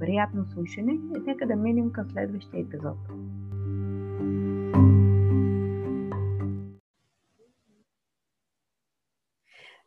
Приятно 0.00 0.46
слушане 0.54 0.92
и 0.92 1.20
нека 1.26 1.46
да 1.46 1.56
минем 1.56 1.92
към 1.92 2.10
следващия 2.10 2.60
епизод. 2.60 2.96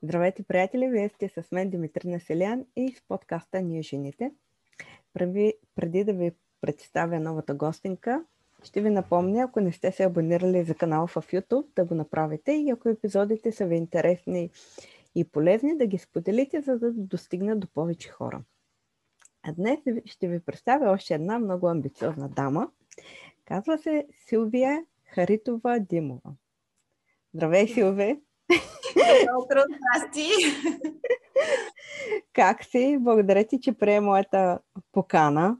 Здравейте, 0.04 0.44
приятели! 0.44 0.90
Вие 0.90 1.10
сте 1.10 1.30
с 1.30 1.52
мен 1.52 1.70
Димитрина 1.70 2.20
Селян 2.20 2.66
и 2.76 2.92
с 2.92 3.08
подкаста 3.08 3.62
Ние 3.62 3.82
жените. 3.82 4.32
Преди, 5.14 5.54
преди 5.76 6.04
да 6.04 6.14
ви 6.14 6.32
представя 6.62 7.20
новата 7.20 7.56
гостинка, 7.56 8.26
ще 8.64 8.82
ви 8.82 8.90
напомня, 8.90 9.44
ако 9.44 9.60
не 9.60 9.72
сте 9.72 9.92
се 9.92 10.04
абонирали 10.04 10.64
за 10.64 10.76
канала 10.76 11.08
в 11.08 11.16
YouTube, 11.16 11.68
да 11.76 11.86
го 11.86 11.96
направите 11.96 12.52
и 12.52 12.70
ако 12.70 12.90
епизодите 12.90 13.52
са 13.52 13.66
ви 13.66 13.76
интересни 13.76 14.50
и 15.16 15.24
полезни, 15.24 15.78
да 15.78 15.88
ги 15.88 15.98
споделите, 15.98 16.62
за 16.62 16.80
да 16.80 16.92
достигнат 16.92 17.60
до 17.60 17.68
повече 17.68 18.10
хора. 18.10 18.44
А 19.44 19.54
днес 19.54 19.80
ще 20.06 20.28
ви 20.28 20.40
представя 20.40 20.92
още 20.92 21.14
една 21.14 21.40
много 21.40 21.68
амбициозна 21.68 22.30
дама. 22.30 22.68
Казва 23.46 23.78
се 23.78 24.08
Силвия 24.28 24.86
Харитова 25.06 25.80
Димова. 25.80 26.32
Здравей, 27.34 27.68
Силвия! 27.68 28.18
Утро, 29.42 29.60
здрасти! 29.60 30.30
Как 32.34 32.64
си? 32.64 32.98
Благодаря 33.00 33.44
ти, 33.48 33.60
че 33.62 33.74
прие 33.74 34.00
моята 34.00 34.60
покана. 34.92 35.58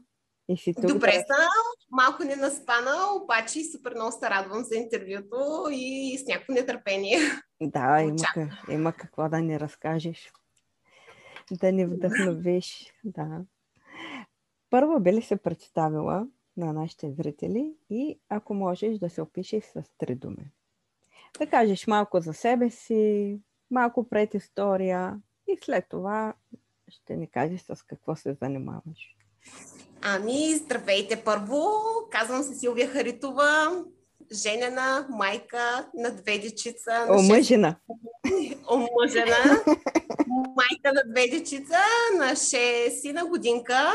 И 0.48 0.56
си 0.56 0.74
тук 0.74 0.86
Добре 0.86 1.12
съм, 1.12 1.48
малко 1.90 2.24
не 2.24 2.36
наспана, 2.36 2.92
обаче 3.22 3.64
супер 3.64 3.94
много 3.94 4.12
се 4.12 4.30
радвам 4.30 4.64
за 4.64 4.76
интервюто 4.76 5.68
и 5.70 6.18
с 6.18 6.26
някакво 6.26 6.52
нетърпение. 6.52 7.18
Да, 7.62 8.00
има, 8.00 8.50
има 8.70 8.92
какво 8.92 9.28
да 9.28 9.40
ни 9.40 9.60
разкажеш. 9.60 10.32
Да 11.52 11.72
ни 11.72 11.86
вдъхновиш. 11.86 12.92
Да. 13.04 13.40
Първо 14.74 15.00
би 15.00 15.12
ли 15.12 15.22
се 15.22 15.36
представила 15.36 16.26
на 16.56 16.72
нашите 16.72 17.12
зрители 17.12 17.74
и 17.90 18.18
ако 18.28 18.54
можеш 18.54 18.98
да 18.98 19.10
се 19.10 19.22
опишеш 19.22 19.64
с 19.64 19.82
три 19.98 20.14
думи 20.14 20.50
да 21.38 21.46
кажеш 21.46 21.86
малко 21.86 22.20
за 22.20 22.34
себе 22.34 22.70
си, 22.70 23.38
малко 23.70 24.08
пред 24.08 24.34
история 24.34 25.20
и 25.48 25.58
след 25.64 25.84
това 25.90 26.34
ще 26.88 27.16
ни 27.16 27.30
кажеш 27.30 27.60
с 27.60 27.82
какво 27.82 28.16
се 28.16 28.36
занимаваш. 28.42 29.16
Ами, 30.02 30.54
здравейте 30.54 31.22
първо. 31.24 31.66
Казвам 32.10 32.42
се 32.42 32.54
Силвия 32.54 32.88
Харитова, 32.88 33.84
женена, 34.32 35.06
майка 35.10 35.88
на 35.94 36.10
две 36.10 36.38
дечица. 36.38 37.06
Омъжена. 37.10 37.76
Омъжена. 38.70 39.36
майка 40.56 40.92
на 40.94 41.02
две 41.12 41.28
дечица, 41.28 41.78
на 42.18 42.24
6 42.24 43.00
сина 43.00 43.26
годинка. 43.26 43.92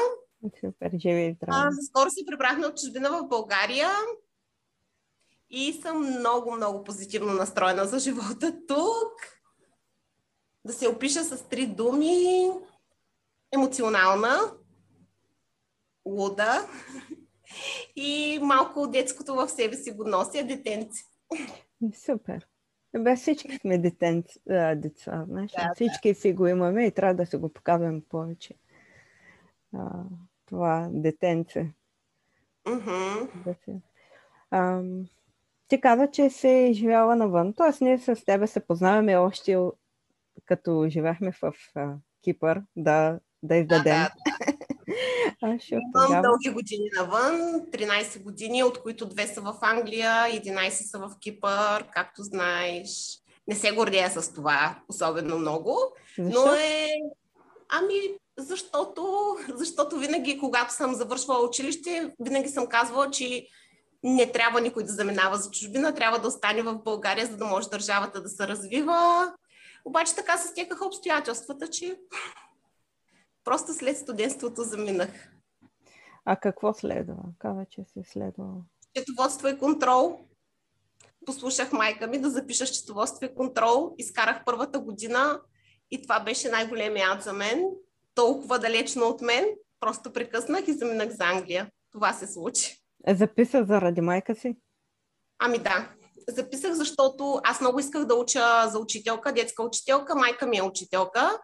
Супер, 0.60 0.92
живи 1.00 1.26
и 1.26 1.34
здрави. 1.34 1.76
Скоро 1.88 2.10
се 2.10 2.26
прибрахме 2.26 2.68
от 2.68 2.78
чужбина 2.78 3.10
в 3.10 3.28
България 3.28 3.90
и 5.50 5.74
съм 5.74 6.20
много, 6.20 6.52
много 6.52 6.84
позитивно 6.84 7.34
настроена 7.34 7.86
за 7.86 8.00
живота 8.00 8.66
тук. 8.68 9.14
Да 10.66 10.74
се 10.74 10.88
опиша 10.88 11.24
с 11.24 11.50
три 11.50 11.68
думи. 11.68 12.50
Емоционална, 13.52 14.54
луда 16.06 16.68
и 17.96 18.40
малко 18.42 18.88
детското 18.88 19.36
в 19.36 19.50
себе 19.50 19.76
си 19.76 19.92
го 19.92 20.04
нося, 20.04 20.44
детенци. 20.44 21.04
Супер. 22.06 22.48
Бе, 22.98 23.16
всички 23.16 23.58
сме 23.58 23.78
детенци, 23.78 24.40
деца, 24.76 25.26
знаеш, 25.28 25.52
да, 25.52 25.72
всички 25.76 26.14
да. 26.14 26.20
си 26.20 26.34
го 26.34 26.48
имаме 26.48 26.86
и 26.86 26.92
трябва 26.92 27.16
да 27.16 27.26
се 27.26 27.38
го 27.38 27.54
показваме 27.54 28.02
повече. 28.10 28.54
А, 29.74 30.04
това 30.50 30.88
детенце. 30.92 31.72
Mm-hmm. 32.66 33.28
Ти 35.68 35.82
каза, 35.82 36.08
че 36.12 36.30
се 36.30 36.72
живяла 36.74 37.16
навън. 37.16 37.54
Тоест, 37.54 37.82
ние 37.82 37.98
с 37.98 38.26
тебе 38.26 38.48
се 38.48 38.68
познаваме 38.68 39.16
още 39.16 39.58
като 40.46 40.86
живяхме 40.90 41.32
в 41.32 41.54
а, 41.76 41.94
Кипър, 42.24 42.62
да, 42.76 43.20
да 43.44 43.56
издадем. 43.56 43.84
Да, 43.84 44.12
да. 45.42 45.48
Имам 45.72 45.92
тогава... 45.94 46.22
дълги 46.22 46.50
години 46.50 46.90
навън, 46.96 47.62
13 47.72 48.24
години, 48.24 48.64
от 48.64 48.82
които 48.82 49.06
две 49.06 49.28
са 49.28 49.42
в 49.42 49.58
Англия, 49.62 50.12
11 50.12 50.70
са 50.70 51.00
в 51.00 51.12
Кипър, 51.20 51.86
както 51.92 52.24
знаеш. 52.24 52.90
Не 53.48 53.56
се 53.56 53.72
гордея 53.72 54.10
с 54.10 54.34
това 54.34 54.80
особено 54.90 55.40
много, 55.40 55.78
Защо? 56.18 56.46
но 56.46 56.54
е... 56.54 56.88
Ами, 57.70 58.18
защото, 58.42 59.36
защото 59.54 59.98
винаги, 59.98 60.40
когато 60.40 60.74
съм 60.74 60.96
завършвала 60.96 61.48
училище, 61.48 62.16
винаги 62.20 62.50
съм 62.50 62.68
казвала, 62.68 63.12
че 63.12 63.48
не 64.04 64.32
трябва 64.32 64.62
никой 64.62 64.84
да 64.84 64.94
заминава 64.94 65.38
за 65.38 65.52
чужбина, 65.52 65.96
трябва 65.96 66.20
да 66.20 66.28
остане 66.28 66.62
в 66.62 66.78
България, 66.84 67.28
за 67.28 67.38
да 67.38 67.46
може 67.46 67.70
държавата 67.70 68.22
да 68.22 68.30
се 68.30 68.48
развива. 68.48 69.32
Обаче 69.86 70.16
така 70.16 70.38
се 70.38 70.48
стекаха 70.48 70.86
обстоятелствата, 70.86 71.68
че 71.68 72.00
просто 73.44 73.74
след 73.74 73.98
студентството 73.98 74.64
заминах. 74.64 75.10
А 76.26 76.36
какво 76.36 76.74
следва? 76.74 77.16
Каза, 77.40 77.66
че 77.70 77.84
си 77.84 78.04
следва? 78.06 78.46
Счетоводство 78.96 79.48
и 79.48 79.58
контрол. 79.58 80.20
Послушах 81.26 81.72
майка 81.72 82.08
ми 82.08 82.22
да 82.22 82.30
запиша 82.30 82.66
счетоводство 82.66 83.26
и 83.26 83.36
контрол. 83.36 83.96
Изкарах 83.98 84.42
първата 84.46 84.80
година 84.80 85.42
и 85.92 86.02
това 86.02 86.20
беше 86.20 86.50
най-големия 86.50 87.12
ад 87.12 87.24
за 87.24 87.34
мен. 87.34 87.66
Толкова 88.20 88.60
далечно 88.60 89.06
от 89.06 89.22
мен. 89.22 89.46
Просто 89.80 90.14
прекъснах 90.14 90.68
и 90.68 90.74
заминах 90.74 91.10
за 91.10 91.24
Англия. 91.24 91.70
Това 91.92 92.14
се 92.14 92.28
случи. 92.28 92.78
Е, 93.08 93.16
записа 93.16 93.66
заради 93.68 94.02
майка 94.02 94.36
си? 94.36 94.56
Ами 95.40 95.58
да. 95.58 95.90
Записах, 96.30 96.74
защото 96.74 97.42
аз 97.44 97.62
много 97.62 97.80
исках 97.80 98.06
да 98.06 98.16
уча 98.16 98.68
за 98.68 98.80
учителка, 98.80 99.34
детска 99.34 99.64
учителка. 99.64 100.16
Майка 100.16 100.48
ми 100.48 100.58
е 100.58 100.64
учителка. 100.64 101.42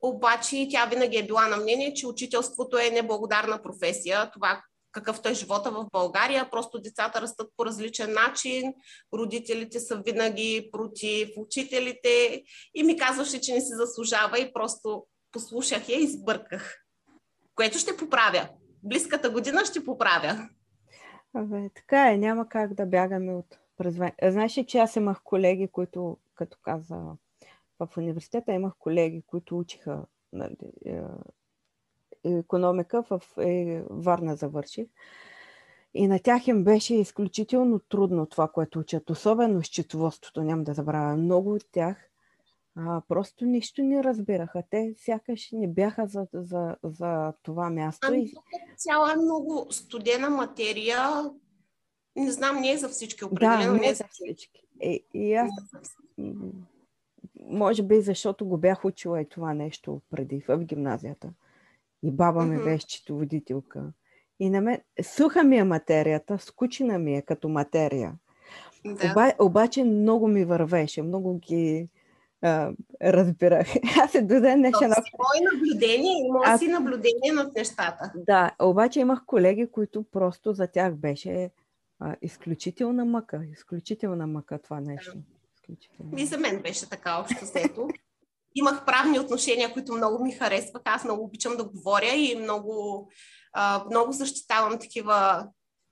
Обаче 0.00 0.68
тя 0.70 0.86
винаги 0.86 1.16
е 1.16 1.26
била 1.26 1.48
на 1.48 1.56
мнение, 1.56 1.94
че 1.94 2.06
учителството 2.06 2.78
е 2.78 2.90
неблагодарна 2.90 3.62
професия. 3.62 4.30
Това 4.30 4.62
какъвто 4.92 5.28
е 5.28 5.34
живота 5.34 5.70
в 5.70 5.86
България. 5.92 6.50
Просто 6.50 6.80
децата 6.80 7.20
растат 7.20 7.50
по 7.56 7.66
различен 7.66 8.12
начин, 8.12 8.74
родителите 9.14 9.80
са 9.80 10.02
винаги 10.06 10.68
против 10.72 11.28
учителите 11.36 12.42
и 12.74 12.82
ми 12.82 12.96
казваше, 12.96 13.40
че 13.40 13.52
не 13.52 13.60
се 13.60 13.76
заслужава 13.76 14.38
и 14.38 14.52
просто 14.52 15.04
послушах 15.32 15.88
я 15.88 16.00
и 16.00 16.06
сбърках. 16.06 16.84
Което 17.54 17.78
ще 17.78 17.96
поправя. 17.96 18.48
Близката 18.82 19.30
година 19.30 19.64
ще 19.64 19.84
поправя. 19.84 20.48
Абе, 21.34 21.70
така 21.74 22.12
е, 22.12 22.18
няма 22.18 22.48
как 22.48 22.74
да 22.74 22.86
бягаме 22.86 23.34
от 23.34 23.58
презвание. 23.76 24.14
Знаеш 24.22 24.58
ли, 24.58 24.66
че 24.66 24.78
аз 24.78 24.96
имах 24.96 25.22
колеги, 25.24 25.68
които, 25.68 26.18
като 26.34 26.58
каза, 26.62 26.96
в 27.78 27.88
университета 27.96 28.52
имах 28.52 28.72
колеги, 28.78 29.22
които 29.26 29.58
учиха 29.58 30.04
нали, 30.32 30.56
е, 30.86 31.00
економика 32.24 33.02
в 33.02 33.22
е, 33.38 33.82
Варна 33.90 34.36
завърших. 34.36 34.86
И 35.94 36.06
на 36.06 36.18
тях 36.18 36.48
им 36.48 36.64
беше 36.64 36.94
изключително 36.94 37.78
трудно 37.78 38.26
това, 38.26 38.48
което 38.48 38.78
учат, 38.78 39.10
особено 39.10 39.62
счетоводството, 39.62 40.42
няма 40.42 40.62
да 40.62 40.74
забравя. 40.74 41.16
Много 41.16 41.52
от 41.52 41.64
тях 41.72 42.07
а, 42.78 43.02
просто 43.08 43.44
нищо 43.44 43.82
не 43.82 44.04
разбираха. 44.04 44.62
Те 44.70 44.94
сякаш 44.96 45.48
не 45.52 45.68
бяха 45.68 46.06
за, 46.06 46.26
за, 46.32 46.76
за 46.82 47.32
това 47.42 47.70
място. 47.70 48.08
Ами, 48.10 48.32
тук 48.34 48.44
е 48.44 48.74
цяла 48.76 49.16
много 49.16 49.66
студена 49.70 50.30
материя. 50.30 51.30
Не 52.16 52.30
знам, 52.30 52.60
не 52.60 52.72
е 52.72 52.76
за 52.76 52.88
всички 52.88 53.24
определено. 53.24 53.72
Да, 53.72 53.80
не 53.80 53.88
е 53.88 53.94
за 53.94 54.04
всички. 54.10 54.62
И, 54.82 55.04
и 55.14 55.34
аз, 55.34 55.50
може 57.40 57.82
би 57.82 58.00
защото 58.00 58.46
го 58.46 58.58
бях 58.58 58.84
учила 58.84 59.20
и 59.20 59.28
това 59.28 59.54
нещо 59.54 60.00
преди 60.10 60.44
в 60.48 60.58
гимназията. 60.58 61.30
И 62.02 62.10
баба 62.10 62.44
ми 62.44 62.64
беше 62.64 62.86
четоводителка. 62.86 63.92
И 64.40 64.50
на 64.50 64.60
мен, 64.60 64.80
суха 65.02 65.44
ми 65.44 65.56
е 65.56 65.64
материята, 65.64 66.38
скучена 66.38 66.98
ми 66.98 67.16
е 67.16 67.22
като 67.22 67.48
материя. 67.48 68.14
Да. 68.84 69.10
Оба, 69.10 69.32
обаче 69.38 69.84
много 69.84 70.28
ми 70.28 70.44
вървеше, 70.44 71.02
много 71.02 71.38
ги 71.38 71.88
а, 72.42 72.70
разбирах. 73.02 73.66
Аз 74.04 74.10
се 74.12 74.22
до 74.22 74.40
ден 74.40 74.58
днешен... 74.58 74.90
Твое 74.90 75.40
наблюдение, 75.52 76.26
има 76.26 76.40
Аз... 76.44 76.60
си 76.60 76.68
наблюдение 76.68 77.32
над 77.34 77.56
нещата. 77.56 78.12
Да, 78.14 78.50
обаче 78.62 79.00
имах 79.00 79.24
колеги, 79.26 79.66
които 79.72 80.04
просто 80.12 80.52
за 80.52 80.66
тях 80.66 80.94
беше 80.94 81.50
а, 82.00 82.16
изключителна 82.22 83.04
мъка, 83.04 83.40
изключителна 83.52 84.26
мъка 84.26 84.58
това 84.58 84.80
нещо. 84.80 85.12
И 86.16 86.26
за 86.26 86.38
мен 86.38 86.62
беше 86.62 86.88
така 86.88 87.20
общо 87.20 87.44
взето. 87.44 87.88
Имах 88.54 88.84
правни 88.84 89.18
отношения, 89.18 89.72
които 89.72 89.92
много 89.92 90.24
ми 90.24 90.32
харесваха. 90.32 90.82
Аз 90.84 91.04
много 91.04 91.24
обичам 91.24 91.56
да 91.56 91.64
говоря 91.64 92.14
и 92.16 92.36
много, 92.42 93.08
а, 93.52 93.84
много 93.90 94.12
защитавам 94.12 94.78
такива 94.78 95.46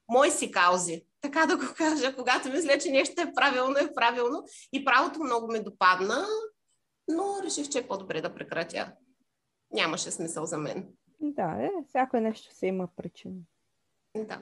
мои 0.08 0.31
си 0.31 0.50
каузи 0.50 1.04
така 1.26 1.46
да 1.46 1.56
го 1.56 1.64
кажа, 1.76 2.17
когато 2.17 2.52
мисля, 2.52 2.78
че 2.78 2.90
нещо 2.90 3.23
е 3.23 3.32
правилно, 3.34 3.78
е 3.78 3.94
правилно. 3.94 4.44
И 4.73 4.84
правото 4.84 5.23
много 5.23 5.52
ме 5.52 5.61
допадна, 5.61 6.26
но 7.08 7.43
реших, 7.44 7.69
че 7.69 7.78
е 7.78 7.87
по-добре 7.87 8.20
да 8.20 8.34
прекратя. 8.34 8.93
Нямаше 9.70 10.11
смисъл 10.11 10.46
за 10.46 10.58
мен. 10.58 10.88
Да, 11.20 11.56
е, 11.61 11.70
всяко 11.88 12.17
нещо 12.17 12.55
се 12.55 12.67
има 12.67 12.88
причина. 12.96 13.34
Да. 14.17 14.38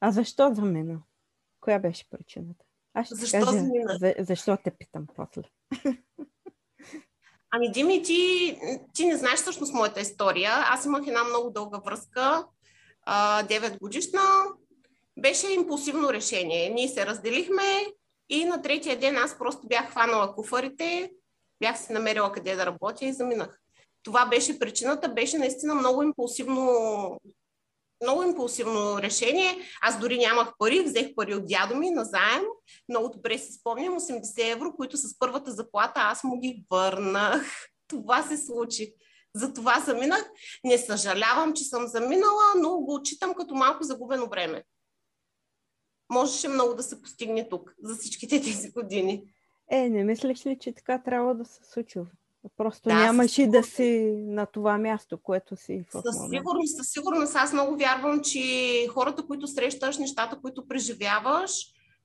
А 0.00 0.10
защо 0.10 0.54
замина? 0.54 1.02
Коя 1.60 1.78
беше 1.78 2.10
причината? 2.10 2.64
Аз 2.94 3.06
ще 3.06 3.14
защо 3.14 3.38
кажа, 3.38 3.60
за, 3.98 4.14
защо 4.18 4.58
те 4.64 4.70
питам 4.70 5.06
после. 5.16 5.42
Ами, 7.50 7.72
Дими, 7.72 8.02
ти, 8.02 8.58
ти 8.94 9.06
не 9.06 9.16
знаеш 9.16 9.38
всъщност 9.38 9.74
моята 9.74 10.00
история. 10.00 10.52
Аз 10.54 10.84
имах 10.84 11.06
една 11.06 11.24
много 11.24 11.50
дълга 11.50 11.78
връзка, 11.78 12.46
9 13.06 13.78
годишна, 13.78 14.20
беше 15.18 15.52
импулсивно 15.52 16.12
решение. 16.12 16.70
Ние 16.70 16.88
се 16.88 17.06
разделихме 17.06 17.86
и 18.28 18.44
на 18.44 18.62
третия 18.62 18.98
ден 18.98 19.16
аз 19.16 19.38
просто 19.38 19.66
бях 19.66 19.90
хванала 19.90 20.34
куфарите, 20.34 21.10
бях 21.60 21.78
се 21.78 21.92
намерила 21.92 22.32
къде 22.32 22.56
да 22.56 22.66
работя 22.66 23.04
и 23.04 23.12
заминах. 23.12 23.60
Това 24.02 24.26
беше 24.26 24.58
причината, 24.58 25.08
беше 25.08 25.38
наистина 25.38 25.74
много 25.74 26.02
импулсивно 26.02 27.20
много 28.02 28.22
импулсивно 28.22 29.02
решение. 29.02 29.58
Аз 29.82 30.00
дори 30.00 30.18
нямах 30.18 30.52
пари, 30.58 30.82
взех 30.82 31.14
пари 31.14 31.34
от 31.34 31.46
дядо 31.46 31.76
ми 31.76 31.90
на 31.90 32.04
заем. 32.04 32.42
Много 32.88 33.08
добре 33.08 33.38
си 33.38 33.52
спомням, 33.52 34.00
80 34.00 34.52
евро, 34.52 34.76
които 34.76 34.96
с 34.96 35.18
първата 35.18 35.50
заплата 35.50 36.00
аз 36.00 36.24
му 36.24 36.40
ги 36.40 36.64
върнах. 36.70 37.68
Това 37.88 38.22
се 38.22 38.36
случи. 38.36 38.94
За 39.34 39.52
това 39.52 39.80
заминах. 39.86 40.30
Не 40.64 40.78
съжалявам, 40.78 41.52
че 41.52 41.64
съм 41.64 41.86
заминала, 41.86 42.42
но 42.56 42.80
го 42.80 42.94
отчитам 42.94 43.34
като 43.34 43.54
малко 43.54 43.84
загубено 43.84 44.28
време 44.28 44.64
можеше 46.10 46.48
много 46.48 46.74
да 46.74 46.82
се 46.82 47.02
постигне 47.02 47.48
тук 47.48 47.74
за 47.82 47.96
всичките 47.96 48.40
тези 48.40 48.70
години. 48.70 49.24
Е, 49.70 49.88
не 49.88 50.04
мислиш 50.04 50.46
ли, 50.46 50.58
че 50.58 50.72
така 50.72 51.02
трябва 51.02 51.34
да 51.34 51.44
се 51.44 51.60
случи? 51.64 52.00
Просто 52.56 52.88
да, 52.88 52.94
нямаш 52.94 53.38
и 53.38 53.46
да 53.46 53.62
си 53.62 54.14
на 54.16 54.46
това 54.46 54.78
място, 54.78 55.18
което 55.22 55.56
си 55.56 55.84
в 55.88 55.92
Със 55.92 56.16
сигурност, 56.30 56.76
със 56.76 56.92
сигурност. 56.92 57.36
Аз 57.36 57.52
много 57.52 57.76
вярвам, 57.76 58.20
че 58.22 58.86
хората, 58.90 59.26
които 59.26 59.46
срещаш, 59.46 59.98
нещата, 59.98 60.40
които 60.40 60.68
преживяваш, 60.68 61.52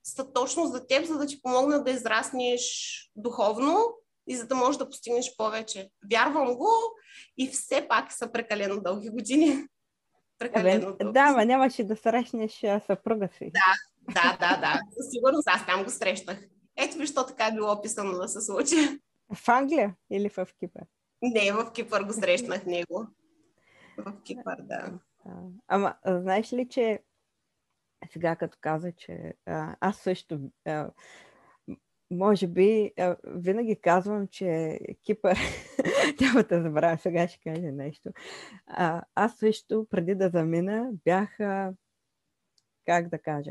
са 0.02 0.32
точно 0.32 0.66
за 0.66 0.86
теб, 0.86 1.06
за 1.06 1.18
да 1.18 1.26
ти 1.26 1.42
помогнат 1.42 1.84
да 1.84 1.90
израснеш 1.90 2.62
духовно 3.16 3.84
и 4.26 4.36
за 4.36 4.46
да 4.46 4.54
можеш 4.54 4.78
да 4.78 4.88
постигнеш 4.88 5.36
повече. 5.36 5.90
Вярвам 6.12 6.54
го 6.54 6.70
и 7.38 7.48
все 7.48 7.86
пак 7.88 8.12
са 8.12 8.32
прекалено 8.32 8.80
дълги 8.80 9.08
години. 9.08 9.66
Прекалено 10.38 10.96
дълги. 10.96 11.12
Да, 11.12 11.32
ма 11.32 11.44
нямаше 11.44 11.84
да 11.84 11.96
срещнеш 11.96 12.64
съпруга 12.86 13.28
си. 13.38 13.50
Да, 13.54 13.74
да, 14.08 14.36
да, 14.40 14.56
да. 14.60 14.80
Със 14.96 15.10
сигурност 15.10 15.48
аз 15.48 15.66
там 15.66 15.84
го 15.84 15.90
срещах. 15.90 16.38
Ето 16.76 16.98
ви, 16.98 17.06
що 17.06 17.26
така 17.26 17.46
е 17.46 17.52
било 17.52 17.72
описано 17.72 18.12
да 18.12 18.28
се 18.28 18.40
случи. 18.40 19.00
В 19.34 19.48
Англия 19.48 19.94
или 20.10 20.28
в 20.28 20.48
Кипър? 20.58 20.82
Не, 21.22 21.52
в 21.52 21.72
Кипър 21.72 22.02
го 22.02 22.12
срещнах 22.12 22.66
него. 22.66 23.06
В 23.98 24.22
Кипър, 24.24 24.56
да. 24.62 24.92
Ама, 25.68 25.94
знаеш 26.06 26.52
ли, 26.52 26.68
че 26.68 27.02
сега 28.12 28.36
като 28.36 28.58
каза, 28.60 28.92
че 28.92 29.34
а, 29.46 29.76
аз 29.80 29.96
също 29.96 30.50
а, 30.66 30.90
може 32.10 32.46
би 32.46 32.92
а, 32.98 33.16
винаги 33.24 33.80
казвам, 33.80 34.28
че 34.28 34.78
Кипър, 35.04 35.38
няма 36.20 36.42
да 36.42 36.62
забравя, 36.62 36.98
сега 36.98 37.28
ще 37.28 37.40
кажа 37.40 37.72
нещо. 37.72 38.10
А, 38.66 39.02
аз 39.14 39.36
също, 39.36 39.86
преди 39.90 40.14
да 40.14 40.28
замина, 40.28 40.90
бях, 41.04 41.40
а, 41.40 41.72
как 42.86 43.08
да 43.08 43.18
кажа, 43.18 43.50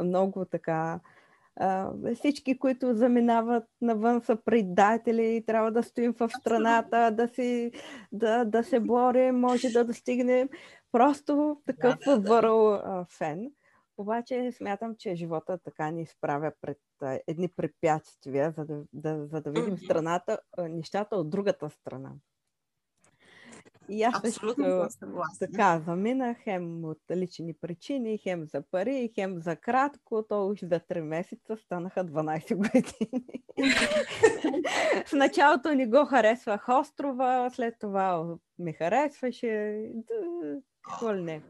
много 0.00 0.44
така. 0.44 1.00
Всички, 2.14 2.58
които 2.58 2.94
заминават 2.94 3.64
навън 3.80 4.20
са 4.20 4.36
предатели 4.36 5.36
и 5.36 5.44
трябва 5.44 5.72
да 5.72 5.82
стоим 5.82 6.12
в 6.12 6.30
страната, 6.40 7.10
да, 7.10 7.28
си, 7.28 7.72
да, 8.12 8.44
да 8.44 8.64
се 8.64 8.80
борим, 8.80 9.40
може 9.40 9.68
да 9.68 9.84
достигнем. 9.84 10.48
Просто 10.92 11.60
такъв 11.66 11.98
да, 12.04 12.18
да, 12.18 12.28
върл 12.28 12.78
фен. 13.18 13.52
Обаче 13.98 14.52
смятам, 14.52 14.94
че 14.98 15.14
живота 15.14 15.58
така 15.58 15.90
ни 15.90 16.02
изправя 16.02 16.52
пред 16.60 16.78
едни 17.26 17.48
препятствия, 17.48 18.50
за 18.56 18.64
да, 18.64 18.82
да, 18.92 19.26
за 19.26 19.40
да 19.40 19.50
видим 19.50 19.78
страната, 19.78 20.38
нещата 20.58 21.16
от 21.16 21.30
другата 21.30 21.70
страна. 21.70 22.10
И 23.90 24.02
аз 24.02 24.24
Абсолютно 24.24 24.64
също 24.90 25.22
така 25.38 25.82
заминах, 25.86 26.36
хем 26.44 26.84
от 26.84 26.98
лични 27.10 27.54
причини, 27.54 28.18
хем 28.18 28.46
за 28.46 28.62
пари, 28.70 29.12
хем 29.14 29.40
за 29.40 29.56
кратко, 29.56 30.24
то 30.28 30.46
уж 30.46 30.60
за 30.60 30.80
3 30.80 31.00
месеца 31.00 31.56
станаха 31.56 32.04
12 32.04 32.54
години. 32.56 33.42
В 35.06 35.12
началото 35.12 35.74
ни 35.74 35.86
го 35.86 36.04
харесвах 36.04 36.68
острова, 36.68 37.50
след 37.50 37.74
това 37.80 38.36
ми 38.58 38.72
харесваше. 38.72 39.82
Какво 40.82 41.14
ли 41.14 41.22
не. 41.22 41.42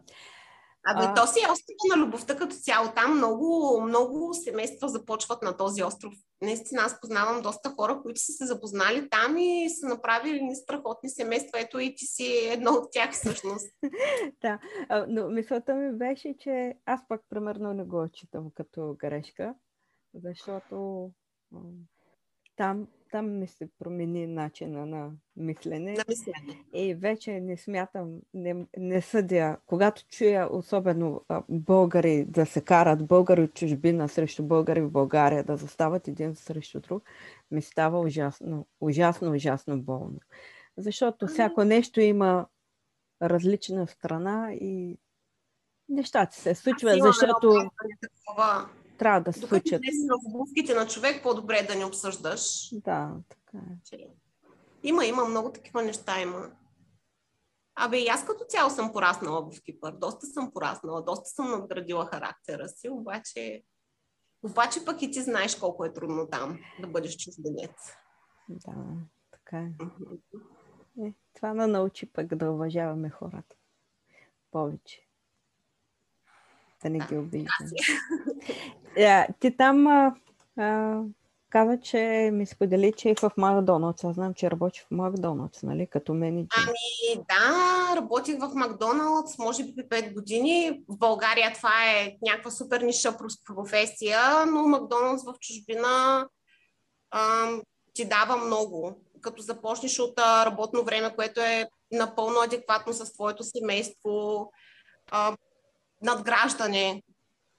Абе, 0.87 1.05
а... 1.05 1.15
то 1.15 1.27
си 1.27 1.38
е 1.41 1.53
остров 1.53 1.77
на 1.97 2.06
любовта 2.06 2.37
като 2.37 2.56
цяло. 2.56 2.88
Там 2.94 3.17
много, 3.17 3.81
много 3.81 4.35
семейства 4.35 4.88
започват 4.88 5.43
на 5.43 5.57
този 5.57 5.83
остров. 5.83 6.12
Наистина, 6.43 6.83
аз 6.83 7.00
познавам 7.00 7.43
доста 7.43 7.71
хора, 7.71 8.00
които 8.02 8.21
са 8.21 8.33
се 8.33 8.47
запознали 8.47 9.09
там 9.11 9.37
и 9.38 9.71
са 9.71 9.87
направили 9.87 10.43
ни 10.43 10.57
страхотни 10.57 11.11
семейства. 11.11 11.61
Ето 11.61 11.78
и 11.78 11.95
ти 11.95 12.07
си 12.07 12.49
едно 12.50 12.71
от 12.71 12.93
тях 12.93 13.12
всъщност. 13.12 13.66
да, 14.43 14.59
но 15.09 15.28
мисълта 15.28 15.75
ми 15.75 15.99
беше, 15.99 16.35
че 16.38 16.75
аз 16.87 17.00
пък 17.09 17.21
примерно 17.31 17.73
не 17.73 17.85
го 17.85 18.02
отчитам 18.02 18.50
като 18.55 18.97
грешка, 18.99 19.55
защото 20.14 21.11
там 22.57 22.87
там 23.11 23.38
ми 23.38 23.47
се 23.47 23.69
промени 23.79 24.26
начина 24.26 24.87
на 24.87 25.11
мислене. 25.37 25.93
На 25.93 26.05
мислене. 26.09 26.64
И 26.75 26.95
вече 26.95 27.40
не 27.40 27.57
смятам, 27.57 28.21
не, 28.35 28.67
не 28.76 29.02
съдя. 29.02 29.57
Когато 29.67 30.07
чуя 30.09 30.49
особено 30.52 31.25
българи 31.49 32.25
да 32.25 32.47
се 32.47 32.61
карат, 32.61 33.07
българи 33.07 33.43
от 33.43 33.55
чужбина 33.55 34.09
срещу 34.09 34.43
българи 34.43 34.81
в 34.81 34.90
България, 34.90 35.45
да 35.45 35.57
застават 35.57 36.09
един 36.09 36.35
срещу 36.35 36.81
друг, 36.81 37.05
ми 37.50 37.62
става 37.62 38.00
ужасно, 38.00 38.67
ужасно, 38.81 39.33
ужасно 39.33 39.83
болно. 39.83 40.21
Защото 40.76 41.26
всяко 41.26 41.64
нещо 41.64 42.00
има 42.00 42.47
различна 43.23 43.87
страна 43.87 44.52
и 44.52 44.99
нещата 45.88 46.37
се 46.37 46.55
случват, 46.55 47.02
защото 47.02 47.71
трябва 49.00 49.21
да 49.21 49.33
се 49.33 49.40
случат. 49.40 49.80
Докато 49.83 50.23
в 50.23 50.35
обувките 50.35 50.75
на 50.75 50.87
човек, 50.87 51.23
по-добре 51.23 51.59
е 51.59 51.66
да 51.66 51.75
не 51.75 51.85
обсъждаш. 51.85 52.71
Да, 52.73 53.12
така 53.28 53.64
е. 53.92 54.07
Има, 54.83 55.07
има, 55.07 55.25
много 55.25 55.52
такива 55.52 55.83
неща 55.83 56.21
има. 56.21 56.50
Абе, 57.75 57.99
и 57.99 58.09
аз 58.09 58.26
като 58.26 58.45
цяло 58.49 58.71
съм 58.71 58.92
пораснала 58.92 59.50
в 59.50 59.62
Кипър. 59.62 59.92
Доста 59.92 60.26
съм 60.26 60.52
пораснала, 60.52 61.02
доста 61.02 61.28
съм 61.28 61.50
надградила 61.50 62.07
характера 62.07 62.69
си, 62.69 62.88
обаче, 62.88 63.62
обаче 64.42 64.85
пък 64.85 65.02
и 65.02 65.11
ти 65.11 65.23
знаеш 65.23 65.57
колко 65.57 65.85
е 65.85 65.92
трудно 65.92 66.26
там 66.26 66.59
да 66.80 66.87
бъдеш 66.87 67.16
чужденец. 67.16 67.92
Да, 68.49 68.75
така 69.30 69.59
е. 69.59 69.73
е 71.07 71.14
това 71.35 71.54
на 71.54 71.66
научи 71.66 72.07
пък 72.07 72.35
да 72.35 72.50
уважаваме 72.50 73.11
хората 73.11 73.57
повече 74.50 75.10
да 76.83 76.91
не 76.91 76.99
ги 76.99 77.17
обиждам. 77.17 77.49
yeah, 78.97 79.29
е, 79.29 79.35
ти 79.41 79.57
там 79.57 79.87
а, 79.87 80.15
а, 80.59 81.01
каза, 81.51 81.81
че 81.81 82.31
ми 82.33 82.47
сподели, 82.47 82.93
че 82.97 83.11
е 83.11 83.15
в 83.15 83.31
Макдоналдс. 83.37 84.05
Аз 84.05 84.15
знам, 84.15 84.35
че 84.35 84.51
работи 84.51 84.81
в 84.81 84.91
Макдоналдс, 84.91 85.63
нали, 85.63 85.87
като 85.87 86.15
менеджер. 86.15 86.49
Ами 86.67 87.25
да, 87.29 87.97
работих 87.97 88.39
в 88.39 88.51
Макдоналдс, 88.55 89.39
може 89.39 89.65
би 89.65 89.73
5 89.89 90.15
години. 90.15 90.83
В 90.89 90.99
България 90.99 91.53
това 91.53 91.91
е 91.91 92.17
някаква 92.23 92.51
супер 92.51 92.81
ниша 92.81 93.17
професия, 93.45 94.47
но 94.47 94.63
Макдоналдс 94.63 95.25
в 95.25 95.35
чужбина 95.41 96.27
а, 97.11 97.51
ти 97.95 98.05
дава 98.05 98.37
много. 98.37 99.01
Като 99.21 99.43
започнеш 99.43 99.99
от 99.99 100.19
работно 100.19 100.85
време, 100.85 101.15
което 101.17 101.41
е 101.41 101.69
напълно 101.93 102.41
адекватно 102.41 102.93
с 102.93 103.13
твоето 103.13 103.45
семейство, 103.45 104.51
а, 105.11 105.37
надграждане. 106.02 107.02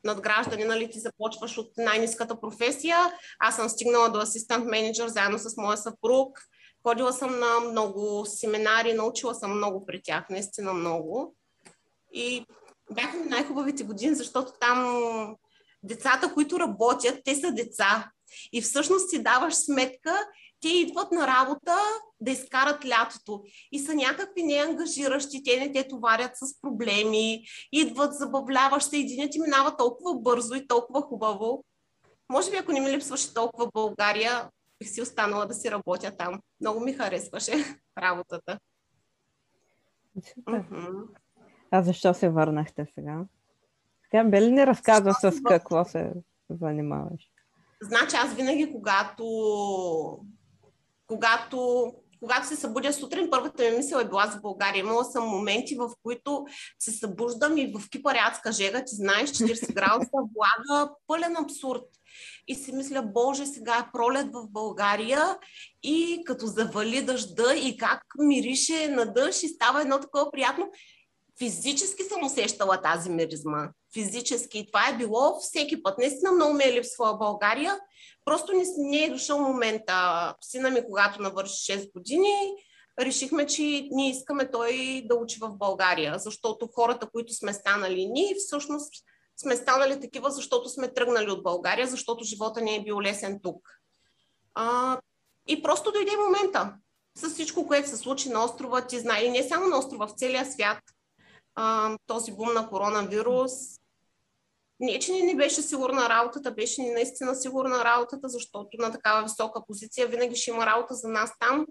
Надграждане, 0.03 0.65
нали, 0.65 0.89
ти 0.89 0.99
започваш 0.99 1.57
от 1.57 1.71
най-низката 1.77 2.41
професия. 2.41 2.97
Аз 3.39 3.55
съм 3.55 3.69
стигнала 3.69 4.09
до 4.09 4.19
асистент 4.19 4.65
менеджер 4.65 5.07
заедно 5.07 5.39
с 5.39 5.57
моя 5.57 5.77
съпруг. 5.77 6.39
Ходила 6.83 7.13
съм 7.13 7.39
на 7.39 7.59
много 7.59 8.25
семинари, 8.25 8.93
научила 8.93 9.35
съм 9.35 9.57
много 9.57 9.85
при 9.85 10.01
тях, 10.03 10.29
наистина 10.29 10.73
много. 10.73 11.35
И 12.13 12.45
бяха 12.91 13.17
ми 13.17 13.25
най-хубавите 13.25 13.83
години, 13.83 14.15
защото 14.15 14.51
там 14.59 15.35
децата, 15.83 16.33
които 16.33 16.59
работят, 16.59 17.21
те 17.25 17.35
са 17.35 17.51
деца. 17.51 18.11
И 18.53 18.61
всъщност 18.61 19.09
си 19.09 19.23
даваш 19.23 19.55
сметка, 19.55 20.25
те 20.61 20.69
идват 20.69 21.11
на 21.11 21.27
работа 21.27 21.75
да 22.21 22.31
изкарат 22.31 22.85
лятото 22.85 23.43
и 23.71 23.79
са 23.79 23.93
някакви 23.93 24.43
неангажиращи, 24.43 25.43
те 25.43 25.59
не 25.59 25.71
те 25.71 25.87
товарят 25.87 26.31
с 26.33 26.61
проблеми, 26.61 27.43
идват, 27.71 28.13
забавляваш 28.13 28.83
се, 28.83 28.97
и 28.97 29.29
ти 29.31 29.39
минава 29.39 29.77
толкова 29.77 30.19
бързо 30.19 30.55
и 30.55 30.67
толкова 30.67 31.01
хубаво. 31.01 31.63
Може 32.29 32.51
би 32.51 32.57
ако 32.57 32.71
не 32.71 32.79
ми 32.79 32.91
липсваше 32.91 33.33
толкова 33.33 33.69
България, 33.73 34.49
бих 34.79 34.89
си 34.89 35.01
останала 35.01 35.45
да 35.45 35.53
си 35.53 35.71
работя 35.71 36.17
там. 36.17 36.39
Много 36.61 36.79
ми 36.79 36.93
харесваше 36.93 37.53
работата. 37.97 38.59
Супер. 40.33 40.63
А 41.71 41.83
защо 41.83 42.13
се 42.13 42.29
върнахте 42.29 42.85
сега? 42.93 43.25
Тя 44.11 44.23
бе 44.23 44.41
ли 44.41 44.51
не 44.51 44.67
разказва 44.67 45.13
с 45.13 45.41
какво 45.47 45.85
се 45.85 46.11
занимаваш? 46.49 47.31
Значи 47.81 48.15
аз 48.15 48.33
винаги, 48.33 48.71
когато 48.71 49.25
когато, 51.11 51.91
когато 52.19 52.47
се 52.47 52.55
събудя 52.55 52.93
сутрин, 52.93 53.29
първата 53.31 53.63
ми 53.63 53.77
мисъл 53.77 53.99
е 53.99 54.07
била 54.07 54.27
за 54.27 54.39
България. 54.39 54.79
Имала 54.79 55.05
съм 55.05 55.27
моменти, 55.27 55.75
в 55.75 55.89
които 56.03 56.45
се 56.79 56.91
събуждам 56.91 57.57
и 57.57 57.73
в 57.73 57.89
кипа 57.89 58.13
рядска 58.13 58.51
жега, 58.51 58.85
ти 58.85 58.95
знаеш, 58.95 59.29
40 59.29 59.73
градуса, 59.73 60.09
влага, 60.11 60.91
пълен 61.07 61.35
абсурд. 61.37 61.83
И 62.47 62.55
си 62.55 62.71
мисля, 62.71 63.01
Боже, 63.01 63.45
сега 63.45 63.77
е 63.77 63.91
пролет 63.93 64.27
в 64.33 64.47
България 64.49 65.37
и 65.83 66.23
като 66.25 66.45
завали 66.45 67.01
дъжда 67.01 67.55
и 67.55 67.77
как 67.77 68.03
мирише 68.19 68.87
на 68.87 69.13
дъжд 69.13 69.43
и 69.43 69.47
става 69.47 69.81
едно 69.81 69.99
такова 69.99 70.31
приятно. 70.31 70.71
Физически 71.39 72.03
съм 72.03 72.23
усещала 72.23 72.81
тази 72.81 73.09
миризма. 73.09 73.69
Физически. 73.93 74.59
И 74.59 74.67
това 74.67 74.89
е 74.89 74.97
било 74.97 75.39
всеки 75.39 75.83
път. 75.83 75.97
Наистина 75.97 76.31
много 76.31 76.53
ме 76.53 76.63
е 76.63 76.73
липсвала 76.73 77.17
България 77.17 77.79
Просто 78.25 78.53
не, 78.53 78.63
не 78.77 79.03
е 79.03 79.09
дошъл 79.09 79.39
момента. 79.39 80.33
Сина 80.41 80.69
ми, 80.69 80.85
когато 80.85 81.21
навърши 81.21 81.71
6 81.71 81.93
години, 81.93 82.33
решихме, 82.99 83.45
че 83.47 83.61
ние 83.91 84.09
искаме 84.09 84.51
той 84.51 85.01
да 85.05 85.15
учи 85.15 85.37
в 85.41 85.57
България, 85.57 86.19
защото 86.19 86.69
хората, 86.75 87.09
които 87.11 87.33
сме 87.33 87.53
станали 87.53 88.05
ние, 88.05 88.35
всъщност 88.35 88.93
сме 89.41 89.55
станали 89.55 89.99
такива, 89.99 90.31
защото 90.31 90.69
сме 90.69 90.93
тръгнали 90.93 91.31
от 91.31 91.43
България, 91.43 91.87
защото 91.87 92.23
живота 92.23 92.61
не 92.61 92.75
е 92.75 92.83
бил 92.83 93.01
лесен 93.01 93.39
тук. 93.43 93.69
А, 94.53 94.97
и 95.47 95.63
просто 95.63 95.91
дойде 95.91 96.17
момента. 96.17 96.73
С 97.17 97.29
всичко, 97.29 97.67
което 97.67 97.89
се 97.89 97.97
случи 97.97 98.29
на 98.29 98.43
острова, 98.43 98.87
ти 98.87 98.99
знае, 98.99 99.23
и 99.23 99.31
не 99.31 99.47
само 99.47 99.67
на 99.67 99.77
острова, 99.77 100.07
в 100.07 100.15
целия 100.17 100.45
свят, 100.45 100.79
а, 101.55 101.97
този 102.07 102.31
бум 102.31 102.53
на 102.53 102.69
коронавирус, 102.69 103.51
не, 104.81 104.99
че 104.99 105.11
не, 105.11 105.21
не 105.21 105.35
беше 105.35 105.61
сигурна 105.61 106.09
работата, 106.09 106.51
беше 106.51 106.81
ни 106.81 106.89
наистина 106.89 107.35
сигурна 107.35 107.85
работата, 107.85 108.29
защото 108.29 108.77
на 108.77 108.91
такава 108.91 109.23
висока 109.23 109.65
позиция 109.67 110.07
винаги 110.07 110.35
ще 110.35 110.51
има 110.51 110.65
работа 110.65 110.93
за 110.93 111.07
нас 111.07 111.31
там. 111.39 111.67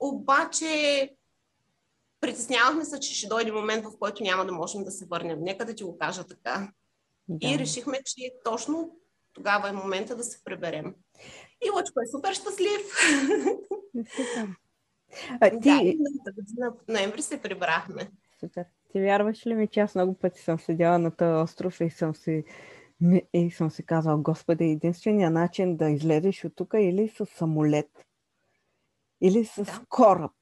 Обаче 0.00 1.10
притеснявахме 2.20 2.84
се, 2.84 3.00
че 3.00 3.14
ще 3.14 3.28
дойде 3.28 3.52
момент, 3.52 3.84
в 3.84 3.98
който 3.98 4.22
няма 4.22 4.46
да 4.46 4.52
можем 4.52 4.84
да 4.84 4.90
се 4.90 5.06
върнем. 5.06 5.38
Нека 5.40 5.64
да 5.64 5.74
ти 5.74 5.84
го 5.84 5.98
кажа 5.98 6.24
така. 6.24 6.72
Да. 7.28 7.48
И 7.48 7.58
решихме, 7.58 7.98
че 8.04 8.32
точно 8.44 8.96
тогава 9.32 9.68
е 9.68 9.72
момента 9.72 10.16
да 10.16 10.24
се 10.24 10.44
преберем. 10.44 10.94
И 11.66 11.70
Лъчко 11.70 12.00
е 12.00 12.10
супер 12.16 12.34
щастлив. 12.34 12.82
А, 15.40 15.50
ти... 15.50 15.58
Да, 15.58 16.32
година, 16.32 16.72
ноември 16.88 17.22
се 17.22 17.42
прибрахме. 17.42 18.10
Супер. 18.40 18.64
Ти 18.94 19.00
вярваш 19.00 19.46
ли 19.46 19.54
ми, 19.54 19.68
че 19.68 19.80
аз 19.80 19.94
много 19.94 20.14
пъти 20.14 20.40
съм 20.40 20.58
седяла 20.58 20.98
на 20.98 21.10
този 21.10 21.42
остров 21.42 21.80
и 21.80 21.90
съм 21.90 22.14
си 22.14 22.44
и 23.32 23.50
съм 23.50 23.70
си 23.70 23.86
казала, 23.86 24.18
Господи, 24.18 24.64
единствения 24.64 25.30
начин 25.30 25.76
да 25.76 25.90
излезеш 25.90 26.44
от 26.44 26.56
тук 26.56 26.74
е 26.74 26.78
или 26.78 27.08
с 27.08 27.26
самолет, 27.26 28.06
или 29.20 29.44
с 29.44 29.64
да. 29.64 29.80
кораб. 29.88 30.32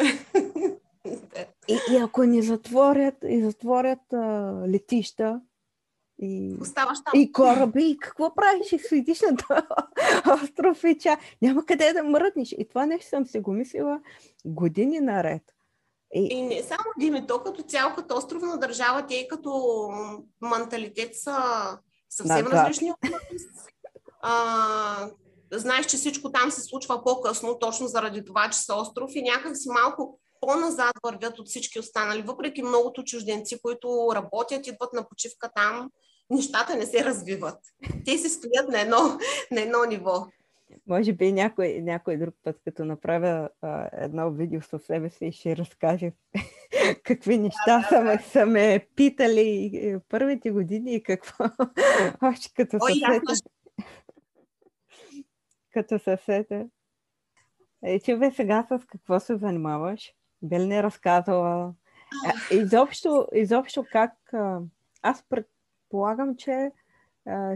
и, 1.68 1.78
и 1.92 1.96
ако 1.96 2.24
ни 2.24 2.42
затворят, 2.42 3.16
и 3.28 3.42
затворят 3.42 4.12
а, 4.12 4.52
летища, 4.68 5.40
и, 6.18 6.56
и 7.14 7.32
кораби, 7.32 7.90
и 7.90 7.98
какво 7.98 8.34
правиш? 8.34 8.72
И 8.72 8.78
седиш 8.78 9.20
на 9.20 9.36
този 9.36 10.42
остров 10.42 10.84
и 10.84 10.98
ча. 10.98 11.18
Няма 11.42 11.66
къде 11.66 11.92
да 11.92 12.02
мръднеш. 12.02 12.52
И 12.58 12.68
това 12.68 12.86
нещо 12.86 13.08
съм 13.08 13.26
си 13.26 13.40
го 13.40 13.52
мислила 13.52 14.00
години 14.44 15.00
наред. 15.00 15.53
И, 16.14 16.28
и 16.30 16.42
не 16.42 16.62
само 16.62 16.84
Дими, 16.98 17.26
то 17.26 17.42
като 17.42 17.62
цяло, 17.62 17.94
като 17.94 18.16
островна 18.16 18.58
държава, 18.58 19.06
те 19.06 19.28
като 19.28 19.88
менталитет 20.40 21.14
са 21.14 21.38
съвсем 22.10 22.44
да, 22.44 22.50
различни 22.50 22.90
от 22.90 23.02
нас. 23.02 23.22
А, 24.22 25.10
знаеш, 25.52 25.86
че 25.86 25.96
всичко 25.96 26.32
там 26.32 26.50
се 26.50 26.60
случва 26.60 27.04
по-късно, 27.04 27.58
точно 27.58 27.86
заради 27.86 28.24
това, 28.24 28.50
че 28.50 28.58
са 28.58 28.74
остров 28.74 29.10
и 29.14 29.22
някак 29.22 29.56
си 29.56 29.68
малко 29.68 30.20
по-назад 30.40 30.92
вървят 31.04 31.38
от 31.38 31.48
всички 31.48 31.78
останали, 31.78 32.22
въпреки 32.22 32.62
многото 32.62 33.04
чужденци, 33.04 33.58
които 33.62 34.08
работят, 34.14 34.66
идват 34.66 34.92
на 34.92 35.08
почивка 35.08 35.50
там, 35.54 35.90
нещата 36.30 36.76
не 36.76 36.86
се 36.86 37.04
развиват. 37.04 37.58
Те 38.04 38.18
се 38.18 38.28
стоят 38.28 38.68
на 38.68 38.80
едно, 38.80 39.18
на 39.50 39.60
едно 39.60 39.84
ниво. 39.88 40.26
Може 40.86 41.12
би 41.12 41.32
някой, 41.32 41.80
някой 41.80 42.16
друг 42.16 42.34
път, 42.42 42.60
като 42.64 42.84
направя 42.84 43.48
а, 43.62 43.88
едно 43.92 44.30
видео 44.30 44.62
със 44.62 44.82
себе 44.82 45.10
си, 45.10 45.32
ще 45.32 45.56
разкаже 45.56 46.12
какви 47.04 47.38
неща 47.38 47.78
да, 47.78 47.88
са, 47.88 48.00
ме, 48.00 48.18
са 48.18 48.46
ме 48.46 48.86
питали 48.96 49.98
първите 50.08 50.50
години 50.50 50.94
и 50.94 51.02
какво. 51.02 51.44
Още 52.22 52.50
като 52.54 52.78
съсете. 52.80 53.20
като 55.72 55.98
съсете. 55.98 56.66
Е, 57.82 58.00
че 58.00 58.16
бе 58.16 58.30
сега 58.30 58.66
с 58.68 58.86
какво 58.86 59.20
се 59.20 59.36
занимаваш? 59.36 60.12
Бел 60.42 60.66
не 60.66 60.82
разказала. 60.82 61.74
Изобщо, 62.50 63.28
изобщо 63.34 63.84
как... 63.92 64.12
Аз 65.02 65.24
предполагам, 65.28 66.36
че 66.36 66.70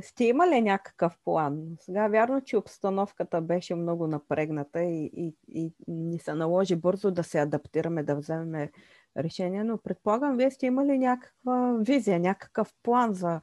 сте 0.02 0.24
имали 0.24 0.60
някакъв 0.60 1.18
план? 1.24 1.76
Сега 1.80 2.08
вярно, 2.08 2.40
че 2.40 2.56
обстановката 2.56 3.40
беше 3.40 3.74
много 3.74 4.06
напрегната 4.06 4.82
и, 4.82 5.10
и, 5.16 5.34
и 5.48 5.72
ни 5.88 6.18
се 6.18 6.34
наложи 6.34 6.76
бързо 6.76 7.10
да 7.10 7.24
се 7.24 7.38
адаптираме, 7.38 8.02
да 8.02 8.16
вземем 8.16 8.68
решение, 9.16 9.64
но 9.64 9.78
предполагам, 9.78 10.36
вие 10.36 10.50
сте 10.50 10.66
имали 10.66 10.98
някаква 10.98 11.76
визия, 11.80 12.20
някакъв 12.20 12.74
план 12.82 13.14
за 13.14 13.40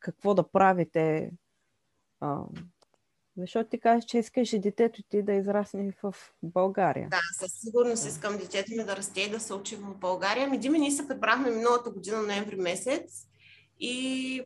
какво 0.00 0.34
да 0.34 0.48
правите. 0.48 1.32
Защото 3.36 3.70
ти 3.70 3.80
кажеш, 3.80 4.04
че 4.04 4.18
искаш 4.18 4.50
детето 4.50 5.02
ти 5.02 5.22
да 5.22 5.32
израсне 5.32 5.92
в 6.02 6.14
България. 6.42 7.08
Да, 7.10 7.20
със 7.38 7.60
сигурност 7.60 8.06
искам 8.06 8.36
детето 8.36 8.70
ми 8.76 8.84
да 8.84 8.96
расте 8.96 9.20
и 9.20 9.30
да 9.30 9.40
се 9.40 9.54
учи 9.54 9.76
в 9.76 9.94
България. 9.94 10.46
Ами, 10.46 10.58
Дима, 10.58 10.78
ние 10.78 10.90
се 10.90 11.08
прибрахме 11.08 11.50
миналата 11.50 11.90
година, 11.90 12.22
ноември 12.22 12.56
месец. 12.56 13.26
И 13.80 14.42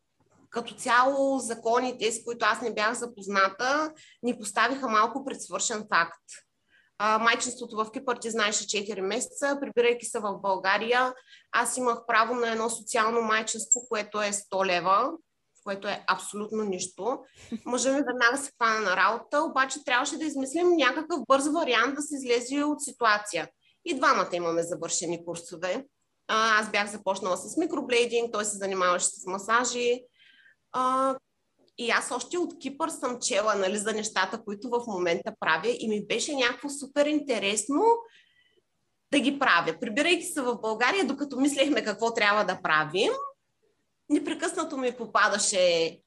като 0.55 0.75
цяло 0.75 1.39
законите, 1.39 2.13
с 2.13 2.25
които 2.25 2.47
аз 2.47 2.63
не 2.63 2.75
бях 2.75 2.95
запозната, 2.95 3.93
ни 4.23 4.39
поставиха 4.39 4.89
малко 4.89 5.25
пред 5.25 5.43
свършен 5.43 5.79
факт. 5.79 6.23
А, 6.99 7.19
майчинството 7.19 7.77
в 7.77 7.91
Кипър 7.93 8.17
ти 8.17 8.31
знаеше 8.31 8.65
4 8.65 9.01
месеца, 9.01 9.59
прибирайки 9.61 10.07
се 10.07 10.19
в 10.19 10.39
България, 10.43 11.15
аз 11.53 11.77
имах 11.77 11.99
право 12.07 12.35
на 12.35 12.51
едно 12.51 12.71
социално 12.71 13.23
майчинство, 13.23 13.81
което 13.89 14.23
е 14.23 14.33
100 14.33 14.67
лева, 14.67 15.11
което 15.65 15.89
е 15.89 16.05
абсолютно 16.07 16.65
нищо. 16.65 17.19
Мъжа 17.67 17.93
ми 17.93 18.03
веднага 18.07 18.39
се 18.39 18.51
хвана 18.51 18.81
на 18.81 18.97
работа, 18.97 19.43
обаче 19.43 19.85
трябваше 19.85 20.19
да 20.19 20.25
измислим 20.25 20.77
някакъв 20.77 21.21
бърз 21.29 21.49
вариант 21.49 21.95
да 21.95 22.03
се 22.03 22.17
излезе 22.17 22.65
от 22.65 22.83
ситуация. 22.83 23.49
И 23.85 23.95
двамата 23.95 24.29
имаме 24.33 24.63
завършени 24.63 25.25
курсове. 25.25 25.85
А, 26.29 26.61
аз 26.61 26.71
бях 26.71 26.91
започнала 26.91 27.37
с 27.37 27.57
микроблейдинг, 27.57 28.33
той 28.33 28.45
се 28.45 28.57
занимаваше 28.57 29.07
с 29.07 29.27
масажи. 29.27 30.01
А, 30.75 31.15
и 31.79 31.91
аз 31.91 32.11
още 32.11 32.39
от 32.39 32.59
Кипър 32.59 32.89
съм 32.89 33.19
чела 33.21 33.55
нали, 33.55 33.79
за 33.79 33.93
нещата, 33.93 34.45
които 34.45 34.69
в 34.69 34.83
момента 34.87 35.35
правя 35.41 35.77
и 35.79 35.89
ми 35.89 36.07
беше 36.07 36.35
някакво 36.35 36.69
супер 36.69 37.07
интересно 37.07 37.83
да 39.13 39.21
ги 39.21 39.39
правя. 39.39 39.81
Прибирайки 39.81 40.25
се 40.27 40.43
в 40.43 40.61
България, 40.61 41.07
докато 41.07 41.37
мислехме 41.37 41.85
какво 41.85 42.15
трябва 42.15 42.45
да 42.45 42.63
правим, 42.63 43.13
непрекъснато 44.09 44.77
ми 44.77 44.93
попадаше 44.93 45.99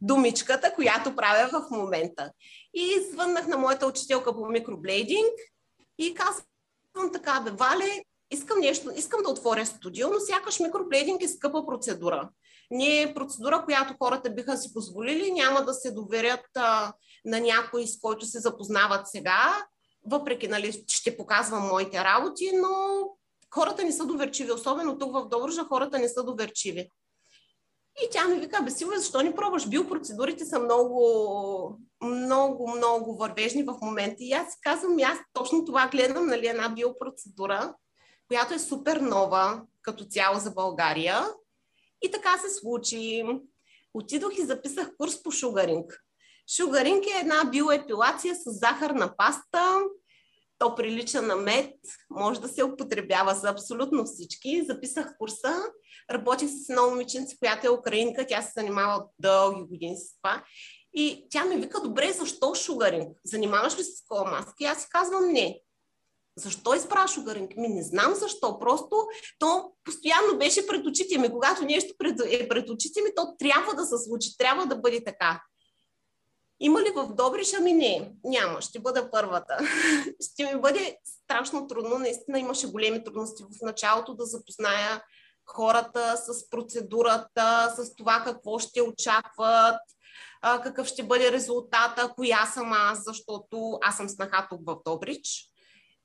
думичката, 0.00 0.74
която 0.74 1.16
правя 1.16 1.48
в 1.48 1.70
момента. 1.70 2.30
И 2.74 3.00
звъннах 3.12 3.46
на 3.46 3.58
моята 3.58 3.86
учителка 3.86 4.34
по 4.34 4.46
микроблейдинг 4.46 5.32
и 5.98 6.14
казвам 6.14 7.12
така, 7.12 7.40
бе, 7.40 7.50
Вале, 7.50 8.02
искам 8.30 8.58
нещо, 8.58 8.90
искам 8.96 9.22
да 9.22 9.30
отворя 9.30 9.66
студио, 9.66 10.08
но 10.08 10.20
сякаш 10.20 10.60
микроблейдинг 10.60 11.22
е 11.22 11.28
скъпа 11.28 11.66
процедура. 11.66 12.30
Не 12.72 13.02
е 13.02 13.14
процедура, 13.14 13.64
която 13.64 13.94
хората 14.02 14.30
биха 14.30 14.56
си 14.56 14.72
позволили, 14.74 15.32
няма 15.32 15.64
да 15.64 15.74
се 15.74 15.90
доверят 15.90 16.46
а, 16.56 16.92
на 17.24 17.40
някой, 17.40 17.86
с 17.86 18.00
който 18.00 18.26
се 18.26 18.40
запознават 18.40 19.08
сега, 19.08 19.64
въпреки, 20.06 20.48
нали, 20.48 20.84
ще 20.88 21.16
показвам 21.16 21.68
моите 21.68 22.04
работи, 22.04 22.50
но 22.54 22.68
хората 23.54 23.84
не 23.84 23.92
са 23.92 24.06
доверчиви, 24.06 24.52
особено 24.52 24.98
тук 24.98 25.12
в 25.12 25.28
Добружа 25.28 25.64
хората 25.64 25.98
не 25.98 26.08
са 26.08 26.24
доверчиви. 26.24 26.90
И 28.04 28.08
тя 28.10 28.28
ми 28.28 28.40
вика, 28.40 28.62
бе, 28.62 28.70
Силвия, 28.70 29.00
защо 29.00 29.22
не 29.22 29.34
пробваш? 29.34 29.68
Биопроцедурите 29.68 30.44
са 30.44 30.58
много, 30.58 31.78
много, 32.02 32.70
много 32.76 33.16
вървежни 33.16 33.62
в 33.62 33.76
момента. 33.82 34.16
И 34.18 34.32
аз 34.32 34.46
казвам, 34.62 34.96
аз 35.04 35.18
точно 35.32 35.64
това 35.64 35.88
гледам, 35.88 36.26
нали, 36.26 36.46
една 36.46 36.68
биопроцедура, 36.68 37.74
която 38.28 38.54
е 38.54 38.58
супер 38.58 38.96
нова 38.96 39.62
като 39.82 40.04
цяло 40.04 40.38
за 40.38 40.50
България. 40.50 41.26
И 42.02 42.10
така 42.10 42.38
се 42.38 42.50
случи. 42.60 43.24
Отидох 43.94 44.38
и 44.38 44.44
записах 44.44 44.96
курс 44.96 45.22
по 45.22 45.30
шугаринг. 45.30 46.00
Шугаринг 46.56 47.06
е 47.06 47.20
една 47.20 47.44
биоепилация 47.44 48.34
с 48.34 48.42
захарна 48.46 49.16
паста. 49.16 49.80
То 50.58 50.74
прилича 50.74 51.22
на 51.22 51.36
мед, 51.36 51.74
може 52.10 52.40
да 52.40 52.48
се 52.48 52.64
употребява 52.64 53.34
за 53.34 53.48
абсолютно 53.48 54.04
всички. 54.04 54.64
Записах 54.66 55.16
курса, 55.18 55.62
работих 56.10 56.48
с 56.48 56.68
една 56.70 56.82
момиченца, 56.82 57.36
която 57.38 57.66
е 57.66 57.70
украинка, 57.70 58.26
тя 58.26 58.42
се 58.42 58.52
занимава 58.56 59.04
дълги 59.18 59.62
години 59.62 59.96
с 59.96 60.16
това. 60.16 60.44
И 60.94 61.26
тя 61.30 61.44
ми 61.44 61.56
вика, 61.56 61.80
добре, 61.80 62.12
защо 62.12 62.54
шугаринг? 62.54 63.18
Занимаваш 63.24 63.78
ли 63.78 63.84
се 63.84 63.96
с 63.96 64.04
кола 64.08 64.30
маски? 64.30 64.64
Аз 64.64 64.82
си 64.82 64.88
казвам 64.90 65.32
не. 65.32 65.60
Защо 66.36 66.74
избра 66.74 67.08
шугаринг? 67.08 67.56
Ми 67.56 67.68
не 67.68 67.82
знам 67.82 68.14
защо. 68.14 68.58
Просто 68.58 69.06
то 69.38 69.72
постоянно 69.84 70.38
беше 70.38 70.66
пред 70.66 70.86
очите 70.86 71.18
ми. 71.18 71.30
Когато 71.30 71.64
нещо 71.64 71.94
е 72.30 72.48
пред 72.48 72.70
очите 72.70 73.02
ми, 73.02 73.10
то 73.16 73.36
трябва 73.38 73.74
да 73.74 73.84
се 73.84 73.98
случи, 73.98 74.36
трябва 74.38 74.66
да 74.66 74.76
бъде 74.76 75.04
така. 75.04 75.42
Има 76.60 76.82
ли 76.82 76.92
в 76.96 77.14
Добриша 77.14 77.60
ми? 77.60 77.72
Не, 77.72 78.12
няма. 78.24 78.60
Ще 78.60 78.80
бъда 78.80 79.10
първата. 79.10 79.58
ще 80.32 80.54
ми 80.54 80.60
бъде 80.60 80.98
страшно 81.04 81.66
трудно. 81.66 81.98
Наистина 81.98 82.38
имаше 82.38 82.66
големи 82.66 83.04
трудности 83.04 83.42
в 83.42 83.62
началото 83.62 84.14
да 84.14 84.24
запозная 84.24 85.02
хората 85.46 86.16
с 86.16 86.50
процедурата, 86.50 87.74
с 87.76 87.94
това 87.96 88.22
какво 88.24 88.58
ще 88.58 88.82
очакват, 88.82 89.80
какъв 90.42 90.86
ще 90.86 91.02
бъде 91.02 91.32
резултата, 91.32 92.12
коя 92.16 92.46
съм 92.46 92.72
аз, 92.72 93.04
защото 93.04 93.78
аз 93.82 93.96
съм 93.96 94.08
снаха 94.08 94.46
тук 94.50 94.60
в 94.66 94.76
Добрич. 94.86 95.51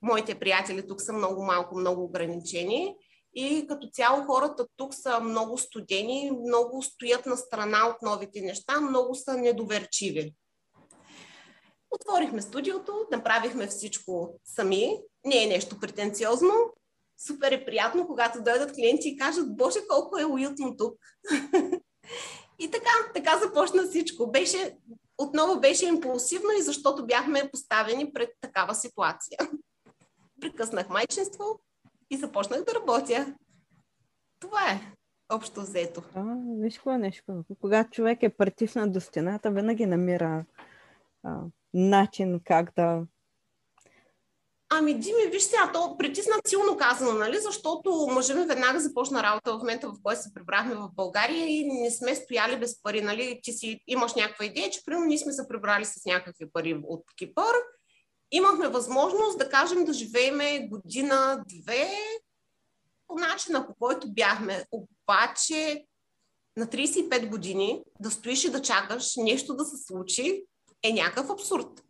Моите 0.01 0.39
приятели 0.39 0.87
тук 0.87 1.01
са 1.01 1.13
много 1.13 1.43
малко, 1.43 1.79
много 1.79 2.03
ограничени. 2.03 2.95
И 3.33 3.65
като 3.67 3.89
цяло 3.93 4.23
хората 4.23 4.67
тук 4.77 4.93
са 4.93 5.19
много 5.19 5.57
студени, 5.57 6.31
много 6.47 6.83
стоят 6.83 7.25
на 7.25 7.37
страна 7.37 7.87
от 7.87 8.01
новите 8.01 8.41
неща, 8.41 8.81
много 8.81 9.15
са 9.15 9.37
недоверчиви. 9.37 10.33
Отворихме 11.91 12.41
студиото, 12.41 13.05
направихме 13.11 13.67
всичко 13.67 14.39
сами. 14.45 14.99
Не 15.25 15.43
е 15.43 15.47
нещо 15.47 15.79
претенциозно. 15.79 16.53
Супер 17.27 17.51
е 17.51 17.65
приятно, 17.65 18.07
когато 18.07 18.43
дойдат 18.43 18.73
клиенти 18.73 19.09
и 19.09 19.17
кажат, 19.17 19.55
Боже, 19.55 19.79
колко 19.89 20.19
е 20.19 20.25
уютно 20.25 20.77
тук. 20.77 20.95
и 22.59 22.71
така, 22.71 22.91
така 23.13 23.39
започна 23.39 23.87
всичко. 23.87 24.31
Беше, 24.31 24.77
отново 25.17 25.59
беше 25.59 25.85
импулсивно 25.85 26.49
и 26.59 26.61
защото 26.61 27.05
бяхме 27.05 27.49
поставени 27.51 28.13
пред 28.13 28.29
такава 28.41 28.75
ситуация. 28.75 29.37
Прекъснах 30.41 30.89
майчинство 30.89 31.59
и 32.09 32.17
започнах 32.17 32.63
да 32.63 32.73
работя. 32.73 33.35
Това 34.39 34.71
е 34.71 34.97
общо 35.29 35.61
взето. 35.61 36.03
А, 36.15 36.23
виж 36.59 36.75
какво 36.75 36.91
е 36.91 36.97
нещо. 36.97 37.43
Когато 37.61 37.89
човек 37.89 38.19
е 38.21 38.37
притиснат 38.37 38.93
до 38.93 39.01
стената, 39.01 39.51
винаги 39.51 39.85
намира 39.85 40.45
а, 41.23 41.39
начин 41.73 42.39
как 42.45 42.73
да... 42.75 43.01
Ами, 44.69 44.93
Дими, 44.93 45.31
виж 45.31 45.43
сега, 45.43 45.71
то 45.73 45.97
притиснат 45.97 46.47
силно 46.47 46.77
казано, 46.77 47.13
нали? 47.13 47.37
Защото 47.39 48.07
мъжа 48.11 48.35
ми 48.35 48.45
веднага 48.45 48.79
започна 48.79 49.23
работа 49.23 49.53
в 49.53 49.57
момента, 49.57 49.89
в 49.89 49.95
който 50.03 50.21
се 50.21 50.33
прибрахме 50.33 50.75
в 50.75 50.89
България 50.95 51.47
и 51.47 51.81
не 51.81 51.91
сме 51.91 52.15
стояли 52.15 52.59
без 52.59 52.81
пари, 52.81 53.01
нали? 53.01 53.39
Ти 53.43 53.53
си 53.53 53.79
имаш 53.87 54.15
някаква 54.15 54.45
идея, 54.45 54.69
че 54.69 54.85
примерно 54.85 55.05
ние 55.05 55.17
сме 55.17 55.33
се 55.33 55.47
прибрали 55.47 55.85
с 55.85 56.05
някакви 56.05 56.51
пари 56.53 56.81
от 56.87 57.03
Кипър. 57.17 57.55
Имахме 58.31 58.67
възможност 58.67 59.37
да 59.37 59.49
кажем 59.49 59.85
да 59.85 59.93
живееме 59.93 60.67
година-две 60.67 61.89
по 63.07 63.15
начина, 63.15 63.67
по 63.67 63.73
който 63.79 64.13
бяхме. 64.13 64.65
Обаче 64.71 65.85
на 66.57 66.65
35 66.65 67.29
години 67.29 67.83
да 67.99 68.11
стоиш 68.11 68.43
и 68.43 68.51
да 68.51 68.61
чакаш 68.61 69.15
нещо 69.15 69.55
да 69.55 69.65
се 69.65 69.83
случи, 69.83 70.43
е 70.83 70.93
някакъв 70.93 71.29
абсурд. 71.29 71.83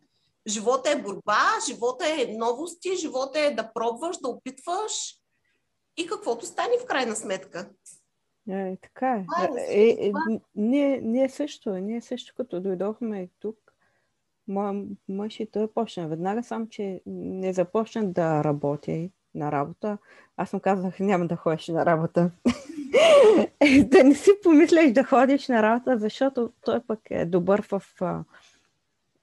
Живота 0.48 0.90
е 0.90 1.02
борба, 1.02 1.42
живота 1.68 2.06
е 2.06 2.34
новости, 2.38 2.96
живота 2.96 3.40
е 3.40 3.54
да 3.54 3.72
пробваш, 3.72 4.16
да 4.18 4.28
опитваш 4.28 5.14
и 5.96 6.06
каквото 6.06 6.46
стане 6.46 6.74
в 6.82 6.86
крайна 6.86 7.16
сметка. 7.16 7.70
Е, 8.50 8.76
така 8.82 9.10
е. 9.10 9.26
е, 9.68 9.82
е, 9.82 10.08
е 10.08 10.12
ние, 10.54 11.00
ние 11.00 11.28
също, 11.28 11.70
ние 11.70 12.00
също 12.00 12.34
като 12.36 12.60
дойдохме 12.60 13.28
тук, 13.40 13.67
моя 14.48 14.84
мъж 15.08 15.40
и 15.40 15.46
той 15.46 15.72
почна 15.72 16.08
веднага, 16.08 16.42
сам, 16.42 16.68
че 16.68 17.00
не 17.06 17.52
започна 17.52 18.12
да 18.12 18.44
работи 18.44 19.10
на 19.34 19.52
работа. 19.52 19.98
Аз 20.36 20.52
му 20.52 20.60
казах, 20.60 21.00
няма 21.00 21.26
да 21.26 21.36
ходиш 21.36 21.68
на 21.68 21.86
работа. 21.86 22.30
да 23.84 24.04
не 24.04 24.14
си 24.14 24.30
помислиш 24.42 24.92
да 24.92 25.04
ходиш 25.04 25.48
на 25.48 25.62
работа, 25.62 25.98
защото 25.98 26.52
той 26.64 26.80
пък 26.80 27.00
е 27.10 27.24
добър 27.24 27.64
в 27.70 27.82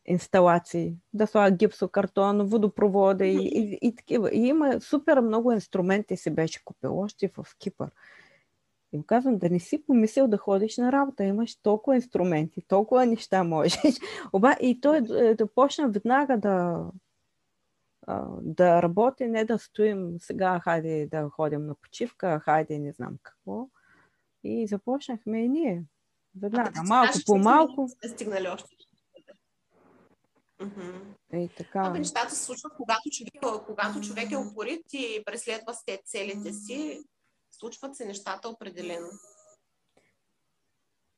инсталации, 0.06 0.94
да 1.14 1.28
слага 1.28 1.56
гипсокартон, 1.56 2.44
водопровода 2.44 3.26
и, 3.26 3.38
и, 3.38 3.78
и 3.82 3.96
такива. 3.96 4.30
И 4.32 4.48
има 4.48 4.82
супер 4.82 5.20
много 5.20 5.52
инструменти 5.52 6.18
си 6.18 6.30
беше 6.30 6.66
купил 6.66 7.00
още 7.00 7.28
в 7.28 7.46
Кипър. 7.60 7.90
И 8.96 8.98
му 8.98 9.04
казвам, 9.04 9.38
да 9.38 9.50
не 9.50 9.60
си 9.60 9.84
помислил 9.86 10.28
да 10.28 10.38
ходиш 10.38 10.78
на 10.78 10.92
работа, 10.92 11.24
имаш 11.24 11.56
толкова 11.56 11.96
инструменти, 11.96 12.62
толкова 12.68 13.06
неща 13.06 13.44
можеш. 13.44 13.78
Оба, 14.34 14.56
и 14.62 14.82
той 14.82 14.98
е, 14.98 15.36
да 15.36 15.48
почна 15.48 15.90
веднага 15.90 16.38
да, 16.38 16.86
да 18.42 18.82
работи, 18.82 19.26
не 19.26 19.46
да 19.46 19.60
стоим 19.60 20.16
сега, 20.20 20.60
хайде 20.64 21.08
да 21.12 21.30
ходим 21.30 21.66
на 21.66 21.76
почивка, 21.76 22.40
хайде 22.40 22.80
не 22.80 22.92
знам 22.92 23.18
какво. 23.24 23.68
И 24.44 24.68
започнахме 24.68 25.44
и 25.44 25.50
ние. 25.50 25.84
Веднага, 26.42 26.84
малко 26.84 27.14
по 27.26 27.38
малко. 27.38 27.90
Стигнали 28.06 28.48
още. 28.48 28.76
Mm-hmm. 30.62 31.02
Ей, 31.34 31.50
така. 31.58 31.82
Много 31.82 31.98
нещата 31.98 32.36
се 32.36 32.44
случват, 32.46 32.74
когато 32.78 33.10
човек, 33.10 33.64
когато 33.66 34.02
човек 34.02 34.32
е 34.32 34.38
упорит 34.38 34.94
и 34.94 35.24
преследва 35.26 35.74
с 35.74 35.84
целите 36.06 36.54
си, 36.54 37.04
случват 37.66 37.96
се 37.96 38.06
нещата 38.06 38.50
определено. 38.50 39.08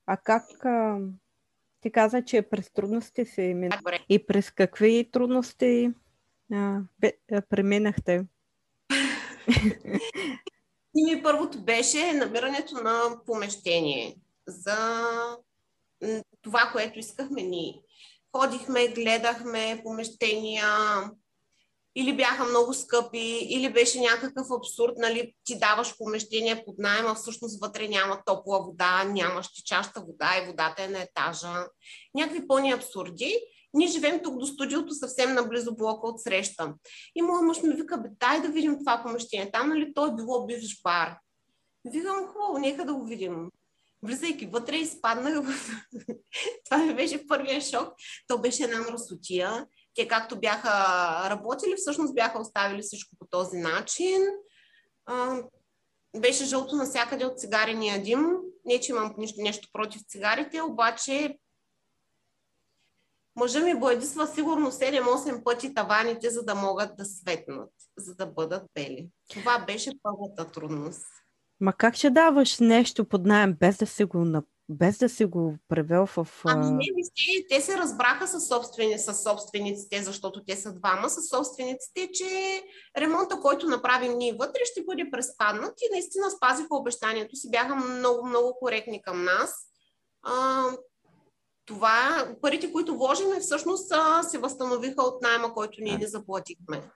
А 0.05 0.17
как 0.17 0.65
а, 0.65 0.99
ти 1.81 1.91
каза, 1.91 2.25
че 2.25 2.41
през 2.41 2.71
трудности 2.71 3.25
се 3.25 3.53
мина? 3.53 3.79
И 4.09 4.25
през 4.27 4.51
какви 4.51 5.09
трудности 5.11 5.91
а, 6.53 6.79
бе, 6.99 7.13
а, 7.31 7.41
преминахте? 7.49 8.25
И 10.95 11.15
ми 11.15 11.23
първото 11.23 11.63
беше 11.63 12.13
намирането 12.13 12.75
на 12.75 13.01
помещение 13.25 14.15
за 14.47 14.77
това, 16.41 16.69
което 16.73 16.99
искахме 16.99 17.41
ние 17.41 17.81
ходихме, 18.37 18.87
гледахме 18.87 19.81
помещения, 19.83 20.67
или 21.99 22.15
бяха 22.15 22.45
много 22.45 22.73
скъпи, 22.73 23.47
или 23.49 23.73
беше 23.73 23.99
някакъв 23.99 24.47
абсурд, 24.57 24.93
нали, 24.97 25.33
ти 25.43 25.59
даваш 25.59 25.97
помещение 25.97 26.63
под 26.65 26.75
найема, 26.77 27.15
всъщност 27.15 27.61
вътре 27.61 27.87
няма 27.87 28.21
топла 28.25 28.63
вода, 28.63 29.03
нямаш 29.03 29.53
течаща 29.53 30.01
вода 30.01 30.29
и 30.37 30.45
водата 30.47 30.83
е 30.83 30.87
на 30.87 31.01
етажа. 31.01 31.65
Някакви 32.15 32.47
пълни 32.47 32.71
абсурди. 32.71 33.39
Ние 33.73 33.87
живеем 33.87 34.19
тук 34.23 34.37
до 34.37 34.45
студиото, 34.45 34.93
съвсем 34.93 35.33
наблизо 35.33 35.75
блока 35.75 36.07
от 36.07 36.21
среща. 36.21 36.73
И 37.15 37.21
моят 37.21 37.45
мъж 37.45 37.61
ми 37.61 37.73
вика, 37.73 37.97
бе, 37.97 38.09
дай 38.19 38.41
да 38.41 38.47
видим 38.47 38.79
това 38.79 39.03
помещение. 39.03 39.51
Там, 39.51 39.69
нали, 39.69 39.93
то 39.93 40.05
е 40.05 40.15
било 40.15 40.45
бивш 40.45 40.81
бар. 40.83 41.17
Викам, 41.85 42.27
хубаво, 42.27 42.57
нека 42.57 42.85
да 42.85 42.93
го 42.93 43.05
видим 43.05 43.49
влизайки 44.03 44.45
вътре, 44.45 44.77
изпаднах. 44.77 45.33
Това 46.65 46.77
ми 46.77 46.95
беше 46.95 47.27
първия 47.27 47.61
шок. 47.61 47.93
То 48.27 48.37
беше 48.37 48.63
една 48.63 48.81
мръсотия. 48.81 49.67
Те 49.97 50.07
както 50.07 50.39
бяха 50.39 50.69
работили, 51.29 51.75
всъщност 51.77 52.15
бяха 52.15 52.39
оставили 52.39 52.81
всичко 52.81 53.15
по 53.19 53.25
този 53.29 53.57
начин. 53.57 54.21
Беше 56.17 56.45
жълто 56.45 56.75
навсякъде 56.75 57.25
от 57.25 57.39
цигарения 57.39 58.03
дим. 58.03 58.27
Не, 58.65 58.79
че 58.79 58.91
имам 58.91 59.13
нещо, 59.17 59.41
нещо 59.41 59.69
против 59.73 60.01
цигарите, 60.07 60.61
обаче 60.61 61.37
мъжа 63.35 63.59
ми 63.59 63.79
боядисва 63.79 64.27
сигурно 64.27 64.71
7-8 64.71 65.43
пъти 65.43 65.73
таваните, 65.73 66.29
за 66.29 66.43
да 66.43 66.55
могат 66.55 66.97
да 66.97 67.05
светнат, 67.05 67.71
за 67.97 68.15
да 68.15 68.25
бъдат 68.25 68.63
бели. 68.73 69.09
Това 69.29 69.59
беше 69.59 69.91
първата 70.03 70.51
трудност. 70.51 71.05
Ма 71.59 71.73
как 71.73 71.95
ще 71.95 72.09
даваш 72.09 72.59
нещо 72.59 73.05
под 73.05 73.25
найем, 73.25 73.53
без 73.59 73.77
да 73.77 73.87
си 73.87 74.03
го, 74.03 74.25
без 74.69 74.97
да 74.97 75.09
си 75.09 75.25
го 75.25 75.55
превел 75.67 76.05
в... 76.05 76.27
Ами 76.45 76.65
не, 76.65 76.85
вижте, 76.95 77.47
те 77.49 77.61
се 77.61 77.77
разбраха 77.77 78.27
с, 78.27 78.47
собствени, 78.47 78.99
с 78.99 79.13
собствениците, 79.13 80.03
защото 80.03 80.43
те 80.43 80.55
са 80.55 80.73
двама, 80.73 81.09
с 81.09 81.27
собствениците, 81.27 82.09
че 82.13 82.61
ремонта, 82.97 83.39
който 83.39 83.67
направим 83.67 84.17
ние 84.17 84.33
вътре, 84.39 84.61
ще 84.63 84.83
бъде 84.83 85.11
преспаднат. 85.11 85.73
И 85.81 85.91
наистина 85.91 86.31
спазиха 86.31 86.67
обещанието 86.71 87.35
си, 87.35 87.51
бяха 87.51 87.75
много, 87.75 88.27
много 88.27 88.57
коректни 88.59 89.01
към 89.01 89.23
нас. 89.23 89.53
А, 90.23 90.65
това, 91.65 92.27
парите, 92.41 92.71
които 92.71 92.97
вложиме, 92.97 93.39
всъщност 93.39 93.93
се 94.21 94.37
възстановиха 94.37 95.03
от 95.03 95.21
найма, 95.21 95.53
който 95.53 95.77
ние 95.81 95.97
не 95.97 96.07
заплатихме. 96.07 96.91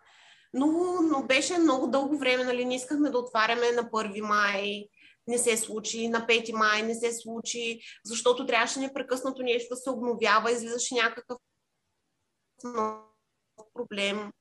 Но, 0.54 0.68
но 1.02 1.24
беше 1.24 1.58
много 1.58 1.88
дълго 1.88 2.18
време, 2.18 2.44
нали, 2.44 2.66
не 2.66 2.76
искахме 2.76 3.10
да 3.10 3.18
отваряме 3.18 3.72
на 3.72 3.84
1 3.84 4.22
май, 4.22 4.88
не 5.28 5.38
се 5.38 5.58
случи, 5.58 6.08
на 6.08 6.28
5 6.28 6.54
май 6.54 6.84
не 6.84 6.96
се 6.96 7.14
случи, 7.14 7.80
защото 8.06 8.46
трябваше 8.46 8.80
непрекъснато 8.80 9.44
нещо 9.44 9.76
да 9.76 9.82
се 9.82 9.90
обновява, 9.90 10.52
излизаше 10.52 10.96
някакъв 10.96 11.38
проблем. 13.74 14.32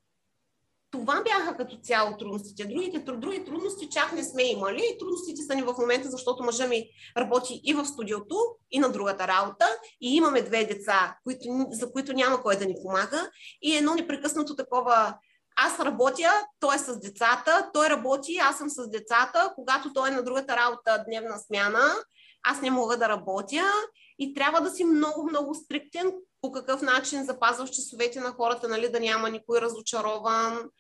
Това 0.91 1.23
бяха 1.23 1.57
като 1.57 1.77
цяло 1.77 2.17
трудностите. 2.17 2.65
Другите, 2.65 2.99
други 2.99 3.45
трудности 3.45 3.89
чак 3.91 4.13
не 4.13 4.25
сме 4.25 4.43
имали. 4.43 4.83
И 4.95 4.99
трудностите 4.99 5.43
са 5.43 5.55
ни 5.55 5.63
в 5.63 5.75
момента, 5.79 6.11
защото 6.11 6.43
мъжа 6.43 6.69
ми 6.69 6.91
работи 7.17 7.61
и 7.65 7.75
в 7.75 7.85
студиото, 7.85 8.37
и 8.71 8.79
на 8.79 8.93
другата 8.93 9.29
работа. 9.29 9.67
И 10.01 10.17
имаме 10.17 10.43
две 10.43 10.65
деца, 10.65 11.17
които, 11.25 11.67
за 11.71 11.93
които 11.93 12.13
няма 12.13 12.43
кой 12.43 12.57
да 12.57 12.67
ни 12.67 12.75
помага. 12.83 13.31
И 13.63 13.77
едно 13.77 13.95
непрекъснато 13.95 14.57
такова 14.57 15.19
аз 15.63 15.81
работя, 15.81 16.47
той 16.61 16.75
е 16.75 16.79
с 16.79 17.01
децата, 17.01 17.71
той 17.73 17.91
работи, 17.91 18.37
аз 18.37 18.59
съм 18.59 18.71
с 18.71 18.89
децата. 18.89 19.53
Когато 19.55 19.93
той 19.93 20.09
е 20.09 20.13
на 20.13 20.23
другата 20.23 20.57
работа, 20.57 21.05
дневна 21.09 21.39
смяна, 21.39 21.95
аз 22.43 22.61
не 22.61 22.71
мога 22.71 22.97
да 22.97 23.09
работя 23.09 23.73
и 24.19 24.35
трябва 24.35 24.61
да 24.61 24.71
си 24.71 24.85
много, 24.85 25.29
много 25.29 25.55
стриктен 25.55 26.13
по 26.41 26.53
какъв 26.53 26.83
начин 26.83 27.25
запазваш 27.25 27.71
часовете 27.71 28.21
на 28.21 28.33
хората, 28.33 28.69
нали, 28.69 28.93
да 28.93 29.01
няма 29.01 29.31
никой 29.31 29.61
разочарован, 29.61 30.71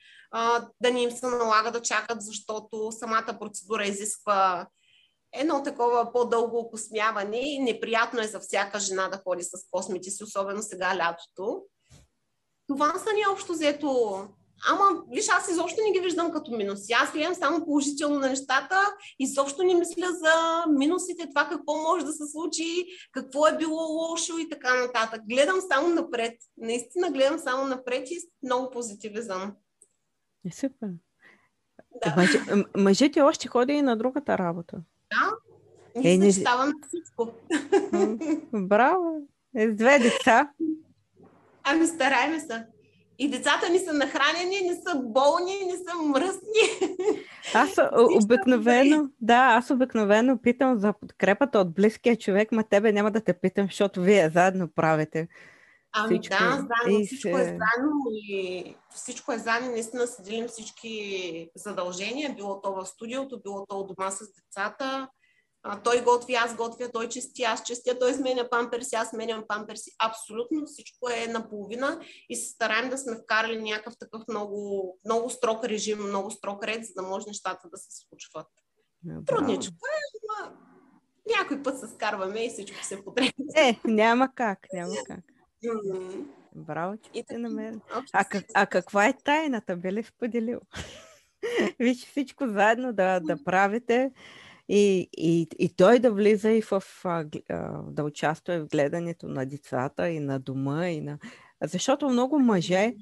да 0.81 0.90
не 0.93 1.03
им 1.03 1.11
се 1.11 1.27
налага 1.27 1.71
да 1.71 1.83
чакат, 1.83 2.23
защото 2.23 2.93
самата 2.93 3.37
процедура 3.40 3.85
изисква 3.85 4.66
едно 5.33 5.62
такова 5.62 6.12
по-дълго 6.12 6.59
окосмяване 6.59 7.38
и 7.38 7.59
неприятно 7.59 8.21
е 8.21 8.27
за 8.27 8.40
всяка 8.40 8.81
жена 8.81 9.09
да 9.09 9.21
ходи 9.25 9.43
с 9.43 9.51
космите 9.71 10.11
си, 10.11 10.25
особено 10.25 10.62
сега 10.62 10.97
лятото. 10.97 11.62
Това 12.66 12.99
са 12.99 13.12
ни 13.12 13.27
общо 13.33 13.53
взето 13.53 14.29
Ама, 14.68 15.03
виж, 15.11 15.29
аз 15.29 15.51
изобщо 15.51 15.81
не 15.85 15.92
ги 15.92 16.01
виждам 16.01 16.33
като 16.33 16.51
минуси. 16.51 16.92
Аз 16.92 17.12
гледам 17.12 17.35
само 17.35 17.64
положително 17.64 18.18
на 18.18 18.29
нещата, 18.29 18.77
изобщо 19.18 19.62
не 19.62 19.75
мисля 19.75 20.07
за 20.12 20.64
минусите, 20.70 21.29
това 21.29 21.49
какво 21.49 21.77
може 21.77 22.05
да 22.05 22.12
се 22.12 22.27
случи, 22.27 22.87
какво 23.12 23.46
е 23.46 23.57
било 23.57 23.83
лошо 23.83 24.38
и 24.38 24.49
така 24.49 24.75
нататък. 24.75 25.20
Гледам 25.29 25.61
само 25.73 25.88
напред. 25.88 26.35
Наистина 26.57 27.11
гледам 27.11 27.38
само 27.38 27.66
напред 27.66 28.11
и 28.11 28.18
много 28.42 28.70
позитивизъм. 28.70 29.53
Е, 30.49 30.53
супер. 30.53 30.88
Да. 32.05 32.14
Мъж, 32.16 32.31
мъжете 32.77 33.20
още 33.20 33.49
ходи 33.49 33.73
и 33.73 33.83
на 33.83 33.96
другата 33.96 34.38
работа. 34.38 34.77
Да. 35.11 35.31
Ние 36.01 36.14
е, 36.14 36.18
не... 36.18 36.33
ставам 36.33 36.73
всичко. 36.88 37.33
Браво! 38.53 39.29
Е, 39.57 39.68
с 39.68 39.75
две 39.75 39.99
деца. 39.99 40.53
Ами 41.64 41.87
старайме 41.87 42.40
се 42.40 42.66
и 43.20 43.30
децата 43.30 43.68
ни 43.70 43.78
са 43.78 43.92
нахранени, 43.92 44.61
не 44.61 44.74
са 44.74 45.02
болни, 45.04 45.64
не 45.66 45.76
са 45.76 46.02
мръсни. 46.02 46.90
Аз 47.54 47.70
обикновено, 48.22 49.09
да, 49.20 49.37
аз 49.37 49.70
обикновено 49.70 50.38
питам 50.38 50.78
за 50.78 50.92
подкрепата 50.92 51.59
от 51.59 51.74
близкия 51.74 52.16
човек, 52.16 52.52
ма 52.52 52.64
тебе 52.64 52.92
няма 52.92 53.11
да 53.11 53.20
те 53.20 53.33
питам, 53.33 53.66
защото 53.66 54.02
вие 54.02 54.30
заедно 54.35 54.68
правите. 54.68 55.28
Ами 55.92 56.18
всичко. 56.18 56.37
да, 56.38 56.50
заедно, 56.50 57.04
всичко 57.06 57.38
е 57.38 57.44
заедно 57.44 57.92
и 58.12 58.76
всичко 58.94 59.33
е 59.33 59.38
заедно, 59.38 59.70
наистина 59.70 60.06
се 60.06 60.22
делим 60.22 60.48
всички 60.48 61.50
задължения, 61.54 62.35
било 62.35 62.61
то 62.61 62.72
в 62.72 62.87
студиото, 62.87 63.40
било 63.44 63.66
то 63.66 63.87
дома 63.87 64.11
с 64.11 64.18
децата. 64.33 65.09
А, 65.62 65.83
той 65.83 66.05
готви, 66.05 66.35
аз 66.35 66.57
готвя, 66.57 66.90
той 66.92 67.09
чисти, 67.09 67.42
аз 67.42 67.62
чистя, 67.62 67.99
той 67.99 68.14
сменя 68.14 68.49
памперси, 68.51 68.94
аз 68.94 69.09
сменям 69.09 69.44
памперси. 69.49 69.90
Абсолютно 69.99 70.66
всичко 70.66 71.09
е 71.11 71.27
наполовина 71.27 72.01
и 72.29 72.37
се 72.37 72.51
стараем 72.51 72.90
да 72.90 72.99
сме 72.99 73.16
вкарали 73.23 73.62
някакъв 73.62 73.94
такъв 73.99 74.23
много, 74.29 74.99
много 75.05 75.31
строг 75.31 75.64
режим, 75.64 75.99
много 75.99 76.31
строг 76.31 76.64
ред, 76.64 76.85
за 76.85 76.92
да 76.96 77.03
може 77.03 77.25
нещата 77.27 77.68
да 77.68 77.77
се 77.77 77.88
случват. 77.90 78.46
Yeah, 79.07 79.27
Трудничко 79.27 79.75
е, 79.75 80.18
но 80.29 80.53
някой 81.37 81.62
път 81.62 81.81
се 81.81 81.88
скарваме 81.88 82.44
и 82.44 82.49
всичко 82.49 82.85
се 82.85 83.05
потребва. 83.05 83.33
Е, 83.57 83.77
няма 83.85 84.35
как, 84.35 84.59
няма 84.73 84.94
как. 85.07 85.25
Браво, 86.55 86.96
че 86.96 87.23
ти 87.23 87.37
намери. 87.37 87.77
А, 88.12 88.25
как, 88.25 88.44
а 88.55 88.66
каква 88.66 89.07
е 89.07 89.18
тайната? 89.25 89.77
Би 89.77 89.92
ли 89.92 90.03
споделил? 90.03 90.61
Виж 91.79 92.07
всичко 92.07 92.49
заедно 92.49 92.92
да, 92.92 93.20
да 93.20 93.44
правите 93.44 94.12
и, 94.72 95.11
и, 95.16 95.48
и 95.59 95.68
той 95.76 95.98
да 95.98 96.12
влиза 96.12 96.50
и 96.50 96.62
в, 96.62 96.83
да 97.87 98.04
участва 98.04 98.61
в 98.61 98.68
гледането 98.68 99.28
на 99.28 99.46
децата 99.46 100.09
и 100.09 100.20
на 100.20 100.38
дома. 100.38 100.88
И 100.88 101.00
на... 101.00 101.18
Защото 101.62 102.09
много 102.09 102.38
мъже, 102.38 102.94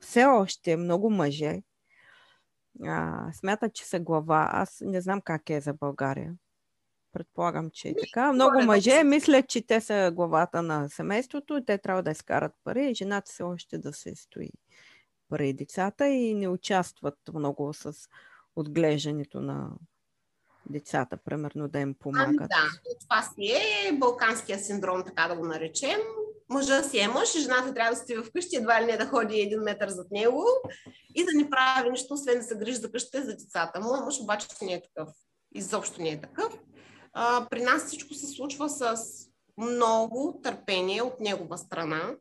все 0.00 0.24
още 0.24 0.76
много 0.76 1.10
мъже, 1.10 1.62
а, 2.84 3.32
смятат, 3.32 3.74
че 3.74 3.84
са 3.84 4.00
глава. 4.00 4.48
Аз 4.52 4.82
не 4.86 5.00
знам 5.00 5.20
как 5.20 5.50
е 5.50 5.60
за 5.60 5.74
България. 5.74 6.34
Предполагам, 7.12 7.70
че 7.70 7.88
е 7.88 7.94
така. 7.94 8.32
Много 8.32 8.62
мъже 8.62 9.04
мислят, 9.04 9.48
че 9.48 9.66
те 9.66 9.80
са 9.80 10.12
главата 10.14 10.62
на 10.62 10.88
семейството 10.88 11.56
и 11.56 11.64
те 11.64 11.78
трябва 11.78 12.02
да 12.02 12.10
изкарат 12.10 12.52
пари 12.64 12.90
и 12.90 12.94
жената 12.94 13.30
все 13.30 13.42
още 13.42 13.78
да 13.78 13.92
се 13.92 14.14
стои 14.14 14.50
пари 15.28 15.52
децата 15.52 16.08
и 16.08 16.34
не 16.34 16.48
участват 16.48 17.18
много 17.34 17.72
с 17.72 17.94
отглеждането 18.56 19.40
на 19.40 19.70
децата, 20.70 21.16
примерно, 21.16 21.68
да 21.68 21.78
им 21.78 21.94
помагат? 21.94 22.28
Ами 22.28 22.36
да, 22.36 22.98
това 23.00 23.22
си 23.22 23.52
е 23.52 23.92
балканския 23.92 24.58
синдром, 24.58 25.04
така 25.06 25.28
да 25.28 25.36
го 25.36 25.46
наречем. 25.46 26.00
Мъжа 26.48 26.82
си 26.82 26.98
е 26.98 27.08
мъж, 27.08 27.38
жената 27.38 27.74
трябва 27.74 27.90
да 27.90 27.96
стои 27.96 28.24
вкъщи, 28.24 28.56
едва 28.56 28.82
ли 28.82 28.86
не 28.86 28.96
да 28.96 29.06
ходи 29.06 29.40
един 29.40 29.60
метър 29.60 29.88
зад 29.88 30.10
него 30.10 30.44
и 31.14 31.24
да 31.24 31.30
не 31.34 31.50
прави 31.50 31.90
нищо, 31.90 32.14
освен 32.14 32.38
да 32.38 32.44
се 32.44 32.56
грижи 32.56 32.76
за 32.76 32.92
къщата 32.92 33.18
и 33.18 33.22
за 33.22 33.36
децата. 33.36 33.80
Моят 33.80 34.04
мъж 34.04 34.20
обаче 34.20 34.46
не 34.62 34.72
е 34.72 34.82
такъв. 34.82 35.08
Изобщо 35.54 36.02
не 36.02 36.08
е 36.08 36.20
такъв. 36.20 36.52
А, 37.12 37.46
при 37.50 37.62
нас 37.62 37.86
всичко 37.86 38.14
се 38.14 38.26
случва 38.26 38.68
с 38.68 38.96
много 39.58 40.40
търпение 40.42 41.02
от 41.02 41.20
негова 41.20 41.58
страна, 41.58 42.16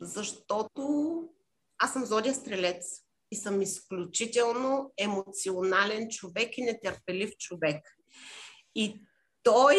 защото 0.00 1.14
аз 1.78 1.92
съм 1.92 2.04
зодия 2.04 2.34
стрелец 2.34 3.02
и 3.30 3.36
съм 3.36 3.62
изключително 3.62 4.92
емоционален 4.98 6.08
човек 6.08 6.58
и 6.58 6.62
нетърпелив 6.62 7.30
човек. 7.38 7.82
И 8.74 9.02
той 9.42 9.76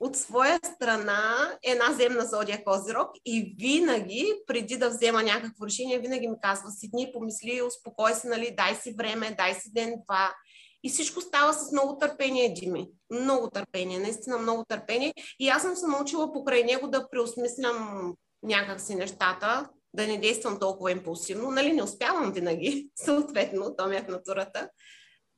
от 0.00 0.16
своя 0.16 0.60
страна 0.74 1.52
е 1.62 1.70
една 1.70 1.92
земна 1.92 2.26
зодия 2.26 2.64
Козирог 2.64 3.08
и 3.24 3.54
винаги, 3.58 4.34
преди 4.46 4.76
да 4.76 4.88
взема 4.88 5.22
някакво 5.22 5.66
решение, 5.66 5.98
винаги 5.98 6.28
ми 6.28 6.36
казва, 6.42 6.70
си 6.70 6.90
дни, 6.90 7.10
помисли, 7.12 7.62
успокой 7.62 8.14
се, 8.14 8.28
нали, 8.28 8.54
дай 8.56 8.74
си 8.74 8.94
време, 8.98 9.34
дай 9.38 9.54
си 9.54 9.72
ден-два. 9.72 10.34
И 10.82 10.90
всичко 10.90 11.20
става 11.20 11.52
с 11.52 11.72
много 11.72 11.98
търпение, 11.98 12.54
Дими. 12.54 12.88
Много 13.10 13.50
търпение, 13.50 13.98
наистина 13.98 14.38
много 14.38 14.64
търпение. 14.64 15.14
И 15.38 15.48
аз 15.48 15.62
съм 15.62 15.76
се 15.76 15.86
научила 15.86 16.32
покрай 16.32 16.64
него 16.64 16.88
да 16.88 17.08
преосмислям 17.10 18.12
някакси 18.42 18.94
нещата, 18.94 19.68
да 19.94 20.06
не 20.06 20.18
действам 20.18 20.58
толкова 20.58 20.92
импулсивно. 20.92 21.50
Нали, 21.50 21.72
не 21.72 21.82
успявам 21.82 22.32
винаги, 22.32 22.90
съответно, 22.96 23.76
то 23.76 23.86
ми 23.86 23.96
е 23.96 24.02
в 24.02 24.08
натурата. 24.08 24.70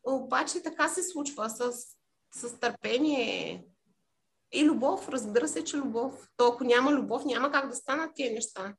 Обаче 0.05 0.63
така 0.63 0.89
се 0.89 1.03
случва 1.03 1.51
с, 1.51 1.73
с 2.35 2.61
търпение 2.61 3.65
и 4.53 4.65
любов. 4.65 5.09
Разбира 5.09 5.49
се, 5.49 5.65
че 5.65 5.77
любов. 5.77 6.29
То 6.37 6.49
ако 6.49 6.65
няма 6.65 6.93
любов, 6.93 7.25
няма 7.25 7.53
как 7.53 7.69
да 7.69 7.77
станат 7.77 8.11
тия 8.15 8.33
неща. 8.33 8.75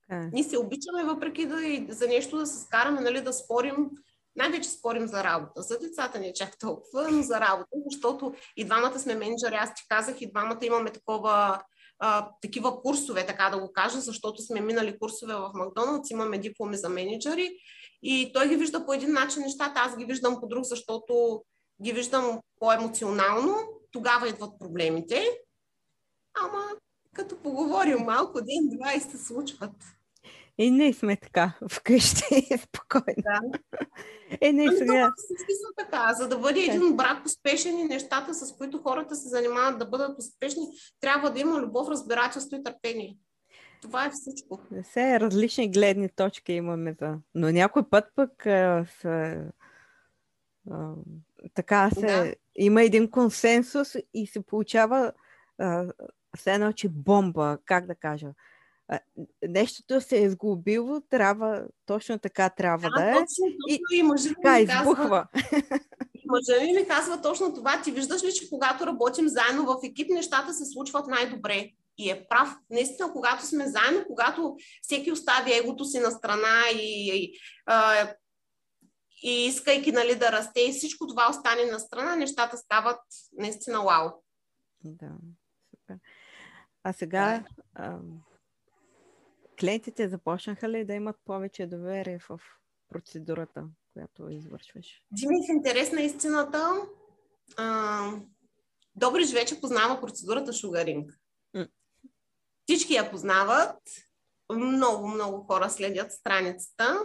Така. 0.00 0.30
Ние 0.32 0.44
се 0.44 0.58
обичаме, 0.58 1.04
въпреки 1.04 1.46
да 1.46 1.56
за 1.94 2.08
нещо 2.08 2.38
да 2.38 2.46
се 2.46 2.64
скараме, 2.64 3.00
нали, 3.00 3.20
да 3.20 3.32
спорим. 3.32 3.90
Най-вече 4.36 4.68
спорим 4.68 5.06
за 5.06 5.24
работа. 5.24 5.62
За 5.62 5.78
децата 5.78 6.18
не 6.18 6.26
е 6.26 6.32
чак 6.32 6.58
толкова, 6.58 7.10
но 7.10 7.22
за 7.22 7.40
работа, 7.40 7.70
защото 7.90 8.34
и 8.56 8.64
двамата 8.64 8.98
сме 8.98 9.14
менеджери. 9.14 9.54
Аз 9.54 9.74
ти 9.74 9.82
казах, 9.88 10.20
и 10.20 10.30
двамата 10.30 10.58
имаме 10.62 10.90
такова 10.90 11.62
а, 11.98 12.30
такива 12.42 12.82
курсове, 12.82 13.26
така 13.26 13.50
да 13.50 13.58
го 13.58 13.72
кажа, 13.72 14.00
защото 14.00 14.42
сме 14.42 14.60
минали 14.60 14.98
курсове 14.98 15.34
в 15.34 15.50
Макдоналдс, 15.54 16.10
имаме 16.10 16.38
дипломи 16.38 16.76
за 16.76 16.88
менеджери 16.88 17.58
и 18.02 18.30
той 18.34 18.48
ги 18.48 18.56
вижда 18.56 18.86
по 18.86 18.92
един 18.92 19.12
начин 19.12 19.42
нещата, 19.42 19.80
аз 19.80 19.96
ги 19.96 20.04
виждам 20.04 20.40
по 20.40 20.46
друг, 20.46 20.64
защото 20.64 21.44
ги 21.82 21.92
виждам 21.92 22.40
по-емоционално, 22.60 23.56
тогава 23.92 24.28
идват 24.28 24.58
проблемите. 24.58 25.38
Ама 26.40 26.64
като 27.14 27.36
поговорим 27.36 27.98
малко, 27.98 28.40
ден-два 28.42 28.94
и 28.94 29.00
се 29.00 29.18
случват. 29.18 29.72
И 30.58 30.70
ние 30.70 30.92
сме 30.92 31.16
така 31.16 31.52
вкъщи, 31.70 32.48
спокойно. 32.58 33.16
Да. 33.18 33.40
Е, 34.40 34.52
не, 34.52 34.62
ами 34.68 34.76
сега... 34.76 35.12
Всички 35.16 35.52
са 35.52 35.84
така. 35.84 36.12
За 36.12 36.28
да 36.28 36.38
бъде 36.38 36.60
един 36.60 36.96
брак 36.96 37.26
успешен 37.26 37.78
и 37.78 37.84
нещата, 37.84 38.34
с 38.34 38.56
които 38.56 38.82
хората 38.82 39.16
се 39.16 39.28
занимават 39.28 39.78
да 39.78 39.86
бъдат 39.86 40.18
успешни, 40.18 40.62
трябва 41.00 41.30
да 41.30 41.40
има 41.40 41.60
любов, 41.60 41.88
разбирателство 41.88 42.56
и 42.56 42.62
търпение. 42.62 43.16
Това 43.82 44.06
е 44.06 44.10
всичко. 44.10 44.60
Все 44.82 45.20
различни 45.20 45.70
гледни 45.70 46.08
точки 46.08 46.52
имаме 46.52 46.96
за... 47.00 47.18
Но 47.34 47.50
някой 47.50 47.90
път 47.90 48.04
пък 48.14 48.46
а, 48.46 48.86
са, 49.00 49.44
а, 50.70 50.92
така 51.54 51.90
се... 51.90 52.06
Да. 52.06 52.34
Има 52.58 52.82
един 52.82 53.10
консенсус 53.10 53.96
и 54.14 54.26
се 54.26 54.46
получава 54.46 55.12
а, 55.58 55.84
все 56.36 56.54
едно, 56.54 56.72
че 56.72 56.88
бомба, 56.88 57.58
как 57.64 57.86
да 57.86 57.94
кажа 57.94 58.28
нещото 59.48 60.00
се 60.00 60.22
е 60.22 60.30
сглобило, 60.30 61.00
трябва, 61.00 61.66
точно 61.86 62.18
така 62.18 62.50
трябва 62.50 62.90
да, 62.90 63.02
да 63.02 63.10
е. 63.10 63.12
Точно, 63.12 63.46
и, 63.68 63.80
и 63.92 64.02
мъжа 64.02 64.28
така 64.28 64.60
избухва. 64.60 65.26
Мъжа 66.26 66.64
ми 66.64 66.72
ми 66.72 66.88
казва 66.88 67.22
точно 67.22 67.54
това. 67.54 67.82
Ти 67.82 67.92
виждаш 67.92 68.24
ли, 68.24 68.32
че 68.32 68.50
когато 68.50 68.86
работим 68.86 69.28
заедно 69.28 69.64
в 69.66 69.76
екип, 69.84 70.10
нещата 70.10 70.54
се 70.54 70.64
случват 70.66 71.06
най-добре. 71.06 71.70
И 71.98 72.10
е 72.10 72.26
прав. 72.28 72.56
Наистина, 72.70 73.12
когато 73.12 73.46
сме 73.46 73.66
заедно, 73.66 74.04
когато 74.06 74.56
всеки 74.82 75.12
остави 75.12 75.54
егото 75.54 75.84
си 75.84 75.98
на 75.98 76.10
страна 76.10 76.62
и, 76.74 77.10
и, 77.14 77.38
а, 77.66 78.08
и 79.22 79.46
искайки 79.46 79.92
нали, 79.92 80.14
да 80.14 80.32
расте 80.32 80.60
и 80.60 80.72
всичко 80.72 81.06
това 81.06 81.30
остане 81.30 81.64
на 81.64 81.78
страна, 81.78 82.16
нещата 82.16 82.56
стават 82.56 83.00
наистина 83.32 83.82
вау. 83.82 84.10
Да, 84.84 85.10
супер. 85.70 85.96
А 86.84 86.92
сега, 86.92 87.44
да 87.76 87.98
клиентите 89.60 90.08
започнаха 90.08 90.68
ли 90.68 90.84
да 90.84 90.94
имат 90.94 91.16
повече 91.24 91.66
доверие 91.66 92.18
в 92.28 92.40
процедурата, 92.88 93.64
която 93.92 94.30
извършваш? 94.30 95.02
Дими, 95.12 95.36
в 95.48 95.52
интерес 95.52 95.92
на 95.92 96.02
истината, 96.02 96.72
а, 97.56 98.12
Добрич 98.96 99.32
вече 99.32 99.60
познава 99.60 100.00
процедурата 100.00 100.52
шугаринг. 100.52 101.18
Mm. 101.56 101.68
Всички 102.64 102.94
я 102.94 103.10
познават, 103.10 103.78
много, 104.52 105.08
много 105.08 105.44
хора 105.44 105.70
следят 105.70 106.12
страницата, 106.12 106.98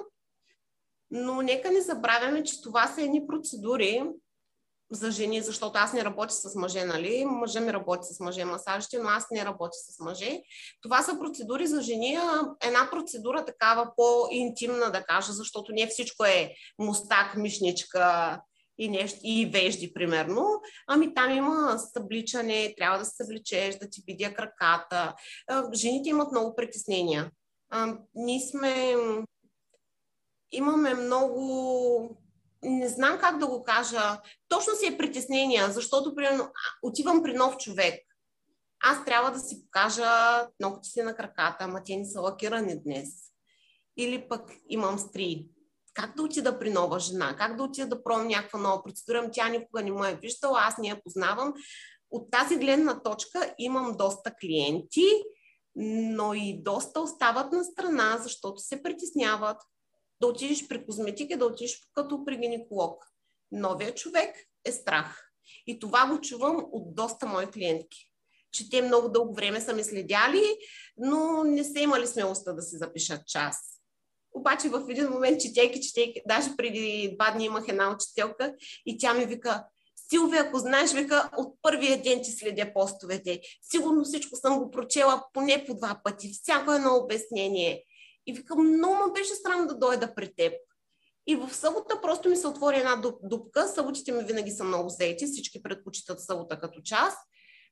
но 1.11 1.41
нека 1.41 1.71
не 1.71 1.81
забравяме, 1.81 2.43
че 2.43 2.61
това 2.61 2.87
са 2.87 3.01
едни 3.01 3.27
процедури, 3.27 4.03
за 4.91 5.11
жени, 5.11 5.41
защото 5.41 5.77
аз 5.77 5.93
не 5.93 6.05
работя 6.05 6.33
с 6.33 6.55
мъже, 6.55 6.85
нали? 6.85 7.25
Мъжа 7.25 7.59
ми 7.59 7.73
работи 7.73 8.07
с 8.13 8.19
мъже 8.19 8.45
масажите, 8.45 8.99
но 8.99 9.09
аз 9.09 9.25
не 9.31 9.45
работя 9.45 9.77
с 9.77 9.99
мъже. 9.99 10.41
Това 10.81 11.01
са 11.01 11.19
процедури 11.19 11.67
за 11.67 11.81
жени, 11.81 12.17
една 12.61 12.89
процедура 12.91 13.45
такава 13.45 13.91
по-интимна, 13.95 14.91
да 14.91 15.03
кажа, 15.03 15.33
защото 15.33 15.71
не 15.71 15.87
всичко 15.87 16.25
е 16.25 16.53
мустак, 16.79 17.35
мишничка 17.35 18.39
и, 18.77 18.89
нещо, 18.89 19.19
и 19.23 19.45
вежди, 19.45 19.93
примерно. 19.93 20.61
Ами 20.87 21.13
там 21.13 21.31
има 21.31 21.79
събличане, 21.93 22.73
трябва 22.77 22.99
да 22.99 23.05
се 23.05 23.15
събличеш, 23.15 23.75
да 23.75 23.89
ти 23.89 24.03
видя 24.07 24.33
краката. 24.33 25.13
Жените 25.73 26.09
имат 26.09 26.31
много 26.31 26.55
притеснения. 26.55 27.31
Ние 28.15 28.39
сме... 28.39 28.95
Имаме 30.51 30.93
много 30.93 32.20
не 32.63 32.89
знам 32.89 33.19
как 33.19 33.37
да 33.37 33.47
го 33.47 33.63
кажа, 33.63 34.21
точно 34.47 34.75
си 34.75 34.85
е 34.85 34.97
притеснение, 34.97 35.67
защото 35.69 36.15
примерно, 36.15 36.49
отивам 36.83 37.23
при 37.23 37.33
нов 37.33 37.57
човек. 37.57 37.99
Аз 38.83 39.05
трябва 39.05 39.31
да 39.31 39.39
си 39.39 39.63
покажа 39.63 40.47
ногти 40.59 40.89
си 40.89 41.01
на 41.01 41.15
краката, 41.15 41.57
ама 41.63 41.83
те 41.83 41.97
не 41.97 42.05
са 42.05 42.21
лакирани 42.21 42.83
днес. 42.83 43.09
Или 43.97 44.27
пък 44.29 44.51
имам 44.69 44.99
стри. 44.99 45.47
Как 45.93 46.15
да 46.15 46.23
отида 46.23 46.59
при 46.59 46.69
нова 46.69 46.99
жена? 46.99 47.35
Как 47.37 47.57
да 47.57 47.63
отида 47.63 47.87
да 47.87 48.03
пробвам 48.03 48.27
някаква 48.27 48.59
нова 48.59 48.83
процедура? 48.83 49.29
Тя 49.31 49.49
никога 49.49 49.83
не 49.83 49.91
ме 49.91 50.11
е 50.11 50.15
виждала, 50.15 50.59
аз 50.61 50.77
не 50.77 50.87
я 50.87 51.01
познавам. 51.03 51.53
От 52.11 52.31
тази 52.31 52.57
гледна 52.57 53.01
точка 53.01 53.53
имам 53.57 53.97
доста 53.97 54.33
клиенти, 54.41 55.07
но 55.75 56.33
и 56.33 56.61
доста 56.63 57.01
остават 57.01 57.51
на 57.51 57.63
страна, 57.63 58.17
защото 58.17 58.61
се 58.61 58.83
притесняват, 58.83 59.57
да 60.21 60.27
отидеш 60.27 60.67
при 60.67 60.85
козметик 60.85 61.31
и 61.31 61.35
да 61.35 61.45
отидеш 61.45 61.89
като 61.93 62.25
при 62.25 62.37
гинеколог. 62.37 63.05
Новия 63.51 63.95
човек 63.95 64.35
е 64.65 64.71
страх. 64.71 65.31
И 65.67 65.79
това 65.79 66.07
го 66.07 66.21
чувам 66.21 66.65
от 66.71 66.95
доста 66.95 67.25
мои 67.25 67.47
клиентки. 67.47 68.11
Че 68.51 68.69
те 68.69 68.81
много 68.81 69.09
дълго 69.09 69.33
време 69.33 69.61
са 69.61 69.73
ме 69.73 69.83
следяли, 69.83 70.57
но 70.97 71.43
не 71.43 71.63
са 71.63 71.79
имали 71.79 72.07
смелостта 72.07 72.53
да 72.53 72.61
се 72.61 72.77
запишат 72.77 73.27
час. 73.27 73.57
Обаче 74.33 74.69
в 74.69 74.85
един 74.89 75.09
момент, 75.09 75.41
четейки, 75.41 75.81
четейки, 75.81 76.21
даже 76.27 76.49
преди 76.57 77.11
два 77.15 77.31
дни 77.31 77.45
имах 77.45 77.67
една 77.67 77.95
учителка 77.95 78.55
и 78.85 78.97
тя 78.97 79.13
ми 79.13 79.25
вика, 79.25 79.65
Силвия, 80.09 80.41
ако 80.41 80.59
знаеш, 80.59 80.93
вика, 80.93 81.29
от 81.37 81.57
първия 81.61 82.01
ден 82.01 82.21
ти 82.23 82.31
следя 82.31 82.73
постовете. 82.73 83.41
Сигурно 83.71 84.03
всичко 84.03 84.35
съм 84.35 84.59
го 84.59 84.71
прочела 84.71 85.23
поне 85.33 85.65
по 85.67 85.75
два 85.75 86.01
пъти, 86.03 86.31
всяко 86.33 86.71
едно 86.71 86.95
обяснение. 86.95 87.83
И 88.27 88.33
викам, 88.33 88.67
много 88.67 88.95
ме 88.95 89.13
беше 89.13 89.35
странно 89.35 89.67
да 89.67 89.77
дойда 89.77 90.15
при 90.15 90.35
теб. 90.35 90.53
И 91.27 91.35
в 91.35 91.53
събота 91.53 92.01
просто 92.01 92.29
ми 92.29 92.35
се 92.35 92.47
отвори 92.47 92.77
една 92.77 93.01
дупка. 93.23 93.67
Съботите 93.67 94.11
ми 94.11 94.23
винаги 94.23 94.51
са 94.51 94.63
много 94.63 94.89
заети, 94.89 95.25
всички 95.25 95.63
предпочитат 95.63 96.21
събота 96.21 96.59
като 96.59 96.81
час. 96.81 97.15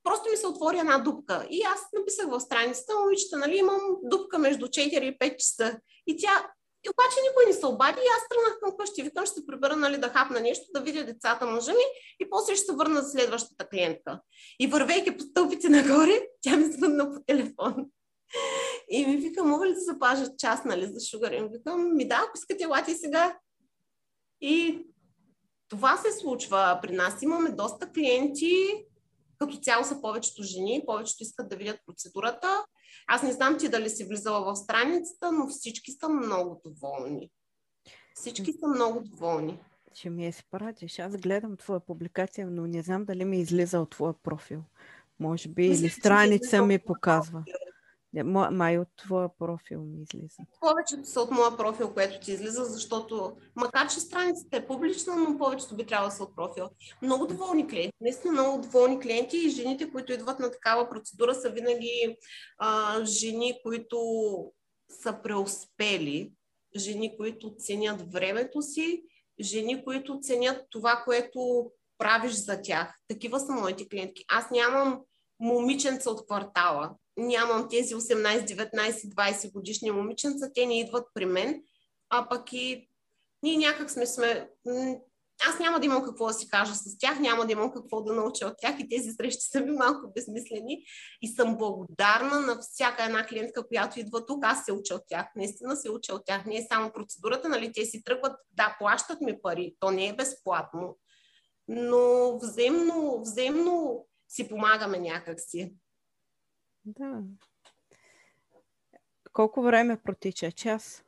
Просто 0.04 0.30
ми 0.30 0.38
се 0.38 0.48
отвори 0.48 0.78
една 0.78 0.98
дупка. 0.98 1.48
И 1.50 1.62
аз 1.62 1.80
написах 1.94 2.30
в 2.30 2.40
страницата, 2.40 3.00
момичета, 3.00 3.38
нали, 3.38 3.58
имам 3.58 3.82
дупка 4.04 4.40
между 4.40 4.66
4 4.66 4.82
и 4.82 5.18
5 5.18 5.38
часа. 5.38 5.80
И 6.08 6.18
тя, 6.18 6.52
и 6.86 6.90
обаче 6.90 7.18
никой 7.30 7.46
не 7.46 7.54
се 7.54 7.66
обади 7.66 8.00
и 8.00 8.12
аз 8.18 8.28
тръгнах 8.30 8.60
към 8.60 8.78
къщи. 8.78 9.04
Викам, 9.04 9.26
ще 9.26 9.36
се 9.36 9.46
прибера 9.46 9.76
нали, 9.76 9.98
да 9.98 10.10
хапна 10.10 10.40
нещо, 10.40 10.66
да 10.74 10.82
видя 10.82 11.06
децата 11.06 11.46
мъжа 11.46 11.72
ми 11.72 11.84
и 12.20 12.30
после 12.30 12.56
ще 12.56 12.66
се 12.66 12.76
върна 12.76 13.02
за 13.02 13.10
следващата 13.10 13.68
клиентка. 13.68 14.20
И 14.60 14.68
вървейки 14.68 15.18
по 15.18 15.24
стълбите 15.24 15.70
нагоре, 15.70 16.28
тя 16.42 16.58
ми 16.58 16.72
звънна 16.72 17.14
по 17.14 17.20
телефон. 17.28 17.86
И 18.92 19.06
ми 19.06 19.18
вика, 19.18 19.44
мога 19.44 19.68
ли 19.68 19.74
да 19.74 19.80
запажа 19.80 20.38
час, 20.38 20.66
нали, 20.66 20.88
за 20.94 21.06
шугар? 21.06 21.32
И 21.32 21.42
ми 21.42 21.50
викам, 21.52 21.96
ми 21.96 22.08
да, 22.08 22.16
ако 22.16 22.38
искате, 22.38 22.66
лати 22.66 22.94
сега. 22.94 23.38
И 24.42 24.86
това 25.70 25.98
се 25.98 26.12
случва 26.12 26.80
при 26.82 26.96
нас. 26.96 27.22
Имаме 27.22 27.52
доста 27.52 27.92
клиенти, 27.92 28.86
като 29.38 29.58
цяло 29.58 29.84
са 29.84 30.02
повечето 30.02 30.44
жени, 30.44 30.84
повечето 30.86 31.24
искат 31.24 31.50
да 31.50 31.56
видят 31.56 31.80
процедурата. 31.86 32.66
Аз 33.08 33.24
не 33.24 33.32
знам 33.32 33.58
ти 33.58 33.70
дали 33.70 33.90
си 33.90 34.06
влизала 34.06 34.54
в 34.54 34.56
страницата, 34.56 35.32
но 35.32 35.48
всички 35.48 35.92
са 35.92 36.10
много 36.10 36.62
доволни. 36.66 37.32
Всички 38.16 38.54
са 38.54 38.68
много 38.68 39.02
доволни. 39.04 39.60
Ще 39.94 40.10
ми 40.10 40.28
е 40.28 40.32
спратиш. 40.32 41.00
Аз 41.00 41.18
гледам 41.18 41.58
твоя 41.58 41.80
публикация, 41.80 42.48
но 42.48 42.68
не 42.68 42.82
знам 42.82 43.06
дали 43.06 43.26
ми 43.26 43.40
излиза 43.40 43.80
от 43.80 43.90
твоя 43.90 44.14
профил. 44.14 44.64
Може 45.20 45.50
би 45.50 45.70
Мисля, 45.70 45.82
или 45.82 45.90
страница 45.90 46.66
ми 46.66 46.80
показва. 46.80 47.44
Профил. 48.14 48.52
Май 48.52 48.78
от 48.78 48.88
твоя 48.98 49.30
профил 49.40 49.82
ми 49.82 50.02
излиза. 50.02 50.44
Повечето 50.60 51.10
са 51.10 51.22
от 51.22 51.32
моя 51.32 51.58
профил, 51.58 51.94
което 51.94 52.20
ти 52.20 52.32
излиза, 52.32 52.66
защото 52.66 53.38
макар, 53.56 53.88
че 53.88 54.00
страницата 54.00 54.58
е 54.58 54.68
публична, 54.68 55.16
но 55.16 55.38
повечето 55.38 55.76
би 55.76 55.86
трябвало 55.86 56.10
да 56.10 56.16
са 56.16 56.24
от 56.24 56.36
профил. 56.36 56.70
Много 57.02 57.28
доволни 57.28 57.68
клиенти, 57.68 57.94
наистина 58.02 58.34
много 58.34 58.62
доволни 58.62 59.00
клиенти 59.00 59.38
и 59.38 59.50
жените, 59.50 59.92
които 59.92 60.14
идват 60.14 60.40
на 60.40 60.52
такава 60.52 60.90
процедура 60.90 61.36
са 61.36 61.50
винаги 61.50 62.18
а, 62.58 63.06
жени, 63.06 63.60
които 63.64 64.00
са 64.90 65.20
преуспели, 65.24 66.32
жени, 66.78 67.18
които 67.18 67.56
ценят 67.58 68.14
времето 68.14 68.62
си, 68.62 69.04
жени, 69.42 69.84
които 69.84 70.20
ценят 70.22 70.66
това, 70.70 71.02
което 71.06 71.72
правиш 71.98 72.32
за 72.32 72.62
тях. 72.62 72.96
Такива 73.08 73.40
са 73.40 73.52
моите 73.52 73.88
клиентки. 73.88 74.26
Аз 74.28 74.52
нямам 74.52 75.02
момиченца 75.40 76.10
от 76.10 76.26
квартала 76.26 76.92
нямам 77.18 77.68
тези 77.70 77.96
18, 77.96 78.46
19, 78.46 78.92
20 78.92 79.52
годишни 79.52 79.92
момиченца, 79.92 80.52
те 80.56 80.66
не 80.66 80.80
идват 80.80 81.08
при 81.14 81.26
мен, 81.26 81.64
а 82.10 82.30
пък 82.30 82.54
и 82.54 82.90
ние 83.44 83.58
някак 83.58 83.92
сме, 83.92 84.06
сме 84.06 84.50
аз 85.48 85.60
няма 85.60 85.80
да 85.80 85.86
имам 85.86 86.04
какво 86.04 86.28
да 86.28 86.34
си 86.34 86.50
кажа 86.50 86.76
с 86.76 86.98
тях, 86.98 87.20
няма 87.20 87.46
да 87.46 87.52
имам 87.52 87.72
какво 87.72 88.02
да 88.02 88.14
науча 88.14 88.48
от 88.48 88.54
тях 88.58 88.80
и 88.80 88.90
тези 88.90 89.12
срещи 89.12 89.46
са 89.46 89.62
ми 89.62 89.72
малко 89.72 90.12
безмислени 90.16 90.84
и 91.22 91.28
съм 91.28 91.58
благодарна 91.58 92.40
на 92.40 92.60
всяка 92.62 93.04
една 93.04 93.26
клиентка, 93.26 93.68
която 93.68 94.00
идва 94.00 94.26
тук. 94.26 94.46
Аз 94.46 94.66
се 94.66 94.74
уча 94.74 94.96
от 94.96 95.04
тях, 95.08 95.26
наистина 95.36 95.76
се 95.76 95.92
уча 95.92 96.16
от 96.16 96.26
тях. 96.26 96.46
Не 96.46 96.58
е 96.58 96.68
само 96.72 96.92
процедурата, 96.92 97.50
нали, 97.50 97.72
те 97.74 97.86
си 97.86 98.04
тръгват, 98.04 98.34
да, 98.52 98.76
плащат 98.80 99.22
ми 99.22 99.42
пари, 99.42 99.76
то 99.80 99.92
не 99.92 100.08
е 100.08 100.16
безплатно, 100.16 100.98
но 101.68 102.38
взаимно, 102.38 103.22
взаимно 103.22 104.06
си 104.30 104.50
помагаме 104.50 105.00
някакси. 105.00 105.74
Да. 106.86 107.22
Колко 109.34 109.62
време 109.62 109.98
протича? 109.98 110.52
Час? 110.52 111.04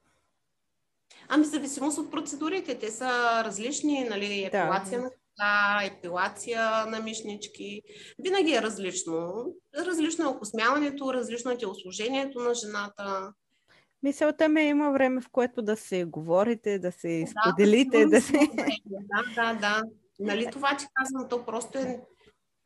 Ами, 1.27 1.45
зависимост 1.45 1.97
от 1.97 2.11
процедурите. 2.11 2.79
Те 2.79 2.91
са 2.91 3.41
различни, 3.45 4.03
нали, 4.03 4.43
епилация 4.43 4.99
да. 4.99 5.03
на 5.03 5.09
коса, 5.09 5.85
епилация 5.95 6.85
на 6.85 6.99
мишнички. 6.99 7.81
Винаги 8.19 8.53
е 8.53 8.61
различно. 8.61 9.45
Различно 9.77 10.25
е 10.25 10.27
окосмяването, 10.27 11.13
различно 11.13 11.51
е 11.51 11.57
телосложението 11.57 12.39
на 12.39 12.53
жената. 12.53 13.33
Мисълта 14.03 14.49
ми 14.49 14.61
е, 14.61 14.67
има 14.67 14.91
време, 14.91 15.21
в 15.21 15.29
което 15.29 15.61
да 15.61 15.77
се 15.77 16.05
говорите, 16.05 16.79
да 16.79 16.91
се 16.91 17.25
споделите. 17.27 18.05
Да, 18.05 18.09
да, 18.09 18.21
се... 18.21 18.39
да, 18.85 19.23
да, 19.35 19.53
да. 19.53 19.83
Нали 20.19 20.47
това 20.51 20.77
ти 20.77 20.85
казвам, 20.93 21.29
то 21.29 21.45
просто 21.45 21.77
е... 21.77 22.01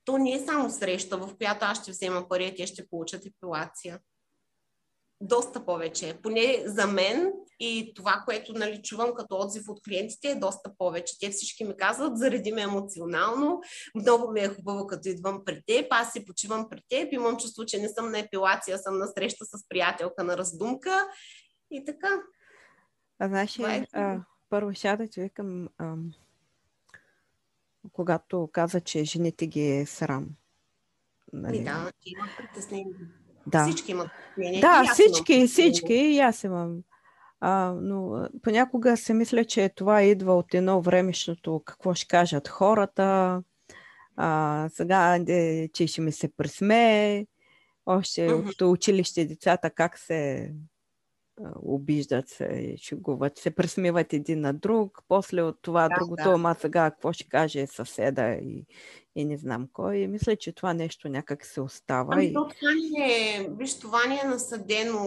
То 0.06 0.18
не 0.18 0.32
е 0.32 0.46
само 0.46 0.70
среща, 0.70 1.18
в 1.18 1.38
която 1.38 1.66
аз 1.66 1.82
ще 1.82 1.92
взема 1.92 2.28
пари, 2.30 2.46
а 2.46 2.56
те 2.56 2.68
ще 2.68 2.88
получат 2.88 3.26
епилация 3.26 4.00
доста 5.22 5.66
повече. 5.66 6.20
Поне 6.24 6.64
за 6.66 6.88
мен 6.88 7.32
и 7.60 7.94
това, 7.96 8.24
което 8.26 8.54
нали, 8.54 8.82
чувам 8.82 9.14
като 9.14 9.40
отзив 9.40 9.64
от 9.68 9.84
клиентите 9.84 10.30
е 10.30 10.36
доста 10.36 10.72
повече. 10.78 11.20
Те 11.20 11.30
всички 11.30 11.64
ми 11.64 11.78
казват, 11.78 12.18
заради 12.18 12.52
ме 12.52 12.62
емоционално, 12.62 13.62
много 13.96 14.32
ми 14.32 14.40
е 14.40 14.50
хубаво 14.50 14.88
като 14.88 15.10
идвам 15.10 15.42
при 15.46 15.62
теб, 15.66 15.88
аз 15.90 16.12
си 16.12 16.26
почивам 16.26 16.70
при 16.70 16.82
теб, 16.90 17.14
имам 17.14 17.38
чувство, 17.38 17.66
че 17.66 17.82
не 17.82 17.90
съм 17.90 18.12
на 18.12 18.20
епилация, 18.20 18.78
съм 18.78 18.98
на 18.98 19.08
среща 19.08 19.46
с 19.46 19.68
приятелка 19.70 20.24
на 20.24 20.38
раздумка 20.38 21.08
и 21.72 21.86
така. 21.86 22.22
А 23.20 23.28
знаеш, 23.28 23.60
е... 23.60 23.86
а, 23.94 24.20
първо 24.50 24.74
ще 24.74 24.98
да 24.98 25.08
ти 25.08 25.22
викам, 25.22 25.70
когато 27.94 28.50
каза, 28.52 28.82
че 28.82 29.04
жените 29.04 29.48
ги 29.48 29.68
е 29.72 29.86
срам. 29.86 30.28
Нали? 31.34 31.58
И 31.58 31.64
да, 31.64 31.92
има 32.06 32.28
притеснение. 32.38 32.94
Да. 33.48 33.66
Всички 33.66 33.92
имат 33.92 34.10
мнение. 34.38 34.62
Да, 34.62 34.84
и 34.86 34.90
всички, 34.94 35.34
имам 35.34 35.48
всички, 35.48 35.94
и 35.94 36.20
аз 36.20 36.44
имам. 36.44 36.78
А, 37.40 37.74
но 37.82 38.28
понякога 38.42 38.98
се 38.98 39.14
мисля, 39.14 39.46
че 39.46 39.70
това 39.70 40.04
идва 40.04 40.38
от 40.38 40.54
едно 40.54 40.82
времешното, 40.82 41.62
какво 41.66 41.94
ще 41.94 42.08
кажат 42.08 42.48
хората, 42.48 43.42
а, 44.16 44.70
сега, 44.74 45.20
де, 45.20 45.70
че 45.74 45.88
ще 45.88 46.02
ми 46.02 46.12
се 46.12 46.36
пресмее, 46.38 47.26
още 47.86 48.30
mm-hmm. 48.30 48.50
от 48.50 48.62
училище 48.62 49.26
децата 49.26 49.70
как 49.70 49.98
се 50.00 50.52
обиждат 51.56 52.30
се, 52.30 52.76
шегуват 52.78 53.38
се, 53.38 53.52
пресмиват 53.52 54.14
един 54.14 54.42
на 54.42 54.54
друг, 54.54 55.04
после 55.08 55.42
от 55.42 55.62
това 55.62 55.90
да, 55.90 55.96
другото, 56.00 56.24
да. 56.24 56.30
ама 56.30 56.56
сега 56.60 56.92
какво 56.92 57.14
ще 57.14 57.30
каже 57.30 57.68
съседа 57.68 58.34
и, 58.34 58.66
и 59.16 59.26
не 59.26 59.38
знам 59.38 59.68
кой. 59.74 59.98
И 59.98 60.08
мисля, 60.08 60.36
че 60.36 60.52
това 60.52 60.74
нещо 60.74 61.10
някак 61.10 61.46
се 61.46 61.62
остава. 61.62 62.14
Ами, 62.14 62.26
и... 62.26 62.34
това 62.34 62.50
не 62.92 63.36
е, 63.36 63.48
виж, 63.50 63.80
това 63.80 64.06
не 64.08 64.20
е 64.24 64.28
насъдено 64.28 65.04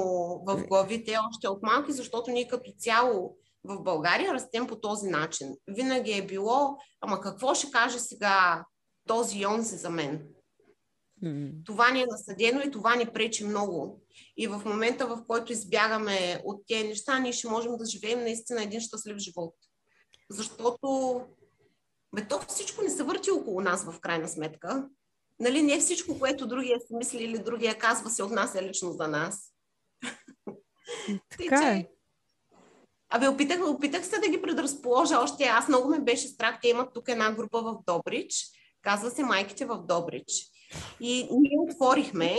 в 0.47 0.64
главите 0.69 1.17
още 1.31 1.49
от 1.49 1.62
малки, 1.62 1.93
защото 1.93 2.31
ние 2.31 2.49
като 2.49 2.73
цяло 2.79 3.37
в 3.64 3.83
България 3.83 4.35
растем 4.35 4.67
по 4.67 4.81
този 4.81 5.09
начин. 5.09 5.57
Винаги 5.69 6.12
е 6.12 6.27
било, 6.27 6.77
ама 7.01 7.21
какво 7.21 7.55
ще 7.55 7.71
каже 7.71 7.99
сега 7.99 8.64
този 9.07 9.47
онзи 9.47 9.77
за 9.77 9.91
мен? 9.91 10.29
Mm. 11.24 11.64
Това 11.64 11.90
ни 11.90 12.02
е 12.02 12.07
насъдено 12.07 12.61
и 12.61 12.70
това 12.70 12.96
ни 12.96 13.07
пречи 13.07 13.44
много. 13.44 14.02
И 14.37 14.46
в 14.46 14.62
момента, 14.64 15.07
в 15.07 15.24
който 15.26 15.52
избягаме 15.52 16.40
от 16.44 16.62
тези 16.68 16.88
неща, 16.88 17.18
ние 17.18 17.33
ще 17.33 17.48
можем 17.48 17.76
да 17.76 17.87
живеем 17.87 18.20
наистина 18.20 18.62
един 18.62 18.81
щастлив 18.81 19.16
живот. 19.16 19.54
Защото 20.31 21.20
бе, 22.14 22.28
то 22.28 22.40
всичко 22.48 22.83
не 22.83 22.90
се 22.90 23.02
върти 23.02 23.31
около 23.31 23.61
нас 23.61 23.85
в 23.85 24.00
крайна 24.00 24.28
сметка. 24.28 24.88
Нали, 25.40 25.62
не 25.62 25.78
всичко, 25.78 26.18
което 26.18 26.46
другия 26.46 26.81
си 26.81 26.94
мисли 26.94 27.24
или 27.24 27.38
другия 27.38 27.78
казва, 27.78 28.11
се 28.11 28.22
отнася 28.22 28.62
лично 28.62 28.92
за 28.92 29.09
нас. 29.09 29.52
Така 31.38 31.76
е. 31.76 31.88
Абе, 33.11 33.28
опитах, 33.28 33.68
опитах 33.68 34.07
се 34.07 34.18
да 34.18 34.28
ги 34.28 34.42
предразположа 34.42 35.18
още. 35.18 35.44
Аз 35.44 35.68
много 35.68 35.88
ме 35.88 36.00
беше 36.00 36.28
страх. 36.28 36.59
Те 36.62 36.68
имат 36.68 36.94
тук 36.94 37.09
една 37.09 37.33
група 37.33 37.62
в 37.62 37.76
Добрич. 37.87 38.35
Казва 38.83 39.11
се 39.11 39.24
Майките 39.24 39.66
в 39.66 39.83
Добрич. 39.88 40.33
И 41.00 41.28
ние 41.31 41.59
отворихме. 41.59 42.37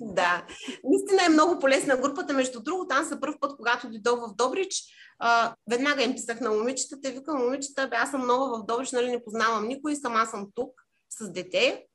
да. 0.00 0.46
Наистина 0.84 1.24
е 1.26 1.28
много 1.28 1.58
полезна 1.58 1.96
групата. 1.96 2.32
Между 2.32 2.62
другото, 2.62 2.88
там 2.88 3.04
за 3.04 3.20
първ 3.20 3.34
път, 3.40 3.56
когато 3.56 3.88
дойдох 3.88 4.20
в 4.20 4.34
Добрич, 4.36 4.82
а, 5.18 5.54
веднага 5.70 6.02
им 6.02 6.12
писах 6.12 6.40
на 6.40 6.50
момичетата 6.50 7.08
и 7.08 7.12
викам, 7.12 7.38
момичета, 7.38 7.88
бе, 7.88 7.96
аз 7.96 8.10
съм 8.10 8.26
нова 8.26 8.58
в 8.58 8.66
Добрич, 8.66 8.92
нали 8.92 9.10
не 9.10 9.24
познавам 9.24 9.68
никой, 9.68 9.96
сама 9.96 10.26
съм 10.26 10.48
тук 10.54 10.70
с 11.10 11.32
дете. 11.32 11.86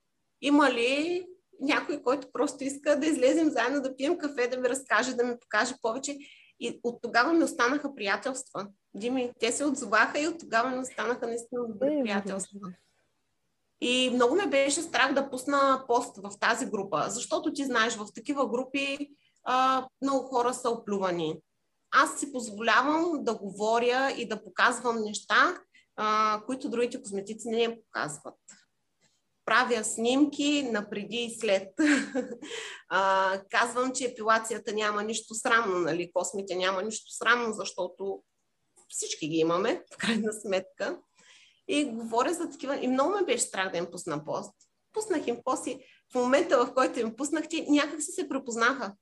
Има 0.41 0.71
ли 0.71 1.25
някой, 1.59 2.01
който 2.01 2.31
просто 2.33 2.63
иска 2.63 2.99
да 2.99 3.05
излезем 3.05 3.49
заедно 3.49 3.81
да 3.81 3.95
пием 3.95 4.17
кафе, 4.17 4.47
да 4.47 4.57
ми 4.57 4.69
разкаже, 4.69 5.13
да 5.13 5.23
ми 5.23 5.39
покаже 5.39 5.73
повече. 5.81 6.17
И 6.59 6.79
от 6.83 7.01
тогава 7.01 7.33
ми 7.33 7.43
останаха 7.43 7.95
приятелства. 7.95 8.67
Дими, 8.93 9.31
те 9.39 9.51
се 9.51 9.65
отзоваха 9.65 10.19
и 10.19 10.27
от 10.27 10.39
тогава 10.39 10.69
ми 10.69 10.79
останаха 10.79 11.27
наистина 11.27 11.67
добри 11.67 12.01
приятелства. 12.03 12.59
И 13.81 14.09
много 14.13 14.35
ме 14.35 14.47
беше 14.47 14.81
страх 14.81 15.13
да 15.13 15.29
пусна 15.29 15.83
пост 15.87 16.17
в 16.17 16.31
тази 16.39 16.65
група, 16.65 17.05
защото 17.07 17.53
ти 17.53 17.65
знаеш, 17.65 17.95
в 17.95 18.07
такива 18.15 18.49
групи 18.49 18.97
а, 19.43 19.87
много 20.01 20.27
хора 20.27 20.53
са 20.53 20.69
оплювани. 20.69 21.39
Аз 21.91 22.19
си 22.19 22.31
позволявам 22.31 23.23
да 23.23 23.35
говоря 23.35 24.11
и 24.17 24.27
да 24.27 24.43
показвам 24.43 25.01
неща, 25.01 25.57
а, 25.95 26.41
които 26.45 26.69
другите 26.69 27.01
козметици 27.01 27.47
не 27.47 27.67
ни 27.67 27.77
показват. 27.81 28.39
Правя 29.45 29.83
снимки 29.83 30.63
на 30.71 30.89
преди 30.89 31.17
и 31.17 31.39
след. 31.39 31.69
а, 32.89 33.41
казвам, 33.49 33.91
че 33.93 34.05
епилацията 34.05 34.73
няма 34.73 35.03
нищо 35.03 35.33
срамно, 35.33 35.79
нали? 35.79 36.11
Космите 36.13 36.55
няма 36.55 36.83
нищо 36.83 37.11
срамно, 37.11 37.53
защото 37.53 38.23
всички 38.89 39.27
ги 39.27 39.35
имаме, 39.35 39.83
в 39.93 39.97
крайна 39.97 40.33
сметка. 40.33 40.99
И 41.67 41.85
говоря 41.85 42.33
за 42.33 42.49
такива. 42.49 42.83
И 42.83 42.87
много 42.87 43.09
ме 43.09 43.25
беше 43.25 43.43
страх 43.43 43.71
да 43.71 43.77
им 43.77 43.87
пусна 43.91 44.25
пост. 44.25 44.53
Пуснах 44.93 45.27
им 45.27 45.37
пост 45.43 45.67
и 45.67 45.79
в 46.11 46.15
момента, 46.15 46.65
в 46.65 46.73
който 46.73 46.99
им 46.99 47.15
пуснах, 47.15 47.47
те 47.49 47.65
някак 47.69 48.01
си 48.01 48.11
се 48.11 48.29
препознаха. 48.29 48.95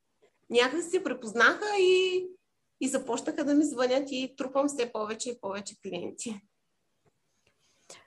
Някак 0.50 0.84
си 0.84 0.90
се 0.90 1.04
препознаха 1.04 1.66
и, 1.80 2.26
и 2.82 2.88
започнаха 2.88 3.46
да 3.46 3.54
ми 3.54 3.64
звънят 3.64 4.08
и 4.12 4.34
трупам 4.38 4.68
все 4.68 4.92
повече 4.92 5.30
и 5.30 5.40
повече 5.42 5.76
клиенти. 5.82 6.42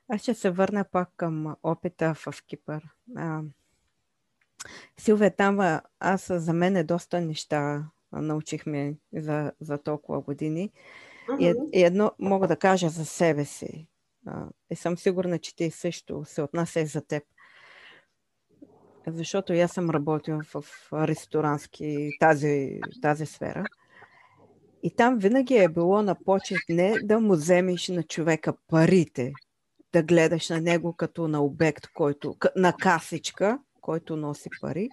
Аз 0.08 0.20
ще 0.20 0.34
се 0.34 0.50
върна 0.50 0.84
пак 0.92 1.08
към 1.16 1.56
опита 1.62 2.14
в 2.14 2.42
Кипър. 2.46 2.88
А, 3.16 3.42
Силвия, 4.98 5.36
там 5.36 5.80
аз 6.00 6.32
за 6.32 6.52
мен 6.52 6.76
е 6.76 6.84
доста 6.84 7.20
неща 7.20 7.84
научихме 8.12 8.94
за, 9.14 9.52
за 9.60 9.78
толкова 9.78 10.20
години. 10.20 10.72
И, 11.40 11.54
и 11.72 11.84
едно 11.84 12.12
мога 12.18 12.48
да 12.48 12.56
кажа 12.56 12.88
за 12.88 13.04
себе 13.04 13.44
си 13.44 13.86
и 14.70 14.76
съм 14.76 14.98
сигурна, 14.98 15.38
че 15.38 15.56
ти 15.56 15.70
също 15.70 16.24
се 16.24 16.42
отнася 16.42 16.86
за 16.86 17.06
теб. 17.06 17.22
Защото 19.06 19.52
аз 19.52 19.72
съм 19.72 19.90
работила 19.90 20.42
в 20.54 20.64
ресторански 20.92 22.10
тази, 22.20 22.80
тази 23.02 23.26
сфера. 23.26 23.64
И 24.82 24.90
там 24.96 25.18
винаги 25.18 25.56
е 25.56 25.68
било 25.68 26.02
на 26.02 26.14
почет 26.24 26.58
не 26.68 26.94
да 27.02 27.20
му 27.20 27.32
вземеш 27.32 27.88
на 27.88 28.02
човека 28.02 28.54
парите, 28.68 29.32
да 29.92 30.02
гледаш 30.02 30.48
на 30.48 30.60
него 30.60 30.92
като 30.92 31.28
на 31.28 31.44
обект, 31.44 31.86
който, 31.94 32.36
на 32.56 32.72
касичка, 32.72 33.58
който 33.80 34.16
носи 34.16 34.48
пари, 34.60 34.88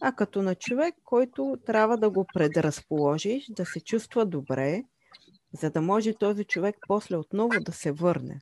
а 0.00 0.12
като 0.12 0.42
на 0.42 0.54
човек, 0.54 0.94
който 1.04 1.56
трябва 1.66 1.96
да 1.96 2.10
го 2.10 2.26
предразположиш, 2.34 3.46
да 3.50 3.66
се 3.66 3.80
чувства 3.80 4.26
добре, 4.26 4.82
за 5.52 5.70
да 5.70 5.80
може 5.80 6.14
този 6.14 6.44
човек 6.44 6.76
после 6.88 7.16
отново 7.16 7.60
да 7.60 7.72
се 7.72 7.92
върне. 7.92 8.40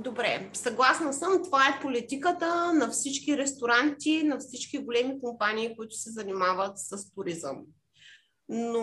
Добре, 0.00 0.50
съгласна 0.54 1.12
съм. 1.12 1.42
Това 1.44 1.68
е 1.68 1.80
политиката 1.82 2.72
на 2.72 2.90
всички 2.90 3.38
ресторанти, 3.38 4.22
на 4.22 4.38
всички 4.38 4.78
големи 4.78 5.20
компании, 5.20 5.76
които 5.76 5.94
се 5.94 6.10
занимават 6.10 6.78
с 6.78 7.12
туризъм. 7.14 7.64
Но 8.48 8.80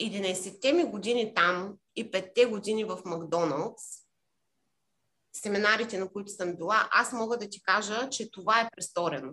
11-те 0.00 0.72
ми 0.72 0.84
години 0.84 1.34
там 1.34 1.74
и 1.96 2.10
5-те 2.10 2.44
години 2.44 2.84
в 2.84 2.98
Макдоналдс, 3.04 3.82
семинарите, 5.32 5.98
на 5.98 6.08
които 6.08 6.32
съм 6.32 6.56
била, 6.56 6.88
аз 6.92 7.12
мога 7.12 7.38
да 7.38 7.48
ти 7.48 7.62
кажа, 7.62 8.10
че 8.10 8.30
това 8.30 8.60
е 8.60 8.68
престорено. 8.76 9.32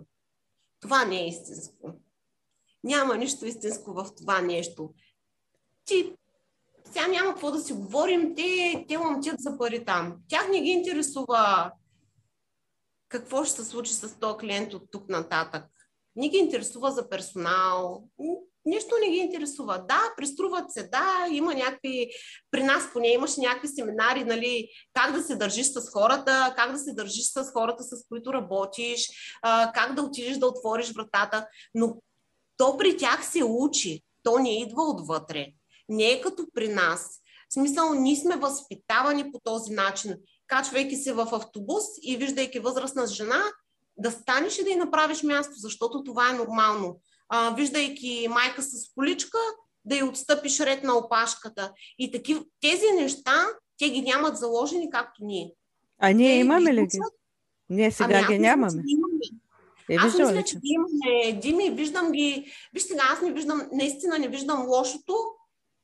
Това 0.80 1.04
не 1.04 1.20
е 1.20 1.28
истинско. 1.28 1.92
Няма 2.84 3.16
нищо 3.16 3.46
истинско 3.46 3.92
в 3.92 4.10
това 4.16 4.40
нещо. 4.40 4.94
Ти 5.84 6.16
сега 6.92 7.06
няма 7.06 7.30
какво 7.30 7.50
да 7.50 7.60
си 7.60 7.72
говорим, 7.72 8.34
те, 8.36 8.84
те 8.88 8.96
ламтят 8.96 9.40
за 9.40 9.58
пари 9.58 9.84
там. 9.84 10.16
Тях 10.28 10.48
не 10.50 10.60
ги 10.60 10.70
интересува 10.70 11.72
какво 13.08 13.44
ще 13.44 13.56
се 13.56 13.64
случи 13.64 13.92
с 13.92 14.18
този 14.20 14.38
клиент 14.38 14.74
от 14.74 14.82
тук 14.90 15.08
нататък. 15.08 15.64
Не 16.16 16.28
ги 16.28 16.36
интересува 16.36 16.90
за 16.90 17.08
персонал. 17.08 18.04
Нищо 18.64 18.94
не 19.00 19.10
ги 19.10 19.16
интересува. 19.16 19.84
Да, 19.88 20.00
преструват 20.16 20.72
се, 20.72 20.88
да, 20.88 21.26
има 21.30 21.54
някакви, 21.54 22.10
при 22.50 22.62
нас 22.62 22.92
поне 22.92 23.08
имаше 23.08 23.40
някакви 23.40 23.68
семинари, 23.68 24.24
нали, 24.24 24.68
как 24.92 25.12
да 25.12 25.22
се 25.22 25.36
държиш 25.36 25.66
с 25.66 25.90
хората, 25.92 26.54
как 26.56 26.72
да 26.72 26.78
се 26.78 26.92
държиш 26.92 27.24
с 27.24 27.50
хората, 27.52 27.82
с 27.82 28.08
които 28.08 28.32
работиш, 28.32 29.08
как 29.74 29.94
да 29.94 30.02
отидеш 30.02 30.36
да 30.36 30.46
отвориш 30.46 30.92
вратата, 30.92 31.46
но 31.74 31.96
то 32.56 32.76
при 32.76 32.96
тях 32.96 33.26
се 33.26 33.44
учи, 33.44 34.02
то 34.22 34.38
не 34.38 34.62
идва 34.62 34.82
отвътре. 34.82 35.52
Не 35.90 36.10
е 36.10 36.20
като 36.20 36.46
при 36.54 36.68
нас. 36.68 37.20
В 37.50 37.54
смисъл, 37.54 37.94
ние 37.94 38.16
сме 38.16 38.36
възпитавани 38.36 39.32
по 39.32 39.40
този 39.44 39.72
начин. 39.72 40.14
Качвайки 40.46 40.96
се 40.96 41.12
в 41.12 41.28
автобус 41.32 41.84
и 42.02 42.16
виждайки 42.16 42.58
възрастна 42.58 43.06
жена, 43.06 43.42
да 43.96 44.10
станеш 44.10 44.58
и 44.58 44.64
да 44.64 44.70
й 44.70 44.76
направиш 44.76 45.22
място, 45.22 45.52
защото 45.56 46.04
това 46.04 46.30
е 46.30 46.36
нормално 46.36 47.00
а, 47.30 47.54
виждайки 47.54 48.28
майка 48.30 48.62
с 48.62 48.92
количка, 48.94 49.38
да 49.84 49.96
й 49.96 50.02
отстъпиш 50.02 50.60
ред 50.60 50.84
на 50.84 50.94
опашката. 50.94 51.72
И 51.98 52.10
таки, 52.10 52.38
тези 52.60 52.92
неща, 52.96 53.46
те 53.78 53.90
ги 53.90 54.02
нямат 54.02 54.36
заложени 54.36 54.90
както 54.90 55.24
ние. 55.24 55.54
А 55.98 56.12
ние 56.12 56.34
те 56.34 56.38
имаме 56.38 56.74
ли 56.74 56.86
ги? 56.86 56.98
Ние 57.70 57.90
сега 57.90 58.18
ами, 58.18 58.26
ги 58.26 58.38
нямаме. 58.38 58.82
Е, 59.90 59.96
аз 59.98 60.18
мисля, 60.18 60.42
че 60.42 60.56
ги 60.56 60.68
имаме, 60.68 61.40
Дими, 61.40 61.70
виждам 61.70 62.12
ги. 62.12 62.52
Виж 62.74 62.82
сега, 62.82 63.02
аз 63.12 63.22
не 63.22 63.32
виждам, 63.32 63.68
наистина 63.72 64.18
не 64.18 64.28
виждам 64.28 64.68
лошото. 64.68 65.14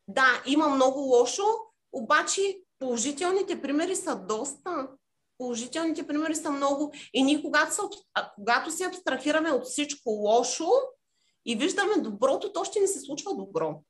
Да, 0.09 0.43
има 0.47 0.69
много 0.69 1.01
лошо, 1.01 1.43
обаче 1.93 2.59
положителните 2.79 3.63
примери 3.63 3.97
са 3.97 4.17
доста. 4.17 4.89
Положителните 5.39 6.07
примери 6.07 6.35
са 6.35 6.51
много. 6.51 6.93
И 7.15 7.23
ние, 7.23 7.43
когато, 7.43 7.75
са, 7.75 7.83
когато 8.35 8.71
се 8.71 8.85
абстрахираме 8.85 9.51
от 9.51 9.65
всичко 9.65 10.11
лошо, 10.11 10.71
и 11.47 11.57
виждаме 11.57 11.97
доброто, 11.97 12.53
то 12.53 12.65
ще 12.65 12.81
ни 12.81 12.89
се 12.89 13.01
случва 13.01 13.35
добро. 13.35 13.83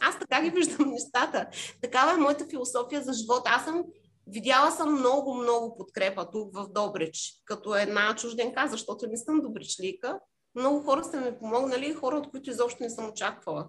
Аз 0.00 0.18
така 0.18 0.42
ги 0.42 0.50
виждам 0.50 0.88
нещата. 0.90 1.48
Такава 1.82 2.12
е 2.12 2.16
моята 2.16 2.46
философия 2.50 3.02
за 3.02 3.12
живота. 3.12 3.50
Аз 3.54 3.64
съм 3.64 3.84
видяла 4.26 4.70
съм 4.70 4.92
много, 4.92 5.34
много 5.34 5.76
подкрепа 5.76 6.30
тук 6.30 6.54
в 6.54 6.68
Добрич, 6.68 7.32
като 7.44 7.74
една 7.74 8.16
чужденка, 8.16 8.68
защото 8.68 9.06
не 9.06 9.16
съм 9.16 9.40
добричлика. 9.40 10.18
Много 10.54 10.82
хора 10.82 11.04
са 11.04 11.20
ми 11.20 11.38
помогнали, 11.38 11.94
хора, 11.94 12.16
от 12.16 12.30
които 12.30 12.50
изобщо 12.50 12.82
не 12.82 12.90
съм 12.90 13.08
очаквала. 13.08 13.68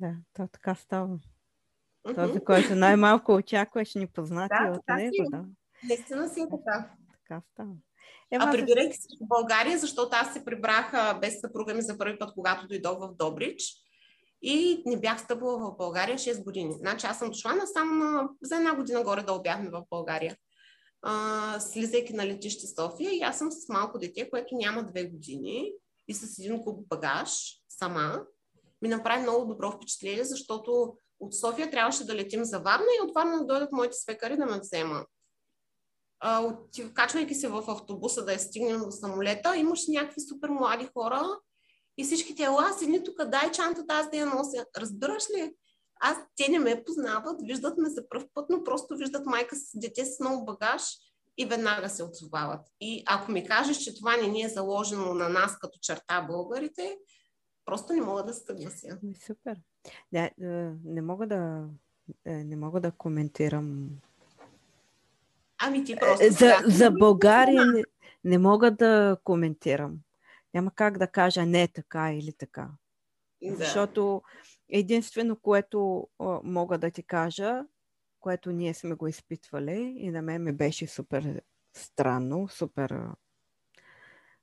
Да, 0.00 0.14
то 0.32 0.48
така 0.52 0.74
става. 0.74 1.08
Mm-hmm. 1.08 2.14
Този, 2.14 2.40
който 2.40 2.74
най-малко 2.74 3.32
очакваш, 3.34 3.94
ни 3.94 4.06
познати 4.06 4.54
да, 4.64 4.70
от 4.70 4.96
него. 4.96 5.14
Си. 5.14 5.24
Да, 5.30 5.44
Наистина 5.88 6.28
си 6.28 6.40
е 6.40 6.44
така. 6.44 6.90
Така 7.12 7.42
става. 7.52 7.72
Ема, 8.30 8.44
а 8.48 8.52
прибирайки 8.52 8.96
се 8.96 9.08
в 9.20 9.28
България, 9.28 9.78
защото 9.78 10.10
аз 10.12 10.32
се 10.32 10.44
прибрах 10.44 11.20
без 11.20 11.40
съпруга 11.40 11.74
ми 11.74 11.82
за 11.82 11.98
първи 11.98 12.18
път, 12.18 12.34
когато 12.34 12.66
дойдох 12.66 12.98
в 12.98 13.14
Добрич. 13.14 13.62
И 14.42 14.82
не 14.86 15.00
бях 15.00 15.20
стъпала 15.20 15.58
в 15.58 15.76
България 15.76 16.18
6 16.18 16.44
години. 16.44 16.72
Значи 16.72 17.06
аз 17.06 17.18
съм 17.18 17.30
дошла 17.30 17.54
на 17.54 17.66
само 17.66 17.94
на, 17.94 18.28
за 18.42 18.56
една 18.56 18.74
година 18.74 19.02
горе 19.02 19.22
да 19.22 19.40
бяхме 19.40 19.70
в 19.70 19.84
България. 19.90 20.36
А, 21.02 21.60
слизайки 21.60 22.12
на 22.12 22.26
летище 22.26 22.66
София 22.66 23.12
и 23.12 23.20
аз 23.20 23.38
съм 23.38 23.52
с 23.52 23.68
малко 23.68 23.98
дете, 23.98 24.30
което 24.30 24.54
няма 24.54 24.84
две 24.84 25.04
години 25.04 25.72
и 26.08 26.14
с 26.14 26.38
един 26.38 26.62
куп 26.62 26.88
багаж 26.88 27.30
сама. 27.68 28.22
Ми 28.82 28.88
направи 28.88 29.22
много 29.22 29.46
добро 29.46 29.72
впечатление, 29.72 30.24
защото 30.24 30.94
от 31.20 31.34
София 31.34 31.70
трябваше 31.70 32.06
да 32.06 32.14
летим 32.14 32.44
за 32.44 32.58
Варна 32.58 32.86
и 32.98 33.04
от 33.04 33.14
Варна 33.14 33.38
да 33.38 33.46
дойдат 33.46 33.72
моите 33.72 33.96
свекари 33.96 34.36
да 34.36 34.46
ме 34.46 34.60
вземат 34.60 35.08
качвайки 36.94 37.34
се 37.34 37.48
в 37.48 37.64
автобуса 37.68 38.24
да 38.24 38.32
я 38.32 38.38
стигнем 38.38 38.80
до 38.80 38.90
самолета, 38.90 39.56
имаше 39.56 39.90
някакви 39.90 40.20
супер 40.20 40.48
млади 40.48 40.88
хора 40.92 41.40
и 41.98 42.04
всички 42.04 42.34
те, 42.34 42.42
ела, 42.42 42.72
седни 42.78 43.04
тук, 43.04 43.24
дай 43.24 43.50
чантата, 43.50 43.94
аз 43.94 44.10
да 44.10 44.16
я 44.16 44.26
нося. 44.26 44.66
Разбираш 44.76 45.30
ли? 45.30 45.54
Аз, 46.00 46.16
те 46.36 46.50
не 46.50 46.58
ме 46.58 46.84
познават, 46.84 47.42
виждат 47.42 47.78
ме 47.78 47.90
за 47.90 48.08
първ 48.08 48.24
път, 48.34 48.46
но 48.50 48.64
просто 48.64 48.96
виждат 48.96 49.26
майка 49.26 49.56
с 49.56 49.70
дете 49.74 50.04
с 50.04 50.20
много 50.20 50.44
багаж 50.44 50.82
и 51.38 51.46
веднага 51.46 51.88
се 51.88 52.04
отзовават. 52.04 52.60
И 52.80 53.02
ако 53.06 53.32
ми 53.32 53.46
кажеш, 53.46 53.76
че 53.76 53.94
това 53.94 54.16
не 54.16 54.26
ни 54.26 54.42
е 54.42 54.48
заложено 54.48 55.14
на 55.14 55.28
нас 55.28 55.58
като 55.58 55.78
черта 55.82 56.26
българите, 56.30 56.96
просто 57.70 57.92
не 57.92 58.00
мога 58.00 58.24
да 58.24 58.34
се 58.34 58.44
съглася. 58.44 58.98
Супер. 59.26 59.60
Не, 60.12 60.34
не 60.84 61.02
мога 61.02 61.26
да 61.26 61.68
е, 62.24 62.44
не 62.44 62.56
мога 62.56 62.80
да 62.80 62.92
коментирам 62.92 63.90
Ами 65.62 65.84
ти 65.84 65.96
просто... 65.96 66.24
За, 66.30 66.54
за 66.66 66.90
България 66.90 67.66
не, 67.66 67.82
не 68.24 68.38
мога 68.38 68.70
да 68.70 69.16
коментирам. 69.24 69.98
Няма 70.54 70.70
как 70.74 70.98
да 70.98 71.06
кажа 71.06 71.46
не 71.46 71.68
така 71.68 72.12
или 72.12 72.32
така. 72.32 72.68
Да. 73.42 73.56
Защото 73.56 74.22
единствено, 74.68 75.36
което 75.36 76.08
мога 76.44 76.78
да 76.78 76.90
ти 76.90 77.02
кажа, 77.02 77.64
което 78.20 78.52
ние 78.52 78.74
сме 78.74 78.94
го 78.94 79.06
изпитвали 79.06 79.94
и 79.96 80.10
на 80.10 80.22
мен 80.22 80.42
ми 80.42 80.52
беше 80.52 80.86
супер 80.86 81.42
странно, 81.76 82.48
супер... 82.48 82.98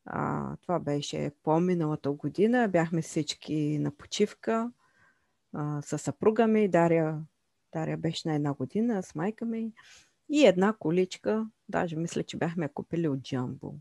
А, 0.09 0.55
това 0.61 0.79
беше 0.79 1.31
по-миналата 1.43 2.11
година. 2.11 2.67
Бяхме 2.67 3.01
всички 3.01 3.79
на 3.79 3.91
почивка 3.91 4.71
а, 5.53 5.81
с 5.81 5.97
съпруга 5.97 6.47
ми. 6.47 6.67
Дария, 6.67 7.21
Дария 7.73 7.97
беше 7.97 8.27
на 8.27 8.35
една 8.35 8.53
година 8.53 9.03
с 9.03 9.15
майка 9.15 9.45
ми. 9.45 9.71
И 10.29 10.45
една 10.45 10.73
количка, 10.73 11.47
даже 11.69 11.95
мисля, 11.95 12.23
че 12.23 12.37
бяхме 12.37 12.69
купили 12.69 13.07
от 13.07 13.21
Джамбо. 13.21 13.75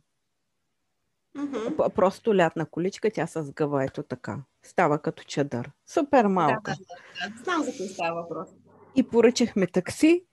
Mm-hmm. 1.37 1.95
Просто 1.95 2.37
лятна 2.37 2.67
количка, 2.67 3.11
тя 3.11 3.27
с 3.27 3.53
гъва 3.53 3.85
ето 3.85 4.03
така. 4.03 4.39
Става 4.63 4.99
като 4.99 5.25
чадър. 5.25 5.71
Супер 5.87 6.25
малка. 6.27 6.73
Да, 6.73 7.29
да, 7.29 7.37
да. 7.37 7.43
Знам 7.45 7.63
за 7.63 7.71
какво 7.71 7.85
става 7.85 8.23
въпрос. 8.23 8.49
И 8.97 9.09
поръчахме 9.09 9.67
такси. 9.67 10.25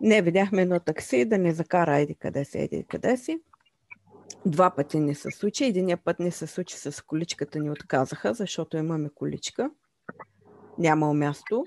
Не, 0.00 0.22
видяхме 0.22 0.62
едно 0.62 0.80
такси 0.80 1.24
да 1.24 1.38
не 1.38 1.54
закара 1.54 1.96
еди 1.96 2.14
къде 2.14 2.44
си, 2.44 2.58
еди 2.58 2.84
къде 2.84 3.16
си. 3.16 3.40
Два 4.46 4.70
пъти 4.70 5.00
не 5.00 5.14
се 5.14 5.30
случи. 5.30 5.64
Единия 5.64 5.96
път 5.96 6.18
не 6.18 6.30
се 6.30 6.46
случи 6.46 6.76
с 6.76 7.04
количката, 7.06 7.58
ни 7.58 7.70
отказаха, 7.70 8.34
защото 8.34 8.76
имаме 8.76 9.08
количка. 9.14 9.70
Няма 10.78 11.14
място. 11.14 11.64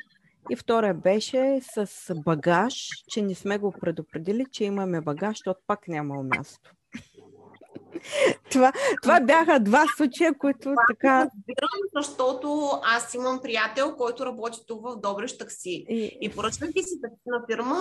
И 0.50 0.56
втория 0.56 0.94
беше 0.94 1.60
с 1.62 2.14
багаж, 2.26 2.90
че 3.10 3.22
не 3.22 3.36
сме 3.36 3.58
го 3.58 3.72
предупредили, 3.72 4.46
че 4.52 4.64
имаме 4.64 5.02
багаж, 5.02 5.38
защото 5.38 5.60
пак 5.68 5.88
няма 5.88 6.24
място. 6.24 6.72
това, 8.52 8.72
това 9.02 9.20
бяха 9.20 9.60
два 9.60 9.86
случая, 9.98 10.38
които 10.38 10.60
това 10.60 10.76
така... 10.90 11.20
Разбирам, 11.20 11.80
защото 11.96 12.70
аз 12.84 13.14
имам 13.14 13.40
приятел, 13.42 13.96
който 13.96 14.26
работи 14.26 14.60
тук 14.68 14.84
в 14.84 14.96
Добреш 14.96 15.38
такси. 15.38 15.86
И, 15.90 16.18
и 16.22 16.32
поръчвайки 16.32 16.84
си 16.84 17.00
на 17.26 17.46
фирма, 17.52 17.80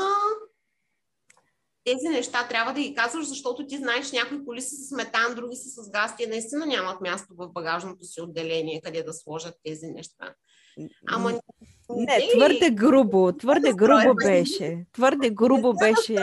тези 1.85 2.09
неща 2.09 2.49
трябва 2.49 2.72
да 2.72 2.80
ги 2.80 2.95
казваш, 2.95 3.26
защото 3.26 3.66
ти 3.66 3.76
знаеш, 3.76 4.12
някои 4.12 4.45
коли 4.45 4.62
са 4.62 4.76
с 4.76 4.91
метан, 4.91 5.35
други 5.35 5.57
са 5.57 5.82
с 5.82 5.91
газ, 5.91 6.16
те 6.16 6.26
наистина 6.26 6.66
нямат 6.66 7.01
място 7.01 7.35
в 7.39 7.49
багажното 7.49 8.05
си 8.05 8.20
отделение, 8.20 8.80
къде 8.85 9.03
да 9.03 9.12
сложат 9.12 9.55
тези 9.64 9.87
неща. 9.87 10.35
Ама 11.09 11.41
не, 11.91 12.28
твърде 12.37 12.70
грубо, 12.70 13.32
твърде 13.32 13.72
грубо 13.72 14.14
беше. 14.14 14.85
Твърде 14.93 15.30
грубо 15.30 15.74
беше, 15.74 16.14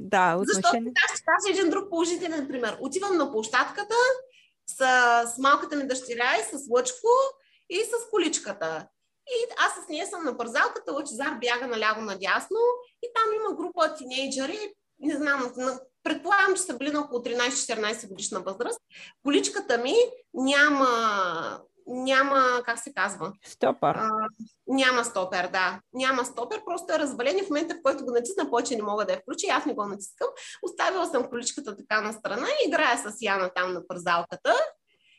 да, 0.00 0.36
отношение. 0.36 0.92
Защото 0.96 1.16
ще 1.16 1.24
кажа 1.24 1.58
един 1.58 1.70
друг 1.70 1.90
положителен 1.90 2.48
пример. 2.48 2.76
Отивам 2.80 3.16
на 3.16 3.32
площадката 3.32 3.94
с, 4.66 4.76
с 5.34 5.38
малката 5.38 5.76
ми 5.76 5.86
дъщеря 5.86 6.36
и 6.40 6.56
с 6.56 6.66
лъчко 6.70 7.08
и 7.70 7.76
с 7.76 8.10
количката. 8.10 8.86
И 9.26 9.54
аз 9.58 9.84
с 9.84 9.88
нея 9.88 10.06
съм 10.06 10.24
на 10.24 10.36
парзалката, 10.36 10.92
Лъчезар 10.92 11.38
бяга 11.40 11.66
наляво 11.66 12.00
надясно 12.00 12.58
и 13.02 13.08
там 13.14 13.34
има 13.34 13.56
група 13.56 13.94
тинейджери, 13.94 14.58
не 15.04 15.16
знам, 15.16 15.52
предполагам, 16.02 16.54
че 16.56 16.62
са 16.62 16.76
били 16.76 16.90
на 16.90 17.00
около 17.00 17.22
13-14 17.22 18.08
годишна 18.08 18.40
възраст. 18.40 18.80
Количката 19.22 19.78
ми 19.78 19.94
няма 20.34 20.88
няма, 21.86 22.62
как 22.64 22.78
се 22.78 22.92
казва? 22.94 23.32
Стопър. 23.44 23.94
А, 23.94 24.10
няма 24.66 25.04
стопер, 25.04 25.48
да. 25.52 25.80
Няма 25.92 26.24
стопер, 26.24 26.60
просто 26.66 26.94
е 26.94 26.98
развален 26.98 27.38
и 27.38 27.42
в 27.42 27.50
момента, 27.50 27.74
в 27.74 27.82
който 27.82 28.04
го 28.04 28.10
натисна, 28.10 28.50
повече 28.50 28.76
не 28.76 28.82
мога 28.82 29.04
да 29.04 29.12
я 29.12 29.18
включа. 29.18 29.46
Аз 29.50 29.66
не 29.66 29.74
го 29.74 29.86
натискам. 29.86 30.28
Оставила 30.62 31.06
съм 31.06 31.28
количката 31.30 31.76
така 31.76 32.00
на 32.00 32.12
страна 32.12 32.46
и 32.46 32.68
играя 32.68 32.98
с 32.98 33.16
Яна 33.20 33.50
там 33.54 33.72
на 33.72 33.86
пързалката. 33.86 34.54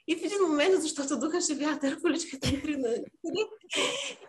И 0.08 0.16
в 0.16 0.24
един 0.24 0.42
момент, 0.48 0.82
защото 0.82 1.20
духаше 1.20 1.56
вятър, 1.56 2.02
количката 2.02 2.52
ми 2.52 2.62
тръгна. 2.62 2.90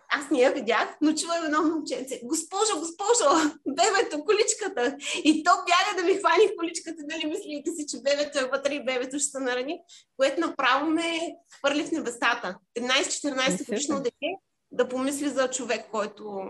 Аз 0.09 0.31
не 0.31 0.39
я 0.39 0.53
видях, 0.53 0.97
но 1.01 1.15
чувам 1.15 1.45
едно 1.45 1.63
момченце. 1.63 2.21
Госпожо, 2.25 2.79
госпожо, 2.79 3.55
бебето, 3.69 4.25
количката. 4.25 4.97
И 5.25 5.45
то 5.45 5.51
бяга 5.51 6.03
да 6.03 6.05
ми 6.05 6.19
хвани 6.19 6.57
количката, 6.59 7.03
нали 7.11 7.27
мислите 7.27 7.71
си, 7.71 7.87
че 7.87 8.03
бебето 8.03 8.39
е 8.39 8.49
вътре 8.49 8.75
и 8.75 8.85
бебето 8.85 9.19
ще 9.19 9.29
се 9.29 9.41
нарани, 9.41 9.81
което 10.17 10.41
направо 10.41 10.91
ме 10.91 11.37
хвърли 11.59 11.85
в 11.85 11.93
небесата. 11.93 12.59
13-14 12.79 13.67
годишно 13.67 13.97
дете 13.97 14.27
да 14.73 14.89
помисли 14.89 15.29
за 15.29 15.51
човек, 15.51 15.87
който... 15.91 16.41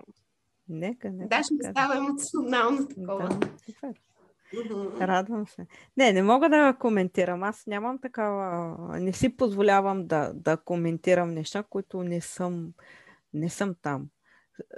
Нека, 0.68 1.10
нека. 1.10 1.28
Даже 1.28 1.48
не 1.50 1.70
става 1.70 1.96
емоционално 1.96 2.88
такова. 2.88 3.28
Да, 3.28 3.48
Радвам 5.00 5.46
се. 5.46 5.66
Не, 5.96 6.12
не 6.12 6.22
мога 6.22 6.48
да 6.48 6.76
коментирам. 6.80 7.42
Аз 7.42 7.66
нямам 7.66 7.98
такава... 7.98 8.76
Не 9.00 9.12
си 9.12 9.36
позволявам 9.36 10.06
да, 10.06 10.32
да 10.34 10.56
коментирам 10.56 11.30
неща, 11.30 11.62
които 11.62 12.02
не 12.02 12.20
съм, 12.20 12.72
не 13.34 13.50
съм 13.50 13.74
там. 13.82 14.08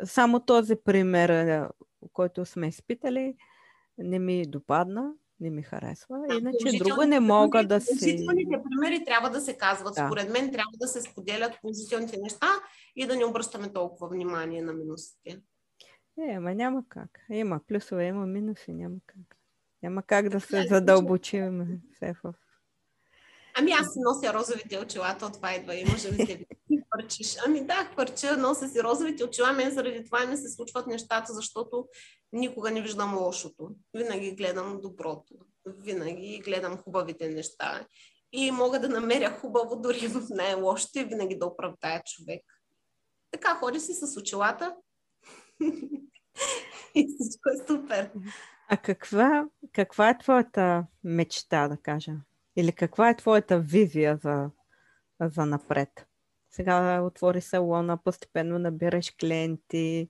Само 0.05 0.41
този 0.41 0.77
пример, 0.85 1.29
е, 1.29 1.69
който 2.12 2.45
сме 2.45 2.69
изпитали, 2.69 3.35
не 3.99 4.19
ми 4.19 4.47
допадна, 4.47 5.12
не 5.41 5.51
ми 5.51 5.62
харесва. 5.62 6.19
Иначе 6.41 6.79
друго 6.79 7.05
не 7.05 7.21
мога 7.21 7.66
да 7.66 7.81
се... 7.81 7.87
Положителните 7.89 8.62
примери 8.62 9.05
трябва 9.05 9.31
да 9.31 9.41
се 9.41 9.57
казват. 9.57 9.95
Да. 9.95 10.07
Според 10.07 10.33
мен 10.33 10.53
трябва 10.53 10.73
да 10.81 10.89
се 10.89 11.01
споделят 11.01 11.59
положителните 11.61 12.16
неща 12.23 12.47
и 12.97 13.07
да 13.07 13.16
не 13.16 13.25
обръщаме 13.25 13.73
толкова 13.73 14.09
внимание 14.09 14.62
на 14.62 14.73
минусите. 14.73 15.41
Е, 16.19 16.35
ама 16.37 16.55
няма 16.55 16.85
как. 16.89 17.11
Има 17.31 17.61
плюсове, 17.69 18.05
има 18.05 18.27
минуси, 18.27 18.73
няма 18.73 18.97
как. 19.07 19.38
Няма 19.83 20.03
как 20.03 20.29
да 20.29 20.41
се 20.41 20.66
задълбочим 20.68 21.81
все 21.95 22.14
в... 22.24 22.35
Ами 23.55 23.72
аз 23.72 23.93
си 23.93 23.99
нося 23.99 24.35
розовите 24.35 24.79
очила, 24.79 25.16
то 25.20 25.33
това 25.33 25.55
идва 25.55 25.74
и 25.74 25.85
може 25.85 26.11
би 26.11 26.26
се 26.26 26.45
хвърчиш. 26.93 27.37
Ами 27.47 27.64
да, 27.64 27.74
хвърча, 27.93 28.37
нося 28.37 28.68
си 28.68 28.83
розовите 28.83 29.24
очила, 29.24 29.53
мен 29.53 29.70
заради 29.70 30.05
това 30.05 30.26
ми 30.26 30.37
се 30.37 30.49
случват 30.49 30.87
нещата, 30.87 31.33
защото 31.33 31.89
никога 32.33 32.70
не 32.70 32.83
виждам 32.83 33.18
лошото. 33.18 33.70
Винаги 33.95 34.35
гледам 34.35 34.81
доброто. 34.81 35.35
Винаги 35.66 36.43
гледам 36.45 36.76
хубавите 36.76 37.29
неща. 37.29 37.87
И 38.33 38.51
мога 38.51 38.81
да 38.81 38.89
намеря 38.89 39.31
хубаво 39.31 39.76
дори 39.76 40.09
в 40.09 40.26
най-лошото 40.31 40.99
и 40.99 41.05
винаги 41.05 41.39
да 41.39 41.47
оправдая 41.47 42.03
човек. 42.05 42.43
Така 43.31 43.55
ходи 43.55 43.81
си 43.81 43.95
с 43.95 44.20
очилата 44.20 44.76
и 46.95 47.09
всичко 47.18 47.49
е 47.49 47.66
супер. 47.66 48.11
А 48.69 48.77
каква, 48.77 49.49
каква 49.73 50.11
е 50.11 50.19
твоята 50.19 50.87
мечта, 51.05 51.69
да 51.69 51.77
кажа? 51.77 52.12
Или 52.57 52.73
каква 52.73 53.09
е 53.11 53.16
твоята 53.16 53.61
визия 53.61 54.16
за, 54.16 54.51
за 55.21 55.47
напред? 55.47 56.07
Сега 56.51 57.03
отвори 57.03 57.41
салона, 57.41 57.97
постепенно 57.97 58.59
набираш 58.59 59.14
клиенти. 59.21 60.09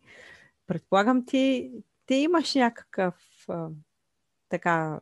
Предполагам 0.67 1.27
ти, 1.27 1.73
ти 2.07 2.15
имаш 2.15 2.55
някакъв 2.55 3.15
а, 3.49 3.69
така 4.49 5.01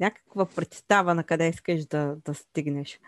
някаква 0.00 0.46
представа 0.46 1.14
на 1.14 1.24
къде 1.24 1.48
искаш 1.48 1.84
да, 1.84 2.16
да 2.24 2.34
стигнеш. 2.34 3.00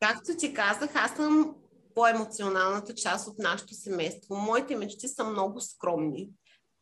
Както 0.00 0.36
ти 0.36 0.54
казах, 0.54 0.90
аз 0.94 1.16
съм 1.16 1.54
по-емоционалната 1.94 2.94
част 2.94 3.28
от 3.28 3.38
нашето 3.38 3.74
семейство. 3.74 4.36
Моите 4.36 4.76
мечти 4.76 5.08
са 5.08 5.24
много 5.24 5.60
скромни. 5.60 6.30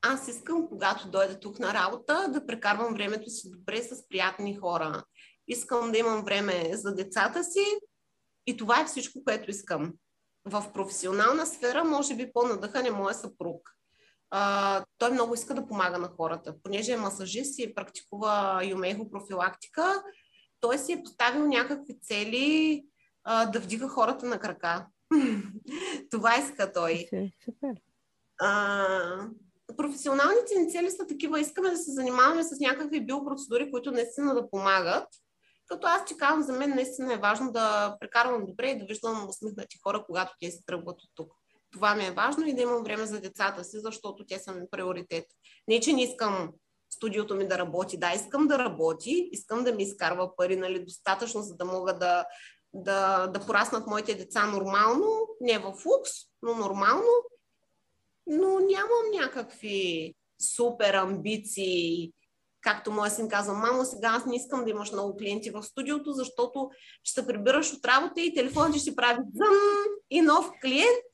Аз 0.03 0.29
искам, 0.29 0.69
когато 0.69 1.11
дойда 1.11 1.41
тук 1.41 1.59
на 1.59 1.75
работа, 1.75 2.29
да 2.29 2.47
прекарвам 2.47 2.95
времето 2.95 3.31
си 3.31 3.51
добре 3.51 3.83
с 3.83 4.09
приятни 4.09 4.57
хора. 4.57 5.05
Искам 5.49 5.93
да 5.93 5.99
имам 5.99 6.25
време 6.25 6.71
за 6.77 6.95
децата 6.95 7.45
си 7.45 7.65
и 8.47 8.57
това 8.57 8.81
е 8.81 8.85
всичко, 8.85 9.25
което 9.25 9.51
искам. 9.51 9.93
В 10.45 10.73
професионална 10.73 11.47
сфера, 11.47 11.85
може 11.85 12.17
би 12.17 12.33
по-надъхан 12.33 12.87
е 12.87 12.91
моя 12.91 13.15
съпруг. 13.15 13.71
А, 14.31 14.85
той 14.99 15.11
много 15.11 15.35
иска 15.35 15.55
да 15.55 15.67
помага 15.67 15.99
на 15.99 16.09
хората. 16.09 16.55
Понеже 16.63 16.93
е 16.93 16.97
масажист 16.97 17.59
и 17.59 17.75
практикува 17.75 18.61
юмейхо 18.65 19.11
профилактика, 19.11 20.03
той 20.61 20.79
си 20.79 20.93
е 20.93 21.03
поставил 21.03 21.47
някакви 21.47 22.01
цели 22.01 22.85
а, 23.25 23.47
да 23.47 23.61
вдига 23.61 23.89
хората 23.89 24.27
на 24.27 24.39
крака. 24.39 24.87
това 26.11 26.39
иска 26.39 26.73
той. 26.73 27.09
Супер. 27.45 27.81
А, 28.41 29.29
професионалните 29.81 30.59
ни 30.59 30.73
цели 30.73 30.91
са 30.91 31.07
такива. 31.07 31.41
Искаме 31.41 31.71
да 31.71 31.77
се 31.77 31.91
занимаваме 31.91 32.43
с 32.45 32.61
някакви 32.61 33.07
биопроцедури, 33.07 33.71
които 33.71 33.91
наистина 33.93 34.35
да 34.35 34.51
помагат. 34.51 35.09
Като 35.67 35.87
аз 35.87 36.05
ти 36.05 36.17
казвам, 36.17 36.43
за 36.43 36.53
мен 36.53 36.71
наистина 36.71 37.15
е 37.15 37.19
важно 37.19 37.53
да 37.53 37.97
прекарвам 38.01 38.47
добре 38.47 38.71
и 38.71 38.79
да 38.79 38.85
виждам 38.85 39.29
усмихнати 39.29 39.79
хора, 39.83 40.05
когато 40.07 40.33
те 40.41 40.51
се 40.51 40.63
тръгват 40.67 41.03
от 41.03 41.11
тук. 41.15 41.33
Това 41.73 41.95
ми 41.95 42.07
е 42.07 42.11
важно 42.11 42.47
и 42.47 42.55
да 42.55 42.63
имам 42.63 42.85
време 42.85 43.07
за 43.07 43.21
децата 43.21 43.65
си, 43.65 43.81
защото 43.81 44.27
те 44.27 44.39
са 44.39 44.53
ми 44.53 44.67
приоритет. 44.71 45.25
Не, 45.69 45.81
че 45.81 45.93
не 45.93 46.03
искам 46.03 46.51
студиото 46.93 47.35
ми 47.35 47.49
да 47.49 47.59
работи. 47.59 47.99
Да, 47.99 48.13
искам 48.15 48.47
да 48.47 48.59
работи, 48.59 49.29
искам 49.33 49.65
да 49.65 49.73
ми 49.73 49.83
изкарва 49.83 50.37
пари, 50.37 50.57
нали, 50.57 50.85
достатъчно, 50.85 51.43
за 51.43 51.57
да 51.57 51.65
мога 51.65 51.99
да, 51.99 52.25
да, 52.75 53.27
да 53.27 53.47
пораснат 53.47 53.87
моите 53.87 54.15
деца 54.15 54.47
нормално, 54.47 55.29
не 55.41 55.59
в 55.59 55.65
лукс, 55.65 56.11
но 56.43 56.55
нормално 56.55 57.09
но 58.31 58.49
нямам 58.49 59.11
някакви 59.21 60.15
супер 60.57 60.95
амбиции. 60.95 62.13
Както 62.63 62.93
моя 62.93 63.11
син 63.11 63.29
казва, 63.29 63.55
мамо, 63.55 63.85
сега 63.85 64.09
аз 64.09 64.27
не 64.27 64.37
искам 64.37 64.65
да 64.65 64.71
имаш 64.71 64.93
много 64.93 65.17
клиенти 65.17 65.51
в 65.51 65.63
студиото, 65.63 66.13
защото 66.13 66.71
ще 67.03 67.21
се 67.21 67.27
прибираш 67.27 67.73
от 67.73 67.85
работа 67.85 68.21
и 68.21 68.35
телефонът 68.35 68.77
ще 68.77 68.97
прави 68.97 69.19
зъм 69.35 69.57
и 70.11 70.21
нов 70.21 70.51
клиент 70.63 71.05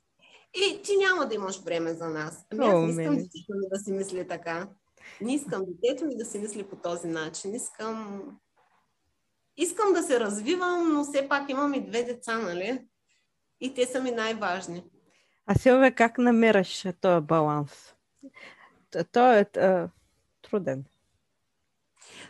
и 0.54 0.82
ти 0.82 0.96
няма 0.96 1.28
да 1.28 1.34
имаш 1.34 1.60
време 1.62 1.94
за 1.94 2.08
нас. 2.08 2.44
Ами 2.52 2.66
аз 2.66 2.74
не 2.74 3.02
искам 3.02 3.16
детето 3.16 3.54
ми 3.54 3.66
да 3.70 3.78
си 3.78 3.92
мисли 3.92 4.28
така. 4.28 4.68
Не 5.20 5.34
искам 5.34 5.62
детето 5.66 6.04
ми 6.04 6.16
да 6.16 6.24
си 6.24 6.38
мисли 6.38 6.62
по 6.62 6.76
този 6.76 7.08
начин. 7.08 7.54
Искам 7.54 8.22
искам 9.56 9.92
да 9.92 10.02
се 10.02 10.20
развивам, 10.20 10.92
но 10.92 11.04
все 11.04 11.28
пак 11.28 11.50
имам 11.50 11.74
и 11.74 11.86
две 11.86 12.02
деца, 12.02 12.38
нали? 12.38 12.80
И 13.60 13.74
те 13.74 13.86
са 13.86 14.00
ми 14.00 14.10
най-важни. 14.10 14.84
А 15.46 15.54
Силвия, 15.54 15.94
как 15.94 16.18
намираш 16.18 16.84
този 17.00 17.26
баланс? 17.26 17.94
Той 19.12 19.38
е 19.38 19.46
а, 19.56 19.88
труден. 20.42 20.84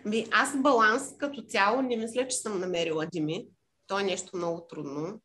Би, 0.06 0.26
аз 0.32 0.62
баланс 0.62 1.16
като 1.18 1.42
цяло 1.42 1.82
не 1.82 1.96
мисля, 1.96 2.28
че 2.28 2.36
съм 2.36 2.60
намерила, 2.60 3.06
Дими. 3.06 3.48
То 3.86 3.98
е 3.98 4.02
нещо 4.02 4.36
много 4.36 4.66
трудно. 4.66 5.20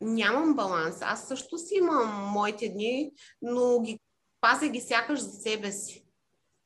Нямам 0.00 0.54
баланс. 0.54 1.02
Аз 1.02 1.28
също 1.28 1.58
си 1.58 1.74
имам 1.74 2.32
моите 2.32 2.68
дни, 2.68 3.12
но 3.42 3.80
ги 3.80 4.00
пазя 4.40 4.68
ги 4.68 4.80
сякаш 4.80 5.20
за 5.20 5.30
себе 5.30 5.72
си. 5.72 6.06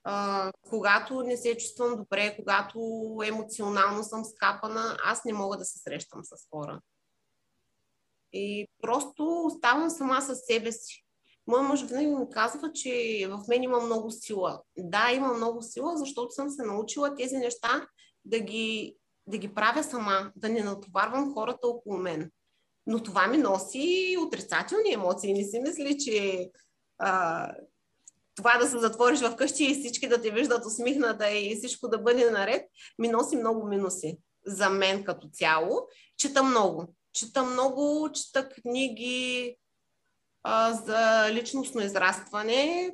А, 0.05 0.53
когато 0.69 1.23
не 1.23 1.37
се 1.37 1.57
чувствам 1.57 1.97
добре, 1.97 2.37
когато 2.37 2.81
емоционално 3.25 4.05
съм 4.05 4.25
скапана, 4.25 4.99
аз 5.05 5.25
не 5.25 5.33
мога 5.33 5.57
да 5.57 5.65
се 5.65 5.79
срещам 5.79 6.21
с 6.25 6.49
хора. 6.51 6.81
И 8.33 8.69
просто 8.83 9.47
оставам 9.47 9.91
сама 9.91 10.23
със 10.23 10.39
себе 10.39 10.73
си. 10.73 11.05
Моя 11.47 11.63
мъж 11.63 11.83
винаги 11.83 12.07
ми 12.07 12.31
казва, 12.31 12.73
че 12.73 13.27
в 13.31 13.49
мен 13.49 13.63
има 13.63 13.81
много 13.81 14.11
сила. 14.11 14.63
Да, 14.77 15.13
има 15.13 15.35
много 15.35 15.63
сила, 15.63 15.97
защото 15.97 16.31
съм 16.31 16.51
се 16.51 16.63
научила 16.63 17.15
тези 17.15 17.37
неща 17.37 17.87
да 18.25 18.41
ги, 18.41 18.97
да 19.27 19.39
ги 19.39 19.55
правя 19.55 19.85
сама, 19.85 20.33
да 20.37 20.49
не 20.49 20.63
натоварвам 20.63 21.35
хората 21.35 21.69
около 21.69 21.97
мен. 21.97 22.31
Но 22.87 23.03
това 23.03 23.27
ми 23.27 23.39
носи 23.39 24.17
отрицателни 24.21 24.93
емоции. 24.93 25.33
Не 25.33 25.45
си 25.45 25.61
мисли, 25.61 25.99
че 25.99 26.51
а, 26.99 27.53
това 28.35 28.59
да 28.59 28.69
се 28.69 28.79
затвориш 28.79 29.21
в 29.21 29.37
къщи 29.37 29.65
и 29.65 29.75
всички 29.75 30.09
да 30.09 30.23
те 30.23 30.31
виждат 30.31 30.67
усмихната 30.67 31.31
и 31.31 31.57
всичко 31.57 31.89
да 31.89 31.99
бъде 31.99 32.31
наред, 32.31 32.67
ми 32.99 33.09
носи 33.09 33.37
много 33.37 33.67
минуси 33.67 34.19
за 34.47 34.71
мен 34.71 35.05
като 35.05 35.29
цяло. 35.33 35.89
Чета 36.17 36.43
много. 36.43 36.95
Чета 37.19 37.43
много, 37.45 38.11
чета 38.13 38.49
книги 38.49 39.57
а, 40.43 40.73
за 40.73 41.33
личностно 41.33 41.81
израстване, 41.81 42.91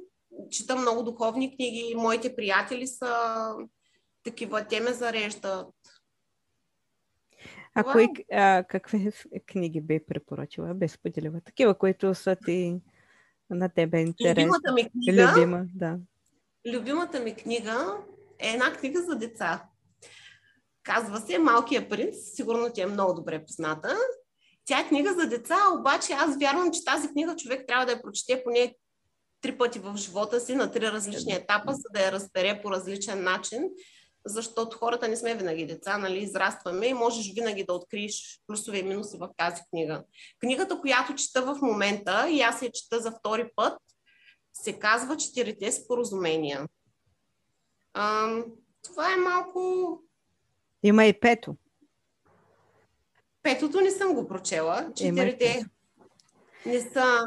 чета 0.50 0.76
много 0.76 1.02
духовни 1.02 1.56
книги. 1.56 1.94
Моите 1.96 2.36
приятели 2.36 2.86
са 2.86 3.54
такива, 4.22 4.64
те 4.64 4.80
ме 4.80 4.92
зареждат. 4.92 5.74
А 7.74 7.84
кои, 7.84 8.08
а, 8.32 8.64
какви 8.68 9.12
книги 9.46 9.80
би 9.80 10.04
препоръчала? 10.06 10.74
Без 10.74 10.98
поделива. 10.98 11.40
Такива, 11.40 11.78
които 11.78 12.14
са 12.14 12.36
ти 12.36 12.80
на 13.50 13.68
тебе 13.68 14.00
интересни. 14.00 14.44
Любимата 14.44 14.72
ми 14.72 14.90
книга, 14.90 15.32
Любима, 15.32 15.64
да. 15.74 15.98
любимата 16.66 17.20
ми 17.20 17.34
книга 17.34 17.96
е 18.38 18.48
една 18.48 18.72
книга 18.72 19.02
за 19.02 19.14
деца. 19.14 19.68
Казва 20.84 21.20
се 21.20 21.38
Малкия 21.38 21.88
принц, 21.88 22.16
сигурно 22.34 22.72
ти 22.72 22.80
е 22.80 22.86
много 22.86 23.14
добре 23.14 23.44
позната. 23.44 23.96
Тя 24.64 24.80
е 24.80 24.88
книга 24.88 25.14
за 25.14 25.26
деца, 25.28 25.56
обаче 25.78 26.12
аз 26.12 26.36
вярвам, 26.38 26.72
че 26.72 26.84
тази 26.84 27.08
книга 27.08 27.36
човек 27.36 27.64
трябва 27.68 27.86
да 27.86 27.92
я 27.92 28.02
прочете 28.02 28.44
поне 28.44 28.74
три 29.40 29.58
пъти 29.58 29.78
в 29.78 29.96
живота 29.96 30.40
си 30.40 30.54
на 30.54 30.70
три 30.70 30.92
различни 30.92 31.32
етапа, 31.32 31.72
за 31.72 31.88
да 31.94 32.00
я 32.00 32.12
разбере 32.12 32.60
по 32.62 32.70
различен 32.70 33.22
начин, 33.22 33.70
защото 34.26 34.78
хората 34.78 35.08
не 35.08 35.16
сме 35.16 35.34
винаги 35.34 35.66
деца, 35.66 35.98
нали, 35.98 36.18
израстваме 36.18 36.86
и 36.86 36.94
можеш 36.94 37.32
винаги 37.34 37.64
да 37.64 37.74
откриеш 37.74 38.40
плюсове 38.46 38.78
и 38.78 38.82
минуси 38.82 39.16
в 39.16 39.28
тази 39.36 39.62
книга. 39.70 40.04
Книгата, 40.40 40.80
която 40.80 41.14
чета 41.14 41.42
в 41.42 41.58
момента, 41.62 42.26
и 42.30 42.40
аз 42.40 42.62
я 42.62 42.70
чета 42.72 43.00
за 43.00 43.12
втори 43.12 43.50
път, 43.56 43.78
се 44.52 44.78
казва 44.78 45.16
Четирите 45.16 45.72
споразумения. 45.72 46.66
А, 47.94 48.36
това 48.82 49.12
е 49.12 49.16
малко 49.16 50.00
има 50.84 51.04
и 51.04 51.20
пето. 51.20 51.56
Петото 53.42 53.80
не 53.80 53.90
съм 53.90 54.14
го 54.14 54.28
прочела. 54.28 54.92
Четирите 54.96 55.64
не 56.66 56.80
са... 56.80 57.26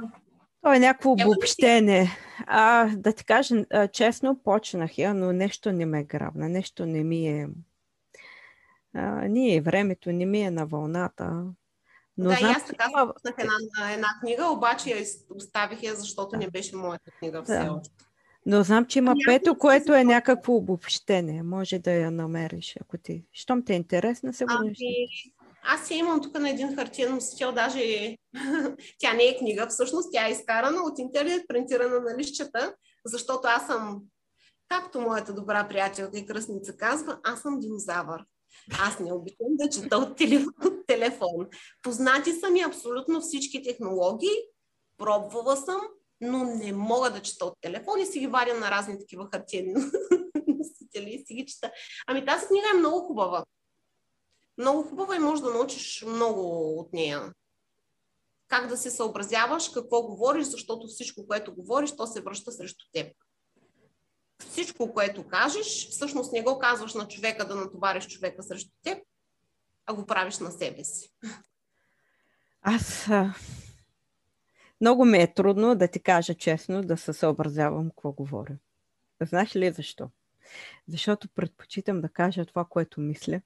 Това 0.62 0.76
е 0.76 0.80
някакво 0.80 1.12
обобщение. 1.12 2.18
А, 2.48 2.90
да 2.96 3.14
ти 3.14 3.26
кажа, 3.26 3.66
честно, 3.94 4.40
почнах 4.44 4.98
я, 4.98 5.14
но 5.14 5.32
нещо 5.32 5.72
не 5.72 5.86
ме 5.86 6.04
грабна, 6.04 6.50
нещо 6.50 6.86
не 6.86 7.04
ми 7.04 7.28
е... 7.28 7.50
А, 8.94 9.28
ние 9.28 9.62
времето 9.62 10.12
не 10.12 10.26
ми 10.26 10.42
е 10.42 10.52
на 10.52 10.66
вълната. 10.66 11.44
Но 12.18 12.30
да, 12.30 12.36
знам, 12.36 12.52
и 12.52 12.54
аз 12.54 12.66
така 12.66 12.86
има... 12.92 13.14
една, 13.38 13.94
една 13.94 14.08
книга, 14.22 14.46
обаче 14.46 14.90
я 14.90 15.06
оставих 15.36 15.84
я, 15.84 15.96
защото 15.96 16.38
не 16.38 16.50
беше 16.50 16.76
моята 16.76 17.12
книга 17.12 17.44
все 17.44 17.60
да. 17.60 17.74
още. 17.74 18.07
Но 18.50 18.64
знам, 18.64 18.86
че 18.86 19.00
има 19.00 19.16
пето, 19.26 19.58
което 19.58 19.94
е 19.94 20.04
някакво 20.04 20.54
обобщение. 20.54 21.44
Може 21.44 21.80
да 21.80 21.92
я 21.92 22.12
намериш, 22.12 22.76
ако 22.82 22.98
ти... 22.98 23.24
Щом 23.32 23.66
те 23.66 23.74
е 23.74 23.76
интересна, 23.76 24.34
се 24.34 24.46
ами, 24.48 24.74
аз 25.64 25.92
я 25.92 25.98
имам 25.98 26.22
тук 26.22 26.40
на 26.40 26.50
един 26.50 26.76
хартиен 26.76 27.14
носител, 27.14 27.52
даже 27.52 27.80
тя 29.00 29.14
не 29.14 29.24
е 29.24 29.38
книга, 29.38 29.68
всъщност 29.68 30.10
тя 30.14 30.28
е 30.28 30.32
изкарана 30.32 30.82
от 30.82 31.00
интернет, 31.00 31.48
принтирана 31.48 32.00
на 32.00 32.18
лищата, 32.18 32.76
защото 33.06 33.48
аз 33.48 33.68
съм, 33.68 34.02
както 34.70 35.02
моята 35.02 35.34
добра 35.34 35.68
приятелка 35.68 36.18
и 36.18 36.26
кръстница 36.26 36.78
казва, 36.78 37.20
аз 37.24 37.42
съм 37.42 37.60
динозавър. 37.60 38.24
Аз 38.80 39.00
не 39.00 39.14
обичам 39.14 39.48
да 39.50 39.70
чета 39.70 39.98
от 39.98 40.18
телефон. 40.88 41.48
Познати 41.84 42.32
са 42.32 42.50
ми 42.50 42.62
абсолютно 42.62 43.22
всички 43.22 43.64
технологии, 43.64 44.38
пробвала 44.98 45.58
съм, 45.58 45.82
но 46.22 46.44
не 46.44 46.74
мога 46.74 47.12
да 47.12 47.22
чета 47.22 47.46
от 47.46 47.54
телефон 47.62 48.00
и 48.00 48.06
си 48.06 48.20
ги 48.20 48.28
вадя 48.28 48.54
на 48.54 48.72
разни 48.72 49.00
такива 49.00 49.30
хартиени 49.34 49.74
носители 50.48 51.10
и 51.10 51.26
си 51.26 51.34
ги 51.34 51.46
чета. 51.46 51.72
Ами 52.08 52.26
тази 52.26 52.48
книга 52.48 52.68
е 52.74 52.78
много 52.78 53.08
хубава. 53.08 53.46
Много 54.58 54.84
хубава 54.84 55.16
и 55.16 55.20
можеш 55.20 55.44
да 55.44 55.54
научиш 55.54 56.04
много 56.08 56.70
от 56.80 56.94
нея. 56.94 57.34
Как 58.48 58.68
да 58.68 58.78
се 58.78 58.92
съобразяваш, 58.92 59.70
какво 59.70 60.04
говориш, 60.04 60.48
защото 60.48 60.88
всичко, 60.88 61.28
което 61.28 61.56
говориш, 61.56 61.96
то 61.96 62.08
се 62.08 62.22
връща 62.22 62.52
срещу 62.52 62.86
теб. 62.94 63.14
Всичко, 64.50 64.94
което 64.94 65.28
кажеш, 65.28 65.90
всъщност 65.90 66.34
не 66.34 66.44
го 66.44 66.60
казваш 66.60 66.94
на 66.94 67.08
човека 67.08 67.48
да 67.48 67.56
натовариш 67.56 68.08
човека 68.08 68.44
срещу 68.44 68.72
теб, 68.84 69.04
а 69.86 69.94
го 69.94 70.06
правиш 70.06 70.40
на 70.40 70.52
себе 70.52 70.84
си. 70.84 71.10
Аз 72.62 73.08
много 74.82 75.06
ми 75.06 75.18
е 75.18 75.34
трудно 75.34 75.76
да 75.76 75.88
ти 75.88 76.00
кажа 76.00 76.34
честно, 76.34 76.82
да 76.82 76.98
се 76.98 77.14
съобразявам 77.14 77.90
какво 77.90 78.12
говоря. 78.12 78.56
Знаеш 79.22 79.56
ли 79.56 79.72
защо? 79.72 80.10
Защото 80.88 81.30
предпочитам 81.30 82.02
да 82.02 82.10
кажа 82.10 82.46
това, 82.46 82.66
което 82.66 83.02
мисля. 83.02 83.42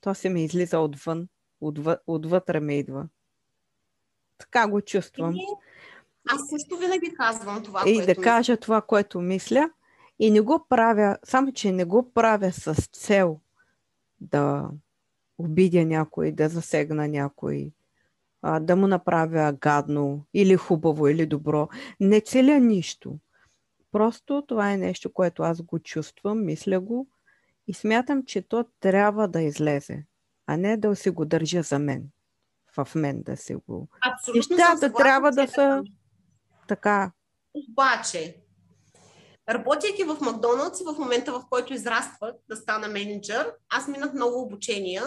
То 0.00 0.14
се 0.14 0.28
ми 0.28 0.44
излиза 0.44 0.78
отвън, 0.78 1.28
отвъ, 1.60 1.98
отвътре 2.06 2.60
ме 2.60 2.78
идва. 2.78 3.08
Така 4.38 4.68
го 4.68 4.80
чувствам. 4.80 5.34
И, 5.34 5.46
аз 6.28 6.40
също 6.50 6.76
винаги 6.76 7.14
казвам 7.14 7.62
това, 7.62 7.82
и 7.86 7.94
което 7.94 8.06
да 8.06 8.22
кажа 8.22 8.56
това, 8.56 8.80
което 8.80 9.20
мисля. 9.20 9.70
И 10.18 10.30
не 10.30 10.40
го 10.40 10.66
правя, 10.68 11.18
само 11.24 11.52
че 11.52 11.72
не 11.72 11.84
го 11.84 12.12
правя 12.12 12.52
с 12.52 12.74
цел 12.74 13.40
да 14.20 14.70
обидя 15.38 15.84
някой, 15.84 16.32
да 16.32 16.48
засегна 16.48 17.08
някой, 17.08 17.72
а, 18.42 18.60
да 18.60 18.76
му 18.76 18.86
направя 18.86 19.52
гадно 19.52 20.24
или 20.34 20.56
хубаво 20.56 21.08
или 21.08 21.26
добро. 21.26 21.68
Не 22.00 22.20
целя 22.20 22.60
нищо. 22.60 23.18
Просто 23.92 24.44
това 24.48 24.72
е 24.72 24.76
нещо, 24.76 25.12
което 25.12 25.42
аз 25.42 25.62
го 25.62 25.78
чувствам, 25.78 26.44
мисля 26.44 26.80
го 26.80 27.08
и 27.66 27.74
смятам, 27.74 28.22
че 28.26 28.42
то 28.42 28.64
трябва 28.80 29.28
да 29.28 29.42
излезе, 29.42 30.04
а 30.46 30.56
не 30.56 30.76
да 30.76 30.96
си 30.96 31.10
го 31.10 31.24
държа 31.24 31.62
за 31.62 31.78
мен. 31.78 32.08
В 32.76 32.94
мен 32.94 33.22
да 33.22 33.36
си 33.36 33.54
го. 33.54 33.88
Абсолютно 34.12 34.56
Нещата 34.56 34.92
трябва 34.92 35.30
да 35.30 35.48
са 35.48 35.82
така. 36.68 37.12
Обаче, 37.54 38.36
работейки 39.48 40.04
в 40.04 40.16
Макдоналдс 40.20 40.80
в 40.84 40.98
момента, 40.98 41.32
в 41.32 41.44
който 41.50 41.74
израствах 41.74 42.32
да 42.48 42.56
стана 42.56 42.88
менеджер, 42.88 43.52
аз 43.68 43.88
минах 43.88 44.12
много 44.14 44.42
обучения 44.42 45.02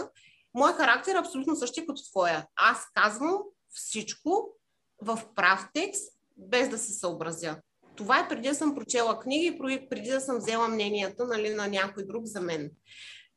Моят 0.53 0.77
характер 0.77 1.15
е 1.15 1.19
абсолютно 1.19 1.55
същия 1.55 1.85
като 1.85 2.09
твоя. 2.11 2.47
Аз 2.55 2.85
казвам 2.93 3.37
всичко 3.69 4.49
в 5.01 5.21
прав 5.35 5.69
текст, 5.73 6.13
без 6.37 6.69
да 6.69 6.77
се 6.77 6.93
съобразя. 6.93 7.57
Това 7.95 8.19
е 8.19 8.27
преди 8.29 8.47
да 8.47 8.55
съм 8.55 8.75
прочела 8.75 9.19
книги 9.19 9.59
преди 9.89 10.09
да 10.09 10.21
съм 10.21 10.37
взела 10.37 10.67
мнението 10.67 11.25
нали, 11.25 11.53
на 11.53 11.67
някой 11.67 12.05
друг 12.05 12.25
за 12.25 12.41
мен. 12.41 12.71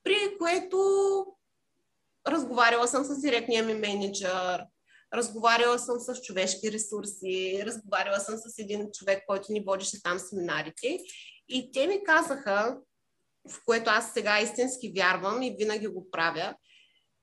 При 0.05 0.39
което 0.39 0.79
разговаряла 2.29 2.89
съм 2.89 3.05
с 3.05 3.21
директния 3.21 3.65
ми 3.65 3.75
менеджер, 3.75 4.65
разговаряла 5.15 5.79
съм 5.79 6.01
с 6.01 6.21
човешки 6.21 6.73
ресурси, 6.73 7.63
разговаряла 7.67 8.21
съм 8.21 8.35
с 8.37 8.59
един 8.59 8.89
човек, 8.93 9.23
който 9.27 9.53
ни 9.53 9.65
водеше 9.67 10.03
там 10.03 10.19
семинарите. 10.19 10.99
И 11.49 11.73
те 11.73 11.87
ми 11.87 12.05
казаха, 12.05 12.79
в 13.51 13.65
което 13.65 13.91
аз 13.91 14.13
сега 14.13 14.41
истински 14.41 14.93
вярвам 14.97 15.43
и 15.43 15.57
винаги 15.59 15.87
го 15.87 16.11
правя, 16.11 16.55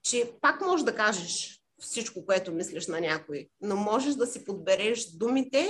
че 0.04 0.34
пак 0.42 0.62
можеш 0.62 0.86
да 0.86 0.96
кажеш 0.96 1.62
всичко, 1.80 2.26
което 2.26 2.52
мислиш 2.52 2.88
на 2.88 3.02
някой, 3.02 3.50
но 3.62 3.76
можеш 3.76 4.16
да 4.16 4.28
си 4.28 4.46
подбереш 4.46 5.12
думите, 5.12 5.68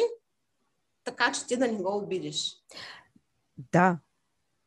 така 1.03 1.31
че 1.31 1.47
ти 1.47 1.57
да 1.57 1.67
не 1.67 1.77
го 1.77 1.97
обидиш. 1.97 2.57
Да, 3.71 3.99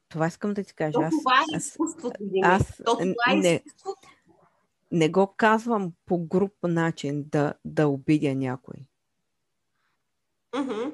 това 0.08 0.26
искам 0.26 0.54
да 0.54 0.64
ти 0.64 0.74
кажа. 0.74 0.92
То 0.92 1.10
това 1.10 1.38
е 1.54 1.56
изкуството, 1.56 2.20
аз, 2.42 2.70
аз 2.70 2.76
То 2.76 2.96
това 2.96 3.32
е 3.32 3.36
не, 3.36 3.62
изкуството. 3.66 4.08
не 4.92 5.08
го 5.08 5.34
казвам 5.36 5.92
по 6.06 6.18
груп 6.18 6.54
начин 6.62 7.24
да, 7.28 7.54
да 7.64 7.88
обидя 7.88 8.34
някой. 8.34 8.76
Mm-hmm. 10.52 10.92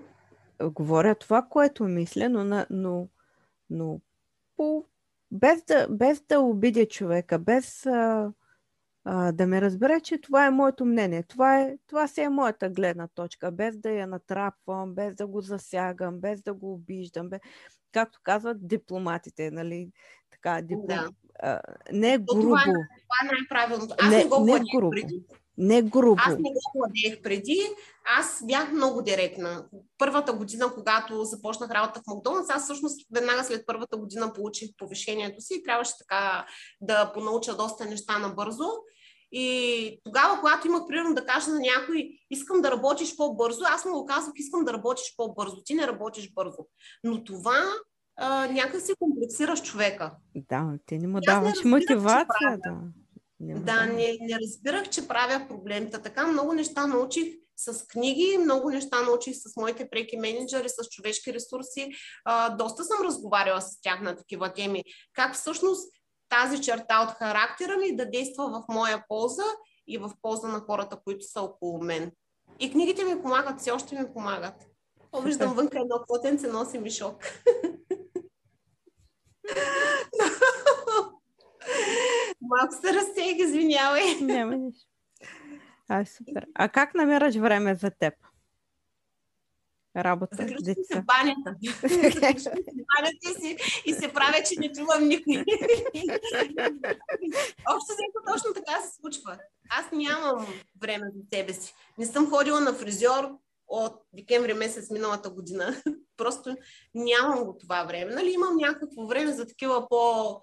Говоря 0.63 1.15
това, 1.15 1.43
което 1.43 1.85
мисля, 1.85 2.29
но, 2.29 2.67
но, 2.71 3.09
но 3.71 4.01
по, 4.57 4.85
без, 5.31 5.63
да, 5.63 5.87
без 5.91 6.21
да 6.21 6.41
обидя 6.41 6.89
човека, 6.89 7.39
без 7.39 7.87
а, 7.87 8.33
а, 9.13 9.33
да 9.33 9.47
ме 9.47 9.61
разбере, 9.61 10.01
че 10.01 10.21
това 10.21 10.47
е 10.47 10.51
моето 10.51 10.85
мнение. 10.85 11.23
Това, 11.23 11.61
е, 11.61 11.77
това 11.87 12.09
си 12.09 12.21
е 12.21 12.29
моята 12.29 12.71
гледна 12.71 13.09
точка, 13.09 13.51
без 13.51 13.77
да 13.79 13.91
я 13.91 14.07
натрапвам, 14.07 14.95
без 14.95 15.15
да 15.15 15.27
го 15.27 15.41
засягам, 15.41 16.21
без 16.21 16.43
да 16.43 16.55
го 16.55 16.73
обиждам. 16.73 17.29
Без... 17.29 17.41
Както 17.93 18.19
казват 18.23 18.69
дипломатите, 18.69 19.51
нали? 19.51 19.91
Така, 20.31 20.61
диплом... 20.63 20.87
да. 20.87 21.09
а, 21.43 21.61
не 21.93 22.13
е 22.13 22.19
грубо. 22.19 22.43
Това 22.43 22.61
е, 22.61 22.65
това 22.65 23.19
е 23.23 23.27
най-правилното. 23.27 23.95
Аз 23.99 24.11
не, 24.11 24.17
не 24.17 24.25
го 24.25 24.45
не 24.45 24.61
грубо. 24.75 24.91
преди. 24.91 25.23
Не 25.59 25.83
грубо. 25.83 26.23
Аз 26.27 26.37
не 26.37 26.43
го 26.43 26.61
владеех 26.75 27.23
преди. 27.23 27.61
Аз 28.19 28.43
бях 28.47 28.73
много 28.73 29.03
директна. 29.03 29.65
Първата 29.99 30.33
година, 30.33 30.73
когато 30.75 31.25
започнах 31.25 31.71
работа 31.71 32.01
в 32.01 32.07
Макдоналдс, 32.07 32.51
аз 32.51 32.65
всъщност 32.65 33.07
веднага 33.15 33.45
след 33.45 33.67
първата 33.67 33.97
година 33.97 34.33
получих 34.33 34.71
повишението 34.79 35.41
си 35.41 35.55
и 35.55 35.63
трябваше 35.63 35.93
така 35.99 36.47
да 36.81 37.13
понауча 37.15 37.57
доста 37.57 37.85
неща 37.85 38.19
набързо. 38.19 38.65
И 39.33 40.01
тогава, 40.05 40.41
когато 40.41 40.67
имах 40.67 40.83
примерно 40.89 41.15
да 41.15 41.27
кажа 41.27 41.51
на 41.51 41.59
някой, 41.59 42.11
искам 42.31 42.63
да 42.63 42.71
работиш 42.71 43.17
по-бързо, 43.17 43.61
аз 43.65 43.85
му 43.85 43.93
го 43.93 44.07
казвах, 44.07 44.33
искам 44.37 44.65
да 44.65 44.73
работиш 44.73 45.15
по-бързо. 45.17 45.63
Ти 45.65 45.75
не 45.75 45.87
работиш 45.87 46.33
бързо. 46.33 46.67
Но 47.05 47.25
това 47.25 47.65
а, 48.17 48.47
някак 48.47 48.81
си 48.81 48.93
комплексираш 48.99 49.63
човека. 49.63 50.13
Да, 50.35 50.73
ти 50.87 50.99
не 50.99 51.07
му 51.07 51.21
даваш 51.21 51.65
мотивация. 51.65 52.59
Да. 52.65 52.81
Няма 53.41 53.61
да, 53.61 53.87
не, 53.87 54.19
не 54.21 54.39
разбирах, 54.43 54.89
че 54.89 55.09
правя 55.09 55.49
проблемите. 55.49 56.03
Така 56.03 56.27
много 56.27 56.53
неща 56.53 56.87
научих 56.87 57.35
с 57.57 57.87
книги, 57.87 58.39
много 58.39 58.71
неща 58.71 59.03
научих 59.03 59.37
с 59.37 59.57
моите 59.57 59.91
преки 59.91 60.17
менеджери, 60.17 60.69
с 60.69 60.89
човешки 60.89 61.35
ресурси. 61.35 61.93
А, 62.25 62.57
доста 62.57 62.85
съм 62.85 63.07
разговаряла 63.07 63.61
с 63.61 63.81
тях 63.81 64.01
на 64.01 64.17
такива 64.17 64.53
теми. 64.53 64.85
Как 65.13 65.35
всъщност 65.35 65.93
тази 66.31 66.63
черта 66.63 67.03
от 67.03 67.11
характера 67.11 67.77
ми 67.77 67.97
да 67.97 68.11
действа 68.11 68.49
в 68.49 68.65
моя 68.75 69.05
полза 69.09 69.45
и 69.87 69.99
в 69.99 70.13
полза 70.23 70.49
на 70.49 70.61
хората, 70.61 70.99
които 71.05 71.25
са 71.25 71.41
около 71.41 71.83
мен. 71.83 72.13
И 72.61 72.73
книгите 72.73 73.05
ми 73.05 73.23
помагат, 73.23 73.61
все 73.61 73.71
още 73.71 74.01
ми 74.01 74.13
помагат. 74.13 74.67
Виждам 75.23 75.55
вънка 75.55 75.79
едно 75.81 76.05
платенце, 76.07 76.49
носи 76.49 76.79
ми 76.79 76.91
шок. 76.91 77.25
Малко 82.41 82.75
се 82.81 82.95
разсеях, 82.95 83.39
извинявай. 83.39 84.03
Няма 84.21 84.57
нищо. 84.57 84.87
А, 85.89 86.05
супер. 86.05 86.47
А 86.55 86.69
как 86.69 86.95
намираш 86.95 87.35
време 87.35 87.75
за 87.75 87.91
теб? 87.91 88.15
Работа 89.97 90.37
с 90.37 90.63
деца. 90.63 90.81
се 90.83 91.03
банята. 91.03 91.55
банята 92.97 93.41
си 93.41 93.57
и 93.87 93.93
се 93.93 94.13
правя, 94.13 94.43
че 94.49 94.61
не 94.61 94.73
чувам 94.73 95.09
никой. 95.09 95.37
Общо 97.75 97.93
взето 97.93 98.21
точно 98.33 98.55
така 98.55 98.81
се 98.81 98.97
случва. 99.01 99.39
Аз 99.71 99.93
нямам 99.93 100.47
време 100.81 101.07
за 101.15 101.23
себе 101.37 101.53
си. 101.53 101.75
Не 101.99 102.07
съм 102.07 102.31
ходила 102.31 102.61
на 102.61 102.75
фризьор 102.75 103.31
от 103.69 104.03
декември 104.13 104.55
месец 104.55 104.91
миналата 104.91 105.31
година. 105.31 105.83
Просто 106.17 106.57
нямам 106.95 107.45
го 107.45 107.59
това 107.59 107.85
време. 107.85 108.15
Нали, 108.15 108.31
имам 108.31 108.57
някакво 108.57 109.07
време 109.07 109.33
за 109.33 109.47
такива 109.47 109.89
по 109.89 110.41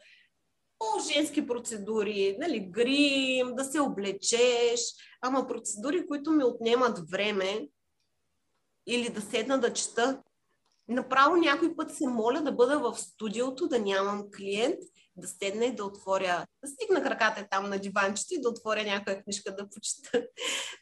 по-женски 0.79 1.47
процедури, 1.47 2.37
нали, 2.39 2.59
грим, 2.59 3.55
да 3.55 3.63
се 3.63 3.79
облечеш, 3.79 4.81
ама 5.21 5.47
процедури, 5.47 6.07
които 6.07 6.31
ми 6.31 6.43
отнемат 6.43 7.09
време, 7.11 7.67
или 8.87 9.09
да 9.09 9.21
седна 9.21 9.59
да 9.59 9.73
чета. 9.73 10.21
Направо 10.89 11.35
някой 11.35 11.75
път 11.75 11.95
се 11.95 12.07
моля 12.07 12.41
да 12.41 12.51
бъда 12.51 12.79
в 12.79 12.99
студиото, 12.99 13.67
да 13.67 13.79
нямам 13.79 14.23
клиент, 14.35 14.79
да 15.17 15.27
седна 15.27 15.65
и 15.65 15.75
да 15.75 15.85
отворя, 15.85 16.45
да 16.63 16.69
стигна 16.71 17.03
краката 17.03 17.47
там 17.51 17.69
на 17.69 17.79
диванчето 17.79 18.33
и 18.33 18.41
да 18.41 18.49
отворя 18.49 18.83
някоя 18.83 19.23
книжка 19.23 19.55
да 19.55 19.69
почета. 19.69 20.27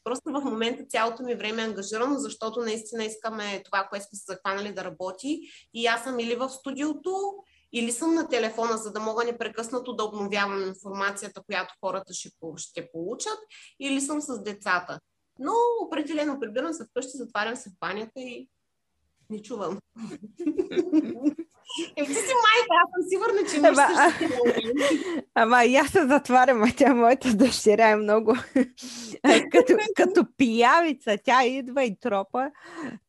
Просто 0.03 0.32
в 0.32 0.41
момента 0.41 0.84
цялото 0.89 1.24
ми 1.24 1.36
време 1.36 1.62
е 1.62 1.66
ангажирано, 1.66 2.20
защото 2.20 2.60
наистина 2.60 3.03
искаме 3.03 3.64
това, 3.66 3.88
което 3.89 4.06
сме 4.06 4.18
се 4.18 4.24
захванали 4.28 4.74
да 4.74 4.84
работи. 4.84 5.41
И 5.74 5.88
аз 5.88 6.03
съм 6.03 6.20
или 6.20 6.36
в 6.36 6.49
студиото, 6.49 7.36
или 7.74 7.91
съм 7.91 8.14
на 8.14 8.28
телефона, 8.28 8.78
за 8.78 8.91
да 8.91 8.99
мога 8.99 9.24
непрекъснато 9.24 9.93
да 9.93 10.03
обновявам 10.03 10.68
информацията, 10.68 11.41
която 11.45 11.74
хората 11.84 12.14
ще, 12.14 12.30
ще 12.58 12.91
получат, 12.91 13.38
или 13.80 14.01
съм 14.01 14.22
с 14.22 14.43
децата. 14.43 14.99
Но 15.39 15.51
определено 15.81 16.39
прибирам 16.39 16.73
се 16.73 16.86
вкъщи, 16.86 17.17
затварям 17.17 17.55
се 17.55 17.69
в 17.69 17.79
банята 17.79 18.19
и 18.19 18.49
не 19.30 19.41
чувам. 19.41 19.80
Еми 21.95 22.07
ти 22.07 22.13
си 22.13 22.34
майка, 22.45 22.73
аз 22.84 22.89
съм 22.91 23.09
сигурна, 23.09 23.49
че 23.51 23.61
не 23.61 23.67
ама, 23.67 23.88
ама 25.36 25.65
и 25.65 25.76
аз 25.76 25.89
се 25.89 26.07
затварям, 26.07 26.63
а 26.63 26.67
тя 26.78 26.93
моята 26.93 27.34
дъщеря 27.34 27.89
е 27.89 27.95
много 27.95 28.36
като, 29.51 29.73
като 29.95 30.26
пиявица. 30.38 31.17
Тя 31.23 31.45
идва 31.45 31.84
и 31.84 31.99
тропа, 31.99 32.51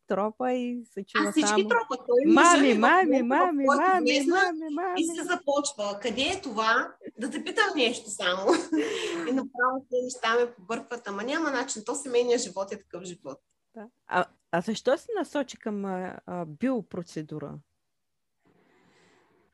тропа 0.06 0.52
и 0.52 0.82
се 0.94 1.04
чува 1.04 1.28
а 1.28 1.32
всички 1.32 1.48
само... 1.48 1.68
тропа. 1.68 2.04
Той 2.06 2.32
мами, 2.32 2.74
мами, 2.74 3.22
мами, 3.22 3.22
мами, 3.22 4.26
мами, 4.26 4.66
мами. 4.70 4.94
И 4.96 5.06
се 5.06 5.22
започва. 5.22 6.00
Къде 6.02 6.22
е 6.22 6.40
това? 6.40 6.92
Да 7.18 7.30
те 7.30 7.44
питам 7.44 7.76
нещо 7.76 8.10
само. 8.10 8.52
и 9.28 9.32
направо 9.32 9.86
тези 9.90 10.04
неща 10.04 10.34
ме 10.40 10.52
побъркват. 10.52 11.08
Ама 11.08 11.22
няма 11.22 11.50
начин. 11.50 11.82
То 11.86 11.94
семейния 11.94 12.38
живот 12.38 12.72
е 12.72 12.78
такъв 12.78 13.04
живот. 13.04 13.38
Да. 13.74 13.86
А, 14.06 14.24
а 14.52 14.60
защо 14.60 14.98
се 14.98 15.08
насочи 15.18 15.56
към 15.56 15.84
а, 15.84 16.44
биопроцедура? 16.46 17.58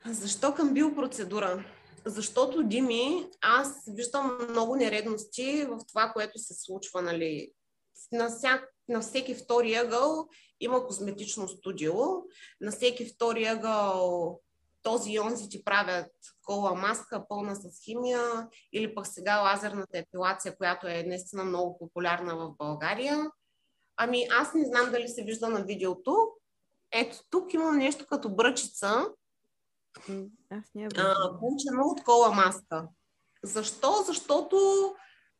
Защо 0.05 0.53
към 0.53 0.73
биопроцедура? 0.73 1.65
Защото, 2.05 2.63
Дими, 2.63 3.29
аз 3.41 3.83
виждам 3.87 4.37
много 4.49 4.75
нередности 4.75 5.65
в 5.69 5.79
това, 5.87 6.11
което 6.13 6.39
се 6.39 6.53
случва, 6.53 7.01
нали, 7.01 7.51
на, 8.11 8.29
вся, 8.29 8.61
на 8.89 9.01
всеки 9.01 9.35
втори 9.35 9.75
ъгъл 9.75 10.27
има 10.59 10.87
козметично 10.87 11.47
студио, 11.47 11.93
на 12.61 12.71
всеки 12.71 13.05
втори 13.05 13.45
ъгъл 13.45 14.39
този 14.83 15.11
и 15.11 15.19
онзи 15.19 15.49
ти 15.49 15.63
правят 15.63 16.11
кола 16.41 16.73
маска, 16.73 17.27
пълна 17.29 17.55
с 17.55 17.83
химия, 17.85 18.47
или 18.73 18.95
пък 18.95 19.07
сега 19.07 19.41
лазерната 19.41 19.97
епилация, 19.97 20.57
която 20.57 20.87
е 20.87 21.03
наистина 21.03 21.43
много 21.43 21.77
популярна 21.79 22.35
в 22.35 22.51
България. 22.57 23.31
Ами 23.97 24.27
аз 24.31 24.53
не 24.53 24.65
знам 24.65 24.91
дали 24.91 25.07
се 25.07 25.23
вижда 25.23 25.49
на 25.49 25.63
видеото. 25.63 26.31
Ето 26.91 27.17
тук 27.29 27.53
имам 27.53 27.77
нещо 27.77 28.05
като 28.09 28.35
бръчица, 28.35 29.05
аз 30.49 30.65
не 30.75 30.87
получено 31.39 31.83
от 31.83 32.03
кола 32.03 32.31
маска. 32.31 32.87
Защо? 33.43 34.03
Защото 34.07 34.57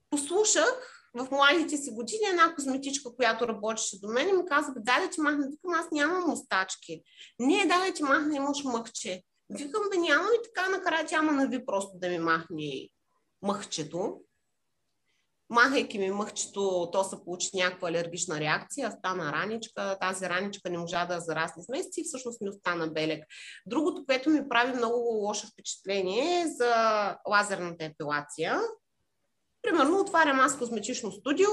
послушах 0.10 1.04
в 1.16 1.28
младите 1.32 1.78
си 1.78 1.91
години 1.91 2.26
една 2.30 2.56
козметичка, 2.56 3.16
която 3.16 3.47
работеше 3.47 3.99
до 3.99 4.08
мен 4.08 4.30
и 4.30 4.34
ми 4.34 4.45
каза, 4.45 4.74
дай 4.78 5.01
да 5.01 5.10
ти 5.10 5.22
махна, 5.22 5.47
викам, 5.49 5.74
аз 5.74 5.91
нямам 5.91 6.30
мустачки. 6.30 7.04
Не, 7.39 7.66
дай 7.66 7.89
да 7.89 7.93
ти 7.93 8.04
махна, 8.04 8.36
имаш 8.36 8.64
мъхче. 8.64 9.24
Викам, 9.49 9.84
бе, 9.91 9.97
няма 9.97 10.28
и 10.28 10.43
така 10.43 10.70
накрая 10.70 11.06
тя 11.06 11.22
ма 11.22 11.32
нави 11.32 11.66
просто 11.66 11.97
да 11.97 12.10
ми 12.10 12.20
махне 12.20 12.89
мъхчето 13.41 14.22
махайки 15.50 16.00
ми 16.00 16.12
мъхчето, 16.12 16.89
то 16.91 17.04
се 17.04 17.24
получи 17.26 17.50
някаква 17.54 17.89
алергична 17.89 18.39
реакция, 18.39 18.91
стана 18.91 19.32
раничка, 19.32 19.98
тази 20.02 20.30
раничка 20.30 20.70
не 20.70 20.78
можа 20.78 21.06
да 21.06 21.20
зарасне 21.20 21.64
с 21.64 21.70
месеци 21.70 22.02
и 22.02 22.04
всъщност 22.04 22.41
ми 22.41 22.50
остана 22.50 22.88
белек. 22.88 23.24
Другото, 23.66 24.06
което 24.06 24.30
ми 24.30 24.50
прави 24.50 24.78
много 24.78 24.98
лошо 24.98 25.48
впечатление 25.48 26.41
е 26.41 26.48
за 26.48 26.74
лазерната 27.30 27.86
епилация. 27.86 28.62
Примерно 29.62 30.00
отварям 30.00 30.39
аз 30.39 30.58
козметично 30.58 31.12
студио, 31.12 31.50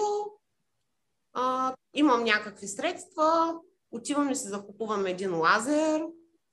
а, 1.32 1.74
имам 1.94 2.24
някакви 2.24 2.68
средства, 2.68 3.54
отивам 3.90 4.30
и 4.30 4.36
се 4.36 4.48
закупувам 4.48 5.06
един 5.06 5.34
лазер, 5.34 6.06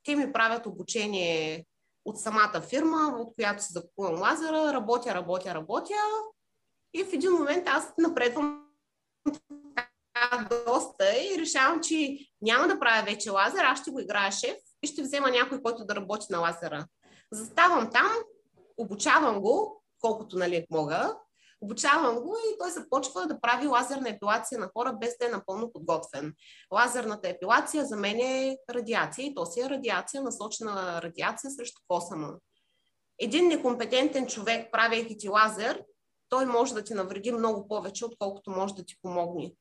те 0.03 0.15
ми 0.15 0.33
правят 0.33 0.65
обучение 0.65 1.65
от 2.05 2.19
самата 2.19 2.61
фирма, 2.61 3.17
от 3.19 3.35
която 3.35 3.63
се 3.63 3.73
закупувам 3.73 4.21
лазера, 4.21 4.73
работя, 4.73 5.13
работя, 5.13 5.53
работя 5.53 5.93
и 6.93 7.03
в 7.03 7.13
един 7.13 7.31
момент 7.31 7.67
аз 7.67 7.93
напредвам 7.97 8.63
доста 10.65 11.05
и 11.23 11.39
решавам, 11.39 11.81
че 11.83 12.17
няма 12.41 12.67
да 12.67 12.79
правя 12.79 13.05
вече 13.05 13.29
лазер, 13.29 13.63
аз 13.63 13.81
ще 13.81 13.91
го 13.91 13.99
играя 13.99 14.31
шеф 14.31 14.57
и 14.83 14.87
ще 14.87 15.01
взема 15.01 15.31
някой, 15.31 15.61
който 15.61 15.85
да 15.85 15.95
работи 15.95 16.25
на 16.29 16.39
лазера. 16.39 16.85
Заставам 17.31 17.89
там, 17.93 18.11
обучавам 18.77 19.41
го, 19.41 19.83
колкото 20.01 20.37
нали 20.37 20.65
мога, 20.71 21.17
обучавам 21.61 22.15
го 22.15 22.35
и 22.37 22.57
той 22.59 22.71
започва 22.71 23.27
да 23.27 23.41
прави 23.41 23.67
лазерна 23.67 24.09
епилация 24.09 24.59
на 24.59 24.69
хора 24.77 24.93
без 24.93 25.17
да 25.19 25.25
е 25.25 25.29
напълно 25.29 25.71
подготвен. 25.71 26.33
Лазерната 26.73 27.29
епилация 27.29 27.85
за 27.85 27.95
мен 27.95 28.19
е 28.19 28.57
радиация 28.69 29.25
и 29.25 29.35
то 29.35 29.45
си 29.45 29.61
е 29.61 29.69
радиация, 29.69 30.21
насочена 30.21 31.01
радиация 31.01 31.51
срещу 31.51 31.81
косама. 31.87 32.33
Един 33.19 33.47
некомпетентен 33.47 34.27
човек, 34.27 34.71
правейки 34.71 35.17
ти 35.17 35.29
лазер, 35.29 35.83
той 36.29 36.45
може 36.45 36.73
да 36.73 36.83
ти 36.83 36.93
навреди 36.93 37.31
много 37.31 37.67
повече, 37.67 38.05
отколкото 38.05 38.51
може 38.51 38.73
да 38.73 38.83
ти 38.83 38.95
помогне. 39.01 39.53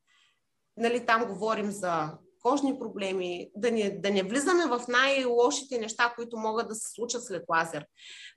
Нали, 0.77 1.07
там 1.07 1.25
говорим 1.27 1.71
за 1.71 2.13
кожни 2.43 2.79
проблеми, 2.79 3.51
да 3.57 3.71
не, 3.71 3.91
да 3.91 4.11
не 4.11 4.23
влизаме 4.23 4.67
в 4.67 4.85
най-лошите 4.89 5.79
неща, 5.79 6.13
които 6.17 6.37
могат 6.37 6.69
да 6.69 6.75
се 6.75 6.93
случат 6.95 7.25
след 7.25 7.45
лазер. 7.49 7.87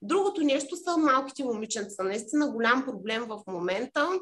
Другото 0.01 0.41
нещо 0.41 0.75
са 0.75 0.97
малките 0.97 1.43
момиченца. 1.43 2.03
Наистина 2.03 2.51
голям 2.51 2.85
проблем 2.85 3.23
в 3.23 3.39
момента 3.47 4.19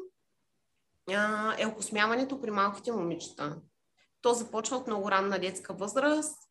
е 1.58 1.66
окосмяването 1.66 2.40
при 2.40 2.50
малките 2.50 2.92
момичета. 2.92 3.56
То 4.22 4.34
започва 4.34 4.76
от 4.76 4.86
много 4.86 5.10
ранна 5.10 5.38
детска 5.38 5.74
възраст 5.74 6.47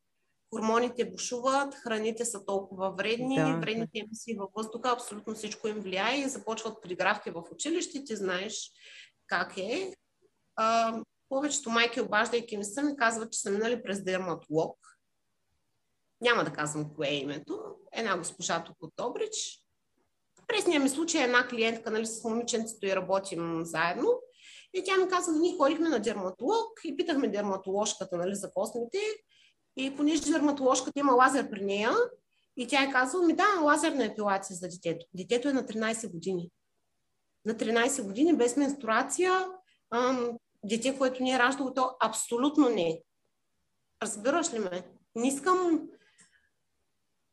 хормоните 0.53 1.05
бушуват, 1.05 1.75
храните 1.75 2.25
са 2.25 2.45
толкова 2.45 2.91
вредни, 2.91 3.35
да. 3.35 3.59
вредните 3.61 3.99
емисии 3.99 4.35
във 4.35 4.49
въздуха, 4.55 4.89
абсолютно 4.91 5.35
всичко 5.35 5.67
им 5.67 5.79
влияе 5.79 6.19
и 6.19 6.29
започват 6.29 6.81
пригравки 6.81 7.29
в 7.29 7.43
училище, 7.51 8.03
ти 8.03 8.15
знаеш 8.15 8.71
как 9.27 9.57
е. 9.57 9.93
А, 10.55 10.97
повечето 11.29 11.69
майки, 11.69 12.01
обаждайки 12.01 12.57
ми 12.57 12.63
се, 12.63 12.83
ми 12.83 12.97
казват, 12.97 13.31
че 13.31 13.39
са 13.39 13.51
минали 13.51 13.83
през 13.83 14.03
дерматолог. 14.03 14.77
Няма 16.21 16.43
да 16.43 16.53
казвам 16.53 16.95
кое 16.95 17.07
е 17.07 17.15
името. 17.15 17.61
Една 17.91 18.17
госпожа 18.17 18.63
тук 18.63 18.75
от 18.81 18.93
Добрич. 18.97 19.63
Пресния 20.47 20.79
ми 20.79 20.89
случай 20.89 21.21
е 21.21 21.23
една 21.23 21.47
клиентка, 21.47 21.91
нали, 21.91 22.05
с 22.05 22.23
момиченцето 22.23 22.85
и 22.85 22.95
работим 22.95 23.65
заедно. 23.65 24.21
И 24.73 24.83
тя 24.83 24.97
ми 24.97 25.09
каза, 25.09 25.31
ние 25.31 25.57
ходихме 25.57 25.89
на 25.89 25.99
дерматолог 25.99 26.79
и 26.83 26.97
питахме 26.97 27.27
дерматоложката 27.27 28.17
нали, 28.17 28.35
за 28.35 28.53
космите 28.53 28.97
и 29.77 29.95
понеже 29.95 30.31
дерматоложката 30.31 30.99
има 30.99 31.13
лазер 31.13 31.49
при 31.49 31.65
нея, 31.65 31.91
и 32.57 32.67
тя 32.67 32.83
е 32.83 32.91
казала, 32.91 33.25
ми 33.25 33.33
да, 33.33 33.59
лазерна 33.63 34.05
епилация 34.05 34.55
за 34.55 34.67
детето. 34.67 35.05
Детето 35.13 35.49
е 35.49 35.53
на 35.53 35.63
13 35.63 36.11
години. 36.11 36.51
На 37.45 37.53
13 37.53 38.03
години 38.03 38.37
без 38.37 38.57
менструация, 38.57 39.47
ам, 39.91 40.37
дете, 40.65 40.97
което 40.97 41.23
не 41.23 41.31
е 41.31 41.39
раждало, 41.39 41.73
то 41.73 41.95
абсолютно 41.99 42.69
не. 42.69 43.01
Разбираш 44.03 44.53
ли 44.53 44.59
ме? 44.59 44.87
Не 45.15 45.27
искам 45.27 45.89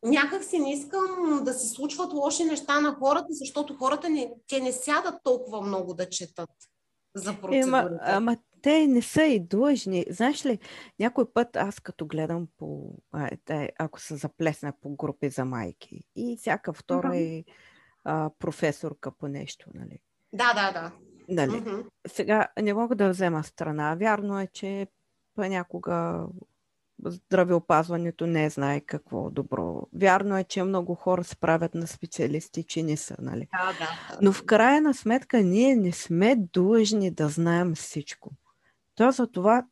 някак 0.02 0.44
си 0.44 0.58
не 0.58 0.72
искам 0.72 1.40
да 1.44 1.54
се 1.54 1.68
случват 1.68 2.12
лоши 2.12 2.44
неща 2.44 2.80
на 2.80 2.94
хората, 2.94 3.26
защото 3.30 3.76
хората 3.76 4.08
не, 4.08 4.32
те 4.48 4.60
не 4.60 4.72
сядат 4.72 5.20
толкова 5.24 5.60
много 5.60 5.94
да 5.94 6.08
четат 6.10 6.50
за 7.14 7.32
процедурите. 7.32 7.68
Ема, 7.68 7.90
ама 8.00 8.36
те 8.62 8.86
не 8.86 9.02
са 9.02 9.22
и 9.22 9.40
длъжни. 9.40 10.04
Знаеш 10.10 10.46
ли, 10.46 10.58
някой 11.00 11.32
път 11.32 11.56
аз 11.56 11.80
като 11.80 12.06
гледам 12.06 12.48
по, 12.56 12.94
а, 13.12 13.30
те, 13.44 13.72
ако 13.78 14.00
се 14.00 14.16
заплесна 14.16 14.72
по 14.80 14.96
групи 14.96 15.30
за 15.30 15.44
майки 15.44 16.00
и 16.16 16.36
всяка 16.36 16.72
втора 16.72 17.08
uh-huh. 17.08 17.40
е 17.40 17.44
а, 18.04 18.30
професорка 18.38 19.10
по 19.10 19.28
нещо, 19.28 19.70
нали? 19.74 19.98
Да, 20.32 20.54
да, 20.54 20.72
да. 20.72 20.92
Нали? 21.28 21.50
Uh-huh. 21.50 21.86
Сега 22.06 22.48
не 22.62 22.74
мога 22.74 22.94
да 22.94 23.10
взема 23.10 23.44
страна. 23.44 23.94
Вярно 23.94 24.40
е, 24.40 24.46
че 24.46 24.86
понякога 25.34 26.26
здравеопазването 27.04 28.26
не 28.26 28.50
знае 28.50 28.80
какво 28.80 29.30
добро. 29.30 29.88
Вярно 29.92 30.38
е, 30.38 30.44
че 30.44 30.62
много 30.62 30.94
хора 30.94 31.24
се 31.24 31.36
правят 31.36 31.74
на 31.74 31.86
специалисти, 31.86 32.64
че 32.64 32.82
не 32.82 32.96
са, 32.96 33.16
нали? 33.18 33.48
Да, 33.52 33.72
да. 33.78 34.18
Но 34.22 34.32
в 34.32 34.44
крайна 34.44 34.94
сметка 34.94 35.42
ние 35.42 35.76
не 35.76 35.92
сме 35.92 36.36
длъжни 36.36 37.10
да 37.10 37.28
знаем 37.28 37.74
всичко. 37.74 38.30
То 38.94 39.10
за 39.10 39.26
това, 39.26 39.66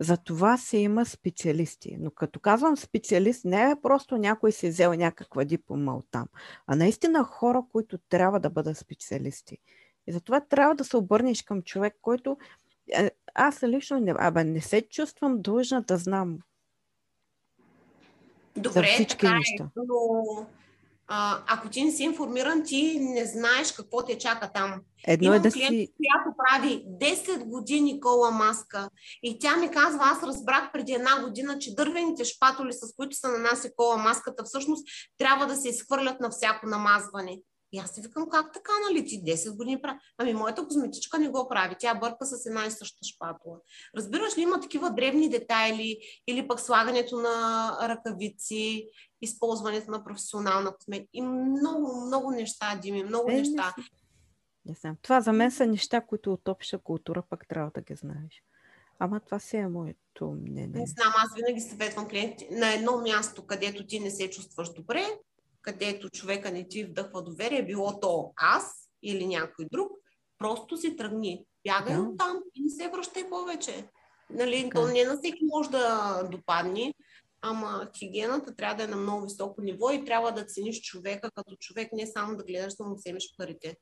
за 0.00 0.16
това 0.16 0.56
се 0.56 0.76
има 0.76 1.06
специалисти. 1.06 1.96
Но 2.00 2.10
като 2.10 2.40
казвам 2.40 2.76
специалист, 2.76 3.44
не 3.44 3.70
е 3.70 3.76
просто 3.82 4.16
някой 4.16 4.52
си 4.52 4.68
взел 4.68 4.92
някаква 4.92 5.44
диплома 5.44 5.94
от 5.94 6.06
там, 6.10 6.26
а 6.66 6.76
наистина 6.76 7.24
хора, 7.24 7.62
които 7.72 7.98
трябва 7.98 8.40
да 8.40 8.50
бъдат 8.50 8.78
специалисти. 8.78 9.58
И 10.06 10.12
затова 10.12 10.40
трябва 10.40 10.74
да 10.74 10.84
се 10.84 10.96
обърнеш 10.96 11.42
към 11.42 11.62
човек, 11.62 11.96
който 12.02 12.36
е, 12.92 13.10
аз 13.34 13.62
лично 13.62 14.00
не, 14.00 14.14
абе, 14.18 14.44
не 14.44 14.60
се 14.60 14.82
чувствам 14.82 15.42
длъжна 15.42 15.82
да 15.82 15.96
знам 15.96 16.38
Добре, 18.56 18.80
за 18.80 18.82
всички 18.82 19.18
така 19.18 19.34
неща. 19.34 19.64
Е, 19.64 19.68
но 19.76 20.46
а, 21.08 21.42
ако 21.46 21.68
ти 21.68 21.84
не 21.84 21.92
си 21.92 22.02
информиран, 22.02 22.62
ти 22.64 22.98
не 23.00 23.26
знаеш 23.26 23.72
какво 23.72 24.04
те 24.04 24.18
чака 24.18 24.50
там. 24.54 24.80
Едно 25.06 25.26
Имам 25.26 25.36
е 25.36 25.40
да 25.40 25.50
клиент, 25.50 25.68
си... 25.68 25.88
която 25.96 26.36
прави 26.38 26.84
10 26.86 27.44
години 27.44 28.00
кола 28.00 28.30
маска 28.30 28.90
и 29.22 29.38
тя 29.38 29.56
ми 29.56 29.70
казва, 29.70 30.00
аз 30.02 30.22
разбрах 30.22 30.72
преди 30.72 30.92
една 30.92 31.22
година, 31.22 31.58
че 31.58 31.74
дървените 31.74 32.24
шпатоли, 32.24 32.72
с 32.72 32.94
които 32.96 33.16
се 33.16 33.28
нанася 33.28 33.70
кола 33.76 33.96
маската, 33.96 34.44
всъщност 34.44 34.86
трябва 35.18 35.46
да 35.46 35.56
се 35.56 35.68
изхвърлят 35.68 36.20
на 36.20 36.30
всяко 36.30 36.66
намазване. 36.66 37.38
И 37.74 37.78
аз 37.78 37.90
си 37.90 38.00
викам, 38.00 38.28
как 38.28 38.52
така, 38.52 38.72
нали 38.88 39.04
ти 39.04 39.22
10 39.24 39.56
години 39.56 39.82
прави? 39.82 39.98
Ами 40.18 40.34
моята 40.34 40.66
козметичка 40.66 41.18
не 41.18 41.28
го 41.28 41.48
прави, 41.48 41.76
тя 41.78 41.94
бърка 41.94 42.26
с 42.26 42.46
една 42.46 42.66
и 42.66 42.70
съща 42.70 42.98
шпатула. 43.04 43.56
Разбираш 43.96 44.38
ли, 44.38 44.42
има 44.42 44.60
такива 44.60 44.90
древни 44.90 45.28
детайли 45.28 45.98
или 46.26 46.48
пък 46.48 46.60
слагането 46.60 47.16
на 47.16 47.78
ръкавици, 47.82 48.88
използването 49.22 49.90
на 49.90 50.04
професионална 50.04 50.74
козметика 50.76 51.10
и 51.12 51.22
много, 51.22 52.06
много 52.06 52.30
неща, 52.30 52.78
Дими, 52.82 53.04
много 53.04 53.30
Е, 53.30 53.34
не 53.34 53.38
неща. 53.38 53.74
Не 54.66 54.74
знам. 54.74 54.96
Това 55.02 55.20
за 55.20 55.32
мен 55.32 55.50
са 55.50 55.66
неща, 55.66 56.00
които 56.00 56.32
от 56.32 56.48
обща 56.48 56.78
култура 56.78 57.22
пък 57.30 57.48
трябва 57.48 57.70
да 57.74 57.80
ги 57.80 57.94
знаеш. 57.94 58.42
Ама 58.98 59.20
това 59.20 59.38
си 59.38 59.56
е 59.56 59.68
моето 59.68 60.30
мнение. 60.30 60.80
Не 60.80 60.86
знам, 60.86 61.12
аз 61.16 61.34
винаги 61.36 61.60
съветвам 61.60 62.08
клиенти 62.08 62.48
на 62.50 62.74
едно 62.74 63.00
място, 63.00 63.46
където 63.46 63.86
ти 63.86 64.00
не 64.00 64.10
се 64.10 64.30
чувстваш 64.30 64.72
добре, 64.72 65.06
където 65.64 66.10
човека 66.10 66.50
не 66.50 66.68
ти 66.68 66.84
вдъхва 66.84 67.22
доверие, 67.22 67.64
било 67.66 68.00
то 68.00 68.32
аз 68.36 68.90
или 69.02 69.26
някой 69.26 69.66
друг, 69.72 69.92
просто 70.38 70.76
си 70.76 70.96
тръгни. 70.96 71.44
Бягай 71.66 71.96
Да. 71.96 72.02
от 72.02 72.18
там 72.18 72.36
и 72.54 72.62
не 72.62 72.70
се 72.70 72.88
връщай 72.88 73.30
повече. 73.30 73.88
Нали, 74.30 74.62
Така 74.62 74.80
то 74.80 74.88
не 74.88 75.04
на 75.04 75.16
всеки 75.16 75.44
може 75.44 75.70
да 75.70 76.22
допадне, 76.32 76.94
ама 77.42 77.88
хигиената 77.98 78.56
трябва 78.56 78.76
да 78.76 78.82
е 78.82 78.86
на 78.86 78.96
много 78.96 79.24
високо 79.24 79.62
ниво 79.62 79.90
и 79.90 80.04
трябва 80.04 80.32
да 80.32 80.46
цениш 80.46 80.80
човека 80.80 81.30
като 81.34 81.56
човек, 81.56 81.88
не 81.92 82.06
само 82.06 82.36
да 82.36 82.44
гледаш 82.44 82.74
да 82.74 82.84
му 82.84 82.94
вземеш 82.94 83.34
парите. 83.38 83.76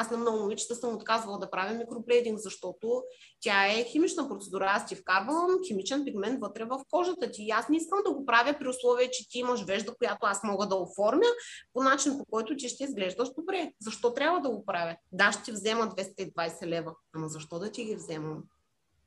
Аз 0.00 0.10
на 0.10 0.16
много 0.16 0.38
момичета 0.38 0.74
съм 0.74 0.94
отказвала 0.94 1.38
да 1.38 1.50
правя 1.50 1.74
микроблейдинг, 1.74 2.38
защото 2.38 3.02
тя 3.40 3.66
е 3.66 3.84
химична 3.84 4.28
процедура. 4.28 4.66
Аз 4.68 4.86
ти 4.86 4.94
вкарвам 4.94 5.58
химичен 5.66 6.04
пигмент 6.04 6.40
вътре 6.40 6.64
в 6.64 6.80
кожата 6.90 7.30
ти. 7.30 7.42
И 7.42 7.50
аз 7.50 7.68
не 7.68 7.76
искам 7.76 7.98
да 8.06 8.12
го 8.12 8.26
правя 8.26 8.56
при 8.58 8.68
условие, 8.68 9.10
че 9.10 9.28
ти 9.28 9.38
имаш 9.38 9.64
вежда, 9.64 9.94
която 9.94 10.26
аз 10.26 10.42
мога 10.44 10.66
да 10.66 10.76
оформя 10.76 11.26
по 11.72 11.82
начин, 11.82 12.18
по 12.18 12.24
който 12.24 12.56
ти 12.56 12.68
ще 12.68 12.84
изглеждаш 12.84 13.28
добре. 13.38 13.72
Защо 13.80 14.14
трябва 14.14 14.40
да 14.40 14.50
го 14.50 14.64
правя? 14.66 14.96
Да, 15.12 15.32
ще 15.32 15.42
ти 15.42 15.52
взема 15.52 15.88
220 15.88 16.66
лева. 16.66 16.94
Ама 17.14 17.28
защо 17.28 17.58
да 17.58 17.70
ти 17.70 17.84
ги 17.84 17.96
вземам? 17.96 18.42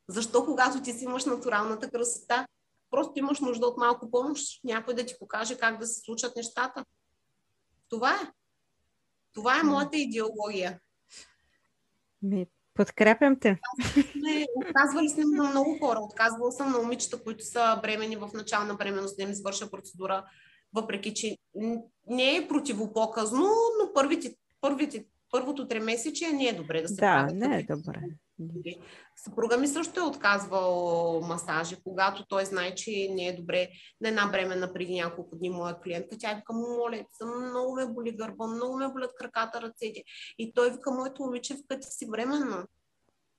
Защо, 0.07 0.45
когато 0.45 0.81
ти 0.81 0.93
си 0.93 1.05
имаш 1.05 1.25
натуралната 1.25 1.91
красота, 1.91 2.47
просто 2.89 3.19
имаш 3.19 3.39
нужда 3.39 3.67
от 3.67 3.77
малко 3.77 4.11
помощ, 4.11 4.63
някой 4.63 4.93
да 4.93 5.05
ти 5.05 5.15
покаже 5.19 5.57
как 5.57 5.79
да 5.79 5.85
се 5.85 5.99
случат 5.99 6.35
нещата? 6.35 6.85
Това 7.89 8.11
е. 8.11 8.31
Това 9.33 9.59
е 9.59 9.63
моята 9.63 9.97
идеология. 9.97 10.79
Ми, 12.21 12.47
подкрепям 12.73 13.39
те. 13.39 13.59
Отказвали 14.55 15.09
сме 15.09 15.23
на 15.25 15.49
много 15.49 15.77
хора. 15.79 15.99
Отказвала 15.99 16.51
съм 16.51 16.71
на 16.71 16.77
момичета, 16.77 17.23
които 17.23 17.45
са 17.45 17.79
бремени 17.81 18.15
в 18.15 18.29
начало 18.33 18.65
на 18.65 18.75
бременност, 18.75 19.17
да 19.17 19.23
им 19.23 19.29
извърша 19.29 19.71
процедура, 19.71 20.25
въпреки 20.73 21.13
че 21.13 21.37
не 22.07 22.35
е 22.35 22.47
противопоказно, 22.47 23.47
но 23.79 23.93
първите, 23.93 24.35
първите, 24.61 25.05
първото 25.33 25.67
тримесечие 25.67 26.33
не 26.33 26.47
е 26.47 26.53
добре 26.53 26.81
да 26.81 26.87
се 26.87 26.95
Да, 26.95 26.99
правят 26.99 27.35
не 27.35 27.57
е 27.59 27.63
добре. 27.63 28.01
Съпруга 29.17 29.57
ми 29.57 29.67
също 29.67 29.99
е 29.99 30.03
отказвал 30.03 31.21
масажи, 31.21 31.75
когато 31.83 32.25
той 32.25 32.45
знае, 32.45 32.75
че 32.75 33.07
не 33.11 33.27
е 33.27 33.35
добре 33.35 33.69
на 34.01 34.09
една 34.09 34.27
бременна 34.31 34.73
преди 34.73 34.93
няколко 34.93 35.35
дни 35.35 35.49
моя 35.49 35.81
клиентка. 35.81 36.17
Тя 36.19 36.33
вика, 36.33 36.53
моля, 36.53 37.05
съм, 37.17 37.49
много 37.49 37.75
ме 37.75 37.85
боли 37.85 38.11
гърба, 38.11 38.47
много 38.47 38.77
ме 38.77 38.87
болят 38.87 39.15
краката, 39.15 39.61
ръцете. 39.61 40.03
И 40.37 40.53
той 40.53 40.71
вика, 40.71 40.91
моето 40.91 41.23
момиче, 41.23 41.55
вкъти 41.55 41.87
си 41.87 42.07
временна. 42.11 42.65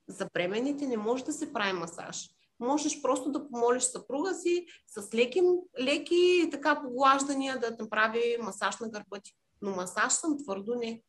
За 0.08 0.28
бременните 0.34 0.86
не 0.86 0.96
може 0.96 1.24
да 1.24 1.32
се 1.32 1.52
прави 1.52 1.72
масаж. 1.72 2.28
Можеш 2.60 3.02
просто 3.02 3.32
да 3.32 3.48
помолиш 3.48 3.82
съпруга 3.82 4.34
си 4.34 4.66
с 4.86 5.14
леки, 5.14 5.42
леки 5.80 6.48
така 6.50 6.82
поглаждания 6.82 7.58
да 7.58 7.76
направи 7.80 8.36
масаж 8.40 8.78
на 8.78 8.88
гърба 8.88 9.20
ти. 9.22 9.32
Но 9.62 9.70
масаж 9.70 10.12
съм 10.12 10.38
твърдо 10.38 10.74
не. 10.74 11.02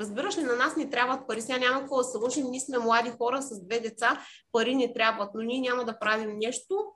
Разбираш 0.00 0.38
ли, 0.38 0.42
на 0.42 0.56
нас 0.56 0.76
ни 0.76 0.90
трябват 0.90 1.26
пари. 1.26 1.40
Сега 1.40 1.58
няма 1.58 1.80
какво 1.80 1.96
да 1.96 2.04
се 2.04 2.18
лъжим. 2.18 2.46
Ние 2.50 2.60
сме 2.60 2.78
млади 2.78 3.10
хора 3.10 3.42
с 3.42 3.64
две 3.64 3.80
деца. 3.80 4.26
Пари 4.52 4.74
ни 4.74 4.94
трябват, 4.94 5.30
но 5.34 5.42
ние 5.42 5.60
няма 5.60 5.84
да 5.84 5.98
правим 5.98 6.38
нещо 6.38 6.92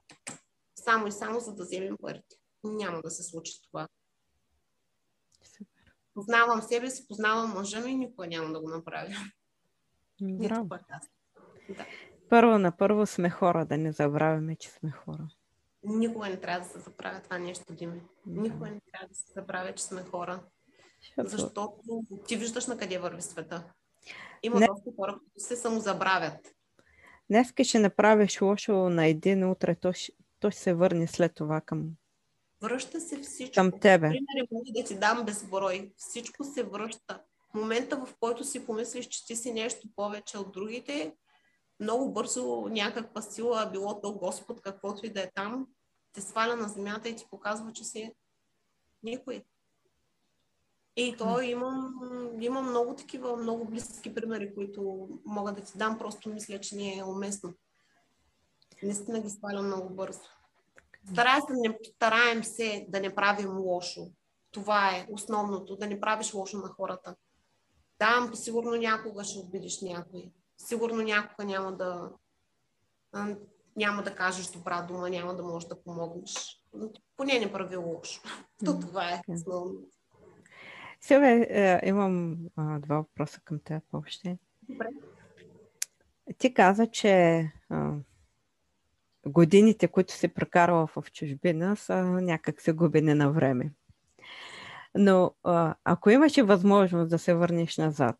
само 0.75 1.07
и 1.07 1.13
само 1.13 1.41
за 1.41 1.55
да 1.55 1.65
вземем 1.65 1.97
парите. 2.03 2.37
Няма 2.65 3.03
да 3.03 3.11
се 3.11 3.23
случи 3.23 3.53
това. 3.63 3.89
Супер. 5.43 5.93
Познавам 6.15 6.63
себе 6.63 6.91
си, 6.91 7.09
познавам 7.09 7.51
мъжа 7.51 7.81
ми 7.81 7.91
и 7.91 7.95
никога 7.95 8.27
няма 8.27 8.53
да 8.53 8.61
го 8.61 8.69
направя. 8.69 9.15
Браво. 10.23 10.69
Да. 11.69 11.87
Първо 12.29 12.59
на 12.59 12.77
първо 12.77 13.07
сме 13.07 13.31
хора, 13.31 13.67
да 13.67 13.79
не 13.79 13.93
забравяме, 13.93 14.57
че 14.57 14.71
сме 14.71 14.91
хора. 14.91 15.29
Никога 15.83 16.29
не 16.29 16.41
трябва 16.41 16.61
да 16.61 16.67
се 16.67 16.79
забравя 16.79 17.21
това 17.21 17.39
нещо, 17.39 17.73
Дими. 17.73 18.03
Никога 18.27 18.67
не 18.67 18.81
трябва 18.93 19.09
да 19.09 19.15
се 19.15 19.33
забравя, 19.33 19.75
че 19.75 19.85
сме 19.85 20.03
хора. 20.03 20.43
Защото 21.19 22.05
ти 22.27 22.37
виждаш 22.37 22.67
на 22.67 22.79
къде 22.79 22.99
върви 22.99 23.23
света. 23.23 23.65
Има 24.43 24.61
Не. 24.61 24.67
доста 24.67 24.91
хора, 24.97 25.13
които 25.13 25.41
се 25.41 25.57
самозабравят. 25.57 26.55
днеска 27.31 27.65
ще 27.65 27.79
направиш 27.79 28.41
лошо 28.41 28.73
на 28.73 29.07
един, 29.07 29.51
утре 29.51 29.75
той, 29.75 29.93
ще- 29.93 30.13
той 30.41 30.51
ще 30.51 30.61
се 30.61 30.75
върне 30.75 31.07
след 31.07 31.35
това 31.35 31.61
към, 31.61 31.91
Връща 32.63 33.01
се 33.01 33.21
всичко. 33.21 33.55
към 33.55 33.71
тебе. 33.73 34.09
Примери 34.09 34.49
мога 34.53 34.71
да 34.75 34.85
ти 34.85 34.99
дам 34.99 35.25
безброй. 35.25 35.93
Всичко 35.97 36.45
се 36.45 36.63
връща. 36.63 37.23
Момента, 37.55 37.97
в 37.97 38.15
който 38.21 38.45
си 38.45 38.67
помислиш, 38.67 39.07
че 39.07 39.27
ти 39.27 39.37
си 39.37 39.53
нещо 39.53 39.89
повече 39.97 40.39
от 40.39 40.53
другите, 40.53 41.15
много 41.81 42.13
бързо 42.13 42.67
някаква 42.71 43.23
сила, 43.23 43.69
било 43.73 44.01
то 44.01 44.13
Господ, 44.13 44.61
каквото 44.61 45.07
и 45.07 45.11
да 45.11 45.23
е 45.23 45.31
там, 45.35 45.67
те 46.13 46.21
сваля 46.21 46.57
на 46.57 46.69
земята 46.69 47.09
и 47.09 47.17
ти 47.17 47.27
показва, 47.31 47.73
че 47.73 47.85
си 47.85 48.13
никой. 49.03 49.45
И 51.01 51.17
то 51.17 51.41
имам, 51.41 51.95
имам 52.41 52.69
много 52.71 52.95
такива, 52.95 53.37
много 53.37 53.65
близки 53.65 54.15
примери, 54.15 54.55
които 54.55 55.09
мога 55.25 55.53
да 55.53 55.61
ти 55.61 55.79
дам, 55.79 55.99
просто 55.99 56.29
мисля, 56.29 56.61
че 56.61 56.77
не 56.77 56.99
е 56.99 57.05
уместно. 57.05 57.55
Наистина 58.83 59.21
ги 59.21 59.31
сваля 59.31 59.63
много 59.63 59.95
бързо. 59.95 60.21
Стараем 61.13 61.41
се, 61.41 61.53
не, 61.53 61.79
стараем 61.97 62.45
се 62.45 62.87
да 62.89 63.01
не 63.01 63.15
правим 63.15 63.59
лошо. 63.59 64.01
Това 64.51 64.97
е 64.97 65.07
основното, 65.13 65.77
да 65.77 65.87
не 65.87 66.01
правиш 66.01 66.35
лошо 66.35 66.57
на 66.57 66.69
хората. 66.69 67.17
Да, 67.99 68.31
сигурно 68.35 68.77
някога 68.77 69.25
ще 69.25 69.39
обидиш 69.39 69.81
някой. 69.81 70.33
Сигурно 70.57 71.03
някога 71.03 71.45
няма 71.45 71.77
да, 71.77 72.11
няма 73.77 74.03
да 74.03 74.15
кажеш 74.15 74.47
добра 74.47 74.83
дума, 74.83 75.11
няма 75.11 75.37
да 75.37 75.43
можеш 75.43 75.69
да 75.69 75.83
помогнеш. 75.83 76.65
Поне 77.17 77.39
не 77.39 77.53
прави 77.53 77.77
лошо. 77.77 78.23
То 78.65 78.81
това 78.81 79.11
е 79.11 79.21
така. 79.27 79.61
Сега 81.01 81.31
е, 81.31 81.81
имам 81.85 82.39
а, 82.57 82.79
два 82.79 82.97
въпроса 82.97 83.41
към 83.41 83.59
теб 83.59 83.83
още. 83.93 84.39
Добре. 84.69 84.89
Ти 86.39 86.55
каза, 86.55 86.87
че 86.87 87.43
а, 87.69 87.93
годините, 89.27 89.89
които 89.89 90.13
си 90.13 90.29
прекарала 90.29 90.87
в 90.87 91.05
чужбина, 91.13 91.77
са 91.77 92.03
някак 92.05 92.61
се 92.61 92.73
губени 92.73 93.15
на 93.15 93.33
време. 93.33 93.73
Но 94.95 95.35
ако 95.85 96.11
имаше 96.11 96.43
възможност 96.43 97.11
да 97.11 97.19
се 97.19 97.35
върнеш 97.35 97.77
назад, 97.77 98.17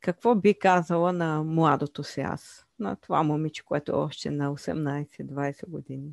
какво 0.00 0.34
би 0.34 0.58
казала 0.58 1.12
на 1.12 1.42
младото 1.42 2.04
си 2.04 2.20
аз? 2.20 2.66
На 2.78 2.96
това 2.96 3.22
момиче, 3.22 3.64
което 3.64 3.92
е 3.92 3.94
още 3.94 4.30
на 4.30 4.56
18-20 4.56 5.68
години. 5.68 6.12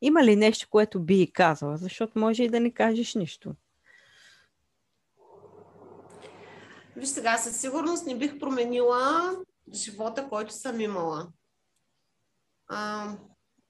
Има 0.00 0.24
ли 0.24 0.36
нещо, 0.36 0.66
което 0.70 1.00
би 1.00 1.22
и 1.22 1.32
казала? 1.32 1.76
Защото 1.76 2.18
може 2.18 2.44
и 2.44 2.48
да 2.48 2.60
не 2.60 2.70
кажеш 2.70 3.14
нищо. 3.14 3.54
Виж 6.96 7.08
сега, 7.08 7.38
със 7.38 7.60
сигурност 7.60 8.06
не 8.06 8.18
бих 8.18 8.38
променила 8.38 9.36
живота, 9.72 10.28
който 10.28 10.54
съм 10.54 10.80
имала. 10.80 11.28
А, 12.68 13.08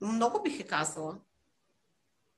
много 0.01 0.43
бих 0.43 0.61
е 0.61 0.67
казала. 0.67 1.19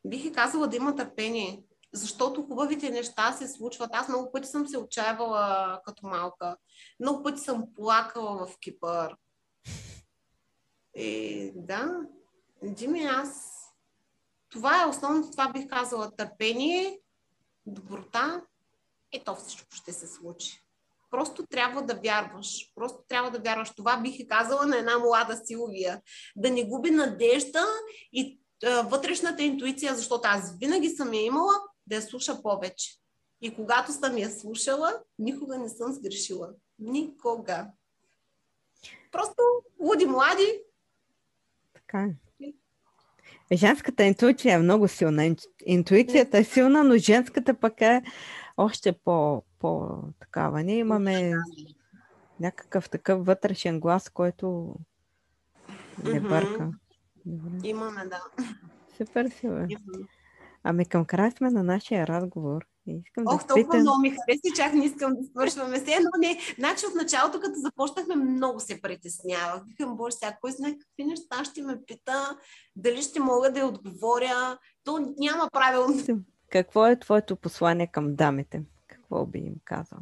Бих 0.07 0.25
е 0.25 0.33
казала 0.33 0.69
да 0.69 0.77
има 0.77 0.95
търпение, 0.95 1.65
защото 1.93 2.43
хубавите 2.43 2.91
неща 2.91 3.33
се 3.33 3.49
случват. 3.49 3.91
Аз 3.93 4.09
много 4.09 4.33
пъти 4.33 4.49
съм 4.49 4.67
се 4.67 4.79
отчаявала 4.79 5.81
като 5.85 6.07
малка. 6.07 6.57
Много 7.01 7.23
пъти 7.23 7.41
съм 7.41 7.65
плакала 7.75 8.47
в 8.47 8.59
Кипър. 8.59 9.17
И 10.97 11.53
да, 11.57 12.01
Дими, 12.63 13.05
аз... 13.05 13.61
Това 14.49 14.83
е 14.83 14.87
основното, 14.87 15.31
това 15.31 15.53
бих 15.53 15.69
казала. 15.69 16.17
Търпение, 16.17 17.01
доброта, 17.67 18.43
и 19.13 19.25
то 19.25 19.35
всичко 19.35 19.69
ще 19.73 19.93
се 19.93 20.07
случи. 20.07 20.64
Просто 21.15 21.47
трябва 21.47 21.83
да 21.83 21.95
вярваш. 21.95 22.73
Просто 22.75 22.99
трябва 23.09 23.31
да 23.31 23.39
вярваш. 23.39 23.75
Това 23.75 23.97
бих 23.97 24.19
и 24.19 24.27
казала 24.27 24.67
на 24.67 24.79
една 24.79 24.99
млада 24.99 25.41
Силвия. 25.45 26.01
Да 26.37 26.51
не 26.51 26.65
губи 26.65 26.91
надежда 26.91 27.65
и 28.13 28.41
а, 28.65 28.83
вътрешната 28.83 29.43
интуиция, 29.43 29.95
защото 29.95 30.23
аз 30.25 30.59
винаги 30.59 30.89
съм 30.89 31.15
я 31.15 31.23
имала, 31.23 31.53
да 31.87 31.97
я 31.97 32.03
слуша 32.03 32.43
повече. 32.43 32.91
И 33.41 33.55
когато 33.55 33.93
съм 33.93 34.19
я 34.19 34.31
слушала, 34.31 34.93
никога 35.19 35.59
не 35.59 35.69
съм 35.69 35.93
сгрешила. 35.93 36.51
Никога. 36.79 37.67
Просто 39.13 39.43
луди 39.81 40.07
млади. 40.07 40.63
Така 41.75 41.99
е. 41.99 42.15
Женската 43.53 44.05
интуиция 44.05 44.55
е 44.55 44.59
много 44.59 44.89
силна. 44.89 45.37
Интуицията 45.67 46.39
е 46.39 46.45
силна, 46.45 46.85
но 46.85 46.97
женската 46.97 47.55
пък 47.55 47.81
е 47.81 48.03
още 48.57 48.93
по, 48.93 49.43
по-такава. 49.59 50.63
Ние 50.63 50.77
имаме 50.77 51.33
някакъв 52.41 52.91
такъв 52.91 53.27
вътрешен 53.27 53.81
глас, 53.81 54.09
който 54.09 54.75
не 56.05 56.21
бърка. 56.21 56.71
Добре. 57.27 57.69
Имаме, 57.69 58.07
да. 58.07 58.23
Супер 58.97 59.29
силен. 59.29 59.69
Ами 60.63 60.87
към 60.87 61.05
края 61.05 61.33
сме 61.33 61.51
на 61.51 61.63
нашия 61.63 62.07
разговор. 62.07 62.67
Искам 62.87 63.25
Ох, 63.27 63.41
да 63.41 63.47
толкова 63.47 63.65
питам... 63.65 63.81
много 63.81 64.01
ми 64.01 64.11
хареса, 64.11 64.57
чак 64.57 64.75
не 64.75 64.85
искам 64.85 65.13
да 65.15 65.27
свършваме 65.31 65.79
се, 65.79 65.99
но 66.01 66.21
не. 66.21 66.39
Значи 66.59 66.87
от 66.87 66.95
началото, 66.95 67.41
като 67.41 67.55
започнахме, 67.57 68.17
много 68.17 68.61
се 68.61 68.83
притеснявах. 68.83 69.63
Викам, 69.67 69.97
боже, 69.97 70.17
сега 70.17 70.37
кой 70.41 70.53
знае 70.53 70.79
какви 70.79 71.05
неща 71.05 71.45
ще 71.45 71.63
ме 71.63 71.83
пита, 71.87 72.39
дали 72.77 73.03
ще 73.03 73.21
мога 73.21 73.53
да 73.53 73.61
я 73.61 73.67
отговоря. 73.67 74.59
То 74.85 75.15
няма 75.19 75.49
правилно. 75.53 76.25
Какво 76.55 76.87
е 76.87 76.99
твоето 76.99 77.37
послание 77.37 77.87
към 77.87 78.17
дамите? 78.17 78.63
Какво 78.87 79.27
би 79.27 79.39
им 79.39 79.55
казал? 79.65 79.99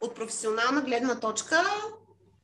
От 0.00 0.14
професионална 0.14 0.82
гледна 0.82 1.20
точка, 1.20 1.56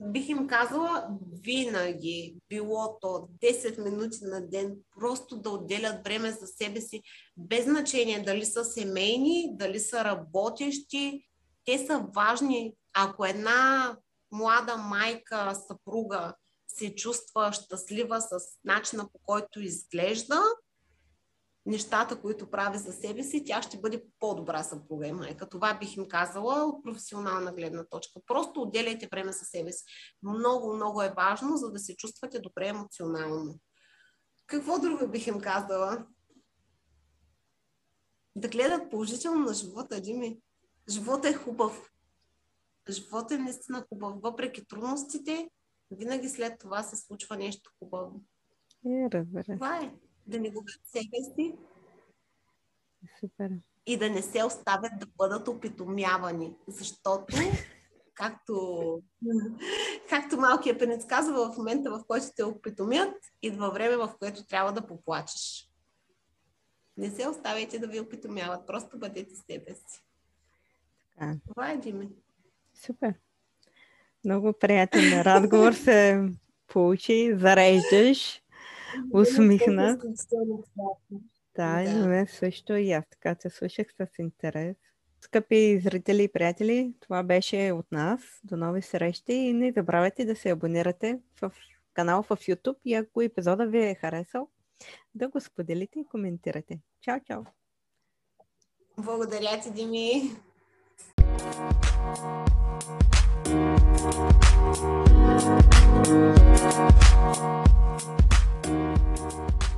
бих 0.00 0.28
им 0.28 0.46
казала 0.46 1.08
винаги, 1.42 2.36
било 2.48 2.98
то 3.00 3.28
10 3.42 3.84
минути 3.90 4.18
на 4.22 4.48
ден, 4.48 4.76
просто 5.00 5.36
да 5.36 5.50
отделят 5.50 6.04
време 6.04 6.30
за 6.30 6.46
себе 6.46 6.80
си, 6.80 7.02
без 7.36 7.64
значение 7.64 8.22
дали 8.22 8.44
са 8.44 8.64
семейни, 8.64 9.50
дали 9.52 9.80
са 9.80 10.04
работещи. 10.04 11.28
Те 11.64 11.86
са 11.86 12.06
важни. 12.14 12.74
Ако 12.92 13.24
една 13.24 13.96
млада 14.32 14.76
майка, 14.76 15.54
съпруга 15.66 16.34
се 16.80 16.94
чувства 16.94 17.52
щастлива 17.52 18.20
с 18.20 18.30
начина 18.64 19.08
по 19.12 19.18
който 19.18 19.60
изглежда, 19.60 20.42
нещата, 21.66 22.20
които 22.20 22.50
прави 22.50 22.78
за 22.78 22.92
себе 22.92 23.22
си, 23.22 23.44
тя 23.44 23.62
ще 23.62 23.80
бъде 23.80 24.04
по-добра 24.18 24.62
съпруга 24.62 25.06
и 25.06 25.12
майка. 25.12 25.48
Това 25.48 25.74
бих 25.74 25.96
им 25.96 26.08
казала 26.08 26.64
от 26.64 26.84
професионална 26.84 27.52
гледна 27.52 27.84
точка. 27.84 28.20
Просто 28.26 28.62
отделяйте 28.62 29.08
време 29.12 29.32
за 29.32 29.44
себе 29.44 29.72
си. 29.72 29.84
Много, 30.22 30.74
много 30.74 31.02
е 31.02 31.14
важно, 31.16 31.56
за 31.56 31.72
да 31.72 31.78
се 31.78 31.96
чувствате 31.96 32.40
добре 32.40 32.68
емоционално. 32.68 33.58
Какво 34.46 34.78
друго 34.78 35.08
бих 35.08 35.26
им 35.26 35.40
казала? 35.40 36.06
Да 38.36 38.48
гледат 38.48 38.90
положително 38.90 39.44
на 39.44 39.54
живота, 39.54 40.00
Дими. 40.00 40.40
Живота 40.88 41.28
е 41.28 41.34
хубав. 41.34 41.90
Живота 42.88 43.34
е 43.34 43.38
наистина 43.38 43.84
хубав. 43.88 44.14
Въпреки 44.22 44.66
трудностите, 44.66 45.50
винаги 45.90 46.28
след 46.28 46.58
това 46.58 46.82
се 46.82 46.96
случва 46.96 47.36
нещо 47.36 47.70
хубаво. 47.78 48.20
Е, 48.86 49.08
разбира. 49.12 49.54
Това 49.54 49.78
е 49.78 49.94
да 50.26 50.40
не 50.40 50.50
губят 50.50 50.80
себе 50.84 51.34
си. 51.34 51.54
Супер. 53.20 53.50
И 53.86 53.96
да 53.96 54.10
не 54.10 54.22
се 54.22 54.44
оставят 54.44 54.92
да 55.00 55.06
бъдат 55.16 55.48
опитомявани, 55.48 56.56
защото 56.68 57.36
както, 58.14 59.02
както 60.08 60.36
малкият 60.36 60.78
пенец 60.78 61.06
казва, 61.06 61.52
в 61.52 61.56
момента, 61.56 61.90
в 61.90 62.04
който 62.08 62.26
те 62.36 62.44
опитомят, 62.44 63.14
идва 63.42 63.70
време, 63.70 63.96
в 63.96 64.14
което 64.18 64.46
трябва 64.46 64.72
да 64.72 64.86
поплачеш. 64.86 65.70
Не 66.96 67.10
се 67.10 67.28
оставяйте 67.28 67.78
да 67.78 67.88
ви 67.88 68.00
опитомяват, 68.00 68.66
просто 68.66 68.98
бъдете 68.98 69.36
себе 69.36 69.74
си. 69.74 70.04
Така. 71.10 71.36
Това 71.48 71.70
е, 71.70 71.76
Дими. 71.76 72.08
Супер. 72.74 73.14
Много 74.24 74.52
приятен 74.52 75.22
разговор 75.22 75.72
се 75.72 76.28
получи, 76.66 77.34
зареждаш 77.36 78.42
усмихна. 79.14 79.98
Да, 81.56 81.82
и 81.82 81.88
на 81.88 82.06
мен 82.06 82.26
също 82.26 82.76
и 82.76 82.92
аз 82.92 83.04
така 83.10 83.36
се 83.40 83.50
слушах 83.50 83.86
с 83.98 84.18
интерес. 84.18 84.76
Скъпи 85.20 85.80
зрители 85.80 86.22
и 86.22 86.32
приятели, 86.32 86.94
това 87.00 87.22
беше 87.22 87.72
от 87.72 87.92
нас. 87.92 88.20
До 88.44 88.56
нови 88.56 88.82
срещи 88.82 89.32
и 89.32 89.52
не 89.52 89.72
забравяйте 89.72 90.24
да 90.24 90.36
се 90.36 90.50
абонирате 90.50 91.18
в 91.42 91.52
канал 91.94 92.22
в 92.22 92.28
YouTube 92.28 92.76
и 92.84 92.94
ако 92.94 93.22
епизода 93.22 93.66
ви 93.66 93.84
е 93.84 93.94
харесал, 93.94 94.48
да 95.14 95.28
го 95.28 95.40
споделите 95.40 96.00
и 96.00 96.06
коментирате. 96.06 96.80
Чао, 97.00 97.20
чао! 97.26 97.42
Благодаря 98.98 99.60
ти, 99.60 99.70
Дими! 99.70 100.36
We'll 104.02 104.12
be 104.12 104.18
right. 108.58 109.69